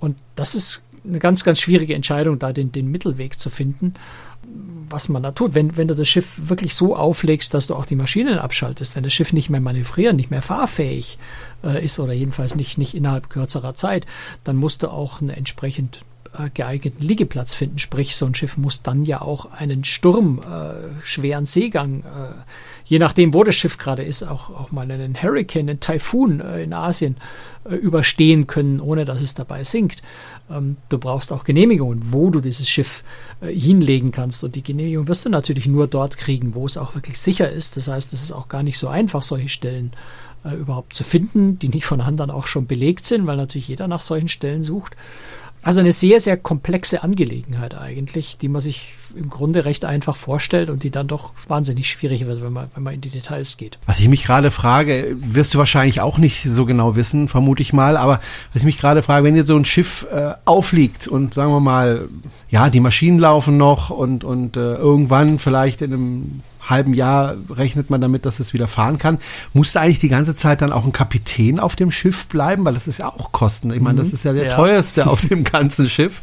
Und 0.00 0.16
das 0.34 0.54
ist 0.54 0.82
eine 1.06 1.18
ganz, 1.18 1.44
ganz 1.44 1.60
schwierige 1.60 1.94
Entscheidung, 1.94 2.38
da 2.38 2.52
den, 2.52 2.72
den 2.72 2.90
Mittelweg 2.90 3.38
zu 3.38 3.50
finden, 3.50 3.94
was 4.88 5.08
man 5.08 5.22
da 5.22 5.32
tut. 5.32 5.54
Wenn, 5.54 5.76
wenn 5.76 5.88
du 5.88 5.94
das 5.94 6.08
Schiff 6.08 6.48
wirklich 6.48 6.74
so 6.74 6.96
auflegst, 6.96 7.54
dass 7.54 7.66
du 7.66 7.74
auch 7.74 7.86
die 7.86 7.96
Maschinen 7.96 8.38
abschaltest, 8.38 8.96
wenn 8.96 9.02
das 9.02 9.12
Schiff 9.12 9.32
nicht 9.32 9.50
mehr 9.50 9.60
manövrieren, 9.60 10.16
nicht 10.16 10.30
mehr 10.30 10.42
fahrfähig 10.42 11.18
äh, 11.62 11.84
ist 11.84 11.98
oder 11.98 12.12
jedenfalls 12.12 12.54
nicht, 12.54 12.78
nicht 12.78 12.94
innerhalb 12.94 13.30
kürzerer 13.30 13.74
Zeit, 13.74 14.06
dann 14.44 14.56
musst 14.56 14.82
du 14.82 14.88
auch 14.88 15.20
eine 15.20 15.36
entsprechend 15.36 16.04
äh, 16.38 16.50
geeigneten 16.52 17.02
Liegeplatz 17.02 17.54
finden. 17.54 17.78
Sprich, 17.78 18.16
so 18.16 18.26
ein 18.26 18.34
Schiff 18.34 18.56
muss 18.56 18.82
dann 18.82 19.04
ja 19.04 19.20
auch 19.20 19.52
einen 19.52 19.84
Sturm, 19.84 20.40
äh, 20.40 21.04
schweren 21.04 21.46
Seegang, 21.46 22.00
äh, 22.00 22.42
je 22.84 22.98
nachdem, 22.98 23.34
wo 23.34 23.44
das 23.44 23.54
Schiff 23.54 23.78
gerade 23.78 24.02
ist, 24.02 24.22
auch, 24.22 24.50
auch 24.50 24.72
mal 24.72 24.90
einen 24.90 25.20
Hurricane, 25.20 25.70
einen 25.70 25.80
Taifun 25.80 26.40
äh, 26.40 26.62
in 26.62 26.72
Asien 26.72 27.16
äh, 27.68 27.74
überstehen 27.74 28.46
können, 28.46 28.80
ohne 28.80 29.04
dass 29.04 29.22
es 29.22 29.34
dabei 29.34 29.64
sinkt. 29.64 30.02
Ähm, 30.50 30.76
du 30.88 30.98
brauchst 30.98 31.32
auch 31.32 31.44
Genehmigungen, 31.44 32.12
wo 32.12 32.30
du 32.30 32.40
dieses 32.40 32.68
Schiff 32.68 33.04
äh, 33.40 33.52
hinlegen 33.52 34.10
kannst. 34.10 34.44
Und 34.44 34.54
die 34.54 34.62
Genehmigung 34.62 35.08
wirst 35.08 35.24
du 35.24 35.30
natürlich 35.30 35.66
nur 35.66 35.86
dort 35.86 36.16
kriegen, 36.16 36.54
wo 36.54 36.66
es 36.66 36.76
auch 36.76 36.94
wirklich 36.94 37.20
sicher 37.20 37.50
ist. 37.50 37.76
Das 37.76 37.88
heißt, 37.88 38.12
es 38.12 38.22
ist 38.22 38.32
auch 38.32 38.48
gar 38.48 38.62
nicht 38.62 38.78
so 38.78 38.88
einfach, 38.88 39.22
solche 39.22 39.48
Stellen 39.48 39.92
überhaupt 40.60 40.92
zu 40.92 41.04
finden, 41.04 41.58
die 41.58 41.70
nicht 41.70 41.86
von 41.86 42.02
anderen 42.02 42.30
auch 42.30 42.46
schon 42.46 42.66
belegt 42.66 43.06
sind, 43.06 43.26
weil 43.26 43.38
natürlich 43.38 43.68
jeder 43.68 43.88
nach 43.88 44.02
solchen 44.02 44.28
Stellen 44.28 44.62
sucht. 44.62 44.94
Also 45.64 45.80
eine 45.80 45.92
sehr, 45.92 46.20
sehr 46.20 46.36
komplexe 46.36 47.02
Angelegenheit 47.02 47.74
eigentlich, 47.74 48.36
die 48.36 48.48
man 48.48 48.60
sich 48.60 48.92
im 49.16 49.30
Grunde 49.30 49.64
recht 49.64 49.86
einfach 49.86 50.14
vorstellt 50.16 50.68
und 50.68 50.82
die 50.82 50.90
dann 50.90 51.08
doch 51.08 51.32
wahnsinnig 51.48 51.88
schwierig 51.88 52.26
wird, 52.26 52.42
wenn 52.42 52.52
man, 52.52 52.68
wenn 52.74 52.82
man 52.82 52.94
in 52.94 53.00
die 53.00 53.08
Details 53.08 53.56
geht. 53.56 53.78
Was 53.86 53.98
ich 53.98 54.08
mich 54.08 54.24
gerade 54.24 54.50
frage, 54.50 55.16
wirst 55.16 55.54
du 55.54 55.58
wahrscheinlich 55.58 56.02
auch 56.02 56.18
nicht 56.18 56.44
so 56.44 56.66
genau 56.66 56.96
wissen, 56.96 57.28
vermute 57.28 57.62
ich 57.62 57.72
mal, 57.72 57.96
aber 57.96 58.20
was 58.52 58.60
ich 58.60 58.64
mich 58.64 58.76
gerade 58.76 59.02
frage, 59.02 59.24
wenn 59.24 59.34
dir 59.34 59.46
so 59.46 59.56
ein 59.56 59.64
Schiff 59.64 60.06
äh, 60.12 60.34
aufliegt 60.44 61.08
und 61.08 61.32
sagen 61.32 61.50
wir 61.50 61.60
mal, 61.60 62.08
ja, 62.50 62.68
die 62.68 62.80
Maschinen 62.80 63.18
laufen 63.18 63.56
noch 63.56 63.88
und, 63.88 64.22
und 64.22 64.58
äh, 64.58 64.74
irgendwann 64.74 65.38
vielleicht 65.38 65.80
in 65.80 65.92
einem 65.94 66.42
halben 66.68 66.94
Jahr 66.94 67.36
rechnet 67.50 67.90
man 67.90 68.00
damit, 68.00 68.26
dass 68.26 68.40
es 68.40 68.52
wieder 68.52 68.66
fahren 68.66 68.98
kann. 68.98 69.18
Musste 69.52 69.80
eigentlich 69.80 70.00
die 70.00 70.08
ganze 70.08 70.34
Zeit 70.34 70.62
dann 70.62 70.72
auch 70.72 70.84
ein 70.84 70.92
Kapitän 70.92 71.60
auf 71.60 71.76
dem 71.76 71.90
Schiff 71.90 72.26
bleiben, 72.26 72.64
weil 72.64 72.74
das 72.74 72.86
ist 72.86 72.98
ja 72.98 73.08
auch 73.08 73.32
Kosten. 73.32 73.72
Ich 73.72 73.80
meine, 73.80 73.98
das 73.98 74.08
mhm. 74.08 74.14
ist 74.14 74.24
ja 74.24 74.32
der 74.32 74.46
ja. 74.46 74.56
teuerste 74.56 75.06
auf 75.06 75.26
dem 75.26 75.44
ganzen 75.44 75.88
Schiff. 75.88 76.20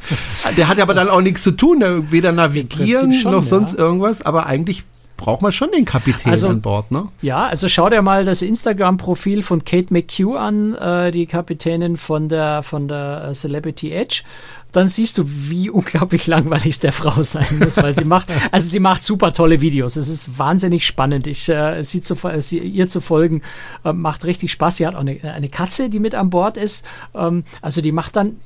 Der 0.58 0.68
hat 0.68 0.80
aber 0.80 0.94
dann 0.94 1.10
auch 1.10 1.22
nichts 1.22 1.44
zu 1.44 1.52
tun, 1.52 1.84
weder 2.12 2.32
navigieren 2.32 3.14
schon, 3.14 3.32
noch 3.32 3.44
sonst 3.44 3.74
ja. 3.74 3.80
irgendwas, 3.80 4.22
aber 4.22 4.46
eigentlich 4.46 4.84
braucht 5.22 5.42
man 5.42 5.52
schon 5.52 5.72
den 5.72 5.86
Kapitän 5.86 6.32
also, 6.32 6.50
an 6.50 6.62
Bord, 6.62 6.92
ne? 6.92 7.08
Ja, 7.22 7.46
also 7.46 7.70
schau 7.70 7.90
dir 7.90 8.02
mal 8.02 8.26
das 8.26 8.42
Instagram-Profil 8.42 9.44
von 9.44 9.64
Kate 9.64 9.94
McHugh 9.94 10.36
an, 10.38 10.74
äh, 10.74 11.12
die 11.12 11.28
Kapitänin 11.28 11.96
von 11.98 12.28
der 12.28 12.64
von 12.64 12.88
der 12.88 13.28
äh, 13.30 13.34
Celebrity 13.34 13.92
Edge. 13.92 14.24
Dann 14.72 14.88
siehst 14.88 15.18
du, 15.18 15.26
wie 15.28 15.70
unglaublich 15.70 16.28
langweilig 16.28 16.68
es 16.68 16.80
der 16.80 16.92
Frau 16.92 17.22
sein 17.22 17.60
muss, 17.60 17.78
weil 17.78 17.96
sie 17.96 18.06
macht, 18.06 18.30
also 18.52 18.70
sie 18.70 18.80
macht 18.80 19.04
super 19.04 19.34
tolle 19.34 19.62
Videos. 19.62 19.96
Es 19.96 20.08
ist 20.08 20.38
wahnsinnig 20.38 20.86
spannend. 20.86 21.28
Ich, 21.28 21.50
äh, 21.50 21.82
sie 21.84 22.02
zu, 22.02 22.16
sie, 22.40 22.60
ihr 22.60 22.88
zu 22.88 23.02
folgen, 23.02 23.42
äh, 23.84 23.94
macht 23.94 24.24
richtig 24.26 24.52
Spaß. 24.52 24.78
Sie 24.78 24.88
hat 24.88 24.96
auch 24.96 25.02
eine, 25.02 25.20
eine 25.24 25.50
Katze, 25.50 25.90
die 25.90 26.00
mit 26.00 26.16
an 26.16 26.30
Bord 26.30 26.58
ist. 26.58 26.86
Ähm, 27.14 27.44
also 27.62 27.82
die 27.82 27.92
macht 27.92 28.16
dann 28.16 28.38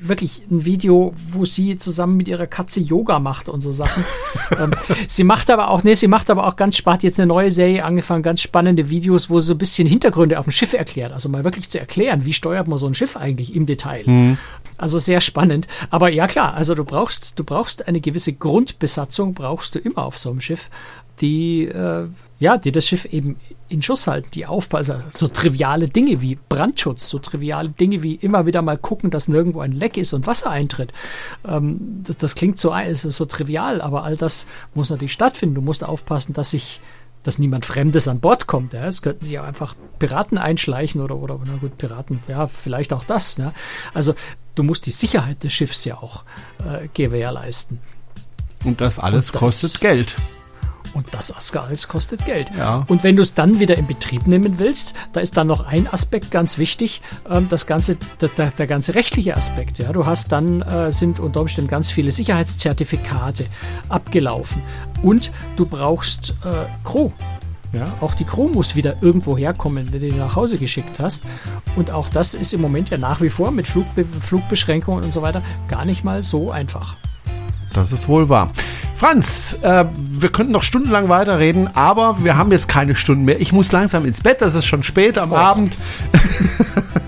wirklich 0.00 0.42
ein 0.50 0.64
Video, 0.64 1.14
wo 1.30 1.44
sie 1.44 1.78
zusammen 1.78 2.16
mit 2.16 2.28
ihrer 2.28 2.46
Katze 2.46 2.80
Yoga 2.80 3.18
macht 3.18 3.48
und 3.48 3.60
so 3.60 3.72
Sachen. 3.72 4.04
ähm, 4.58 4.72
sie 5.08 5.24
macht 5.24 5.50
aber 5.50 5.70
auch, 5.70 5.84
nee, 5.84 5.94
sie 5.94 6.08
macht 6.08 6.30
aber 6.30 6.46
auch 6.46 6.56
ganz 6.56 6.76
spannend, 6.76 7.02
jetzt 7.02 7.18
eine 7.18 7.26
neue 7.26 7.50
Serie 7.52 7.84
angefangen, 7.84 8.22
ganz 8.22 8.42
spannende 8.42 8.90
Videos, 8.90 9.30
wo 9.30 9.40
sie 9.40 9.46
so 9.48 9.54
ein 9.54 9.58
bisschen 9.58 9.88
Hintergründe 9.88 10.38
auf 10.38 10.44
dem 10.44 10.52
Schiff 10.52 10.74
erklärt. 10.74 11.12
Also 11.12 11.28
mal 11.28 11.44
wirklich 11.44 11.70
zu 11.70 11.80
erklären, 11.80 12.24
wie 12.24 12.32
steuert 12.32 12.68
man 12.68 12.78
so 12.78 12.86
ein 12.86 12.94
Schiff 12.94 13.16
eigentlich 13.16 13.54
im 13.54 13.66
Detail. 13.66 14.02
Mhm. 14.06 14.38
Also 14.76 14.98
sehr 14.98 15.20
spannend. 15.20 15.61
Aber 15.90 16.10
ja 16.10 16.26
klar, 16.26 16.54
also 16.54 16.74
du 16.74 16.84
brauchst, 16.84 17.38
du 17.38 17.44
brauchst 17.44 17.88
eine 17.88 18.00
gewisse 18.00 18.32
Grundbesatzung, 18.32 19.34
brauchst 19.34 19.74
du 19.74 19.78
immer 19.78 20.04
auf 20.04 20.18
so 20.18 20.30
einem 20.30 20.40
Schiff, 20.40 20.70
die, 21.20 21.64
äh, 21.66 22.08
ja, 22.38 22.56
die 22.56 22.72
das 22.72 22.86
Schiff 22.86 23.04
eben 23.04 23.36
in 23.68 23.82
Schuss 23.82 24.06
halten, 24.06 24.28
die 24.34 24.46
aufpassen. 24.46 24.96
Also 24.96 25.08
so 25.10 25.28
triviale 25.28 25.88
Dinge 25.88 26.20
wie 26.20 26.38
Brandschutz, 26.48 27.08
so 27.08 27.18
triviale 27.18 27.70
Dinge 27.70 28.02
wie 28.02 28.14
immer 28.16 28.46
wieder 28.46 28.62
mal 28.62 28.76
gucken, 28.78 29.10
dass 29.10 29.28
nirgendwo 29.28 29.60
ein 29.60 29.72
Leck 29.72 29.96
ist 29.96 30.12
und 30.12 30.26
Wasser 30.26 30.50
eintritt. 30.50 30.92
Ähm, 31.46 32.02
das, 32.04 32.16
das, 32.16 32.34
klingt 32.34 32.58
so, 32.58 32.74
so 32.94 33.24
trivial, 33.24 33.80
aber 33.80 34.04
all 34.04 34.16
das 34.16 34.46
muss 34.74 34.90
natürlich 34.90 35.12
stattfinden. 35.12 35.54
Du 35.54 35.62
musst 35.62 35.84
aufpassen, 35.84 36.32
dass 36.32 36.50
sich 36.50 36.80
dass 37.22 37.38
niemand 37.38 37.64
Fremdes 37.64 38.08
an 38.08 38.20
Bord 38.20 38.46
kommt. 38.46 38.72
Ja. 38.72 38.86
Es 38.86 39.02
könnten 39.02 39.24
sich 39.24 39.38
auch 39.38 39.44
einfach 39.44 39.76
Piraten 39.98 40.38
einschleichen 40.38 41.00
oder, 41.00 41.16
oder, 41.16 41.38
na 41.44 41.56
gut, 41.56 41.78
Piraten, 41.78 42.20
ja, 42.26 42.48
vielleicht 42.48 42.92
auch 42.92 43.04
das. 43.04 43.38
Ne? 43.38 43.52
Also 43.94 44.14
du 44.54 44.62
musst 44.62 44.86
die 44.86 44.90
Sicherheit 44.90 45.42
des 45.42 45.52
Schiffs 45.52 45.84
ja 45.84 45.96
auch 45.96 46.24
äh, 46.64 46.88
gewährleisten. 46.94 47.80
Und 48.64 48.80
das 48.80 48.98
alles 48.98 49.26
Und 49.26 49.34
das, 49.34 49.40
kostet 49.40 49.80
Geld. 49.80 50.14
Und 50.94 51.06
das 51.12 51.32
alles 51.54 51.88
kostet 51.88 52.24
Geld. 52.24 52.48
Ja. 52.56 52.84
Und 52.86 53.02
wenn 53.02 53.16
du 53.16 53.22
es 53.22 53.34
dann 53.34 53.60
wieder 53.60 53.76
in 53.76 53.86
Betrieb 53.86 54.26
nehmen 54.26 54.58
willst, 54.58 54.94
da 55.12 55.20
ist 55.20 55.36
dann 55.36 55.46
noch 55.46 55.64
ein 55.64 55.92
Aspekt 55.92 56.30
ganz 56.30 56.58
wichtig, 56.58 57.00
ähm, 57.30 57.48
das 57.48 57.66
ganze, 57.66 57.96
der, 58.20 58.28
der, 58.28 58.50
der, 58.50 58.66
ganze 58.66 58.94
rechtliche 58.94 59.36
Aspekt. 59.36 59.78
Ja, 59.78 59.92
du 59.92 60.06
hast 60.06 60.32
dann 60.32 60.62
äh, 60.62 60.92
sind 60.92 61.18
unter 61.18 61.40
Umständen 61.40 61.70
ganz 61.70 61.90
viele 61.90 62.10
Sicherheitszertifikate 62.10 63.46
abgelaufen 63.88 64.62
und 65.02 65.32
du 65.56 65.66
brauchst 65.66 66.34
äh, 66.44 66.66
Crew. 66.84 67.10
Ja, 67.72 67.84
auch 68.00 68.14
die 68.14 68.24
Crew 68.24 68.48
muss 68.48 68.76
wieder 68.76 69.02
irgendwo 69.02 69.36
herkommen, 69.38 69.86
wenn 69.92 70.00
du 70.00 70.10
die 70.10 70.14
nach 70.14 70.36
Hause 70.36 70.58
geschickt 70.58 70.98
hast. 70.98 71.22
Und 71.74 71.90
auch 71.90 72.08
das 72.10 72.34
ist 72.34 72.52
im 72.52 72.60
Moment 72.60 72.90
ja 72.90 72.98
nach 72.98 73.20
wie 73.22 73.30
vor 73.30 73.50
mit 73.50 73.66
Flugbe 73.66 74.04
Flugbeschränkungen 74.04 75.04
und 75.04 75.12
so 75.12 75.22
weiter 75.22 75.42
gar 75.68 75.84
nicht 75.84 76.04
mal 76.04 76.22
so 76.22 76.50
einfach. 76.50 76.96
Das 77.72 77.90
ist 77.90 78.08
wohl 78.08 78.28
wahr. 78.28 78.52
Franz, 78.94 79.56
äh, 79.62 79.86
wir 79.96 80.28
könnten 80.28 80.52
noch 80.52 80.62
stundenlang 80.62 81.08
weiterreden, 81.08 81.70
aber 81.74 82.22
wir 82.22 82.36
haben 82.36 82.52
jetzt 82.52 82.68
keine 82.68 82.94
Stunden 82.94 83.24
mehr. 83.24 83.40
Ich 83.40 83.52
muss 83.52 83.72
langsam 83.72 84.04
ins 84.04 84.20
Bett, 84.20 84.42
das 84.42 84.54
ist 84.54 84.66
schon 84.66 84.82
spät 84.82 85.16
am 85.16 85.32
Och. 85.32 85.38
Abend. 85.38 85.76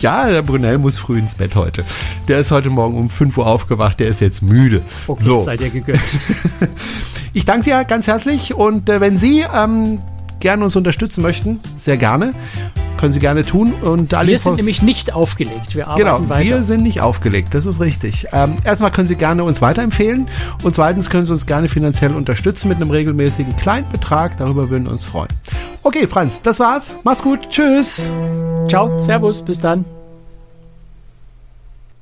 ja, 0.00 0.28
der 0.28 0.42
Brunel 0.42 0.78
muss 0.78 0.98
früh 0.98 1.18
ins 1.18 1.34
Bett 1.34 1.54
heute. 1.54 1.84
Der 2.28 2.40
ist 2.40 2.50
heute 2.50 2.70
Morgen 2.70 2.96
um 2.98 3.10
5 3.10 3.36
Uhr 3.38 3.46
aufgewacht, 3.46 4.00
der 4.00 4.08
ist 4.08 4.20
jetzt 4.20 4.42
müde. 4.42 4.82
Okay, 5.06 5.22
so. 5.22 5.36
seid 5.36 5.60
ihr 5.60 5.70
gegönnt. 5.70 6.00
ich 7.32 7.44
danke 7.44 7.64
dir 7.64 7.84
ganz 7.84 8.06
herzlich 8.06 8.54
und 8.54 8.88
äh, 8.88 9.00
wenn 9.00 9.18
Sie 9.18 9.44
ähm, 9.54 10.00
gerne 10.40 10.64
uns 10.64 10.76
unterstützen 10.76 11.22
möchten, 11.22 11.60
sehr 11.76 11.96
gerne. 11.96 12.32
Können 12.96 13.12
Sie 13.12 13.18
gerne 13.18 13.44
tun. 13.44 13.74
Und 13.74 14.12
wir 14.12 14.38
sind 14.38 14.56
nämlich 14.56 14.82
nicht 14.82 15.14
aufgelegt. 15.14 15.74
Wir 15.74 15.86
arbeiten 15.88 16.02
genau, 16.02 16.28
weiter. 16.30 16.56
wir 16.56 16.62
sind 16.62 16.82
nicht 16.82 17.00
aufgelegt. 17.02 17.48
Das 17.52 17.66
ist 17.66 17.80
richtig. 17.80 18.26
Ähm, 18.32 18.56
erstmal 18.64 18.90
können 18.90 19.06
Sie 19.06 19.16
gerne 19.16 19.44
uns 19.44 19.60
weiterempfehlen. 19.60 20.28
Und 20.62 20.74
zweitens 20.74 21.10
können 21.10 21.26
Sie 21.26 21.32
uns 21.32 21.44
gerne 21.44 21.68
finanziell 21.68 22.14
unterstützen 22.14 22.68
mit 22.68 22.78
einem 22.78 22.90
regelmäßigen 22.90 23.54
kleinen 23.56 23.90
Betrag. 23.90 24.38
Darüber 24.38 24.70
würden 24.70 24.84
wir 24.84 24.92
uns 24.92 25.04
freuen. 25.04 25.28
Okay, 25.82 26.06
Franz, 26.06 26.40
das 26.40 26.58
war's. 26.58 26.96
Mach's 27.04 27.22
gut. 27.22 27.50
Tschüss. 27.50 28.10
Ciao. 28.68 28.98
Servus. 28.98 29.44
Bis 29.44 29.60
dann. 29.60 29.95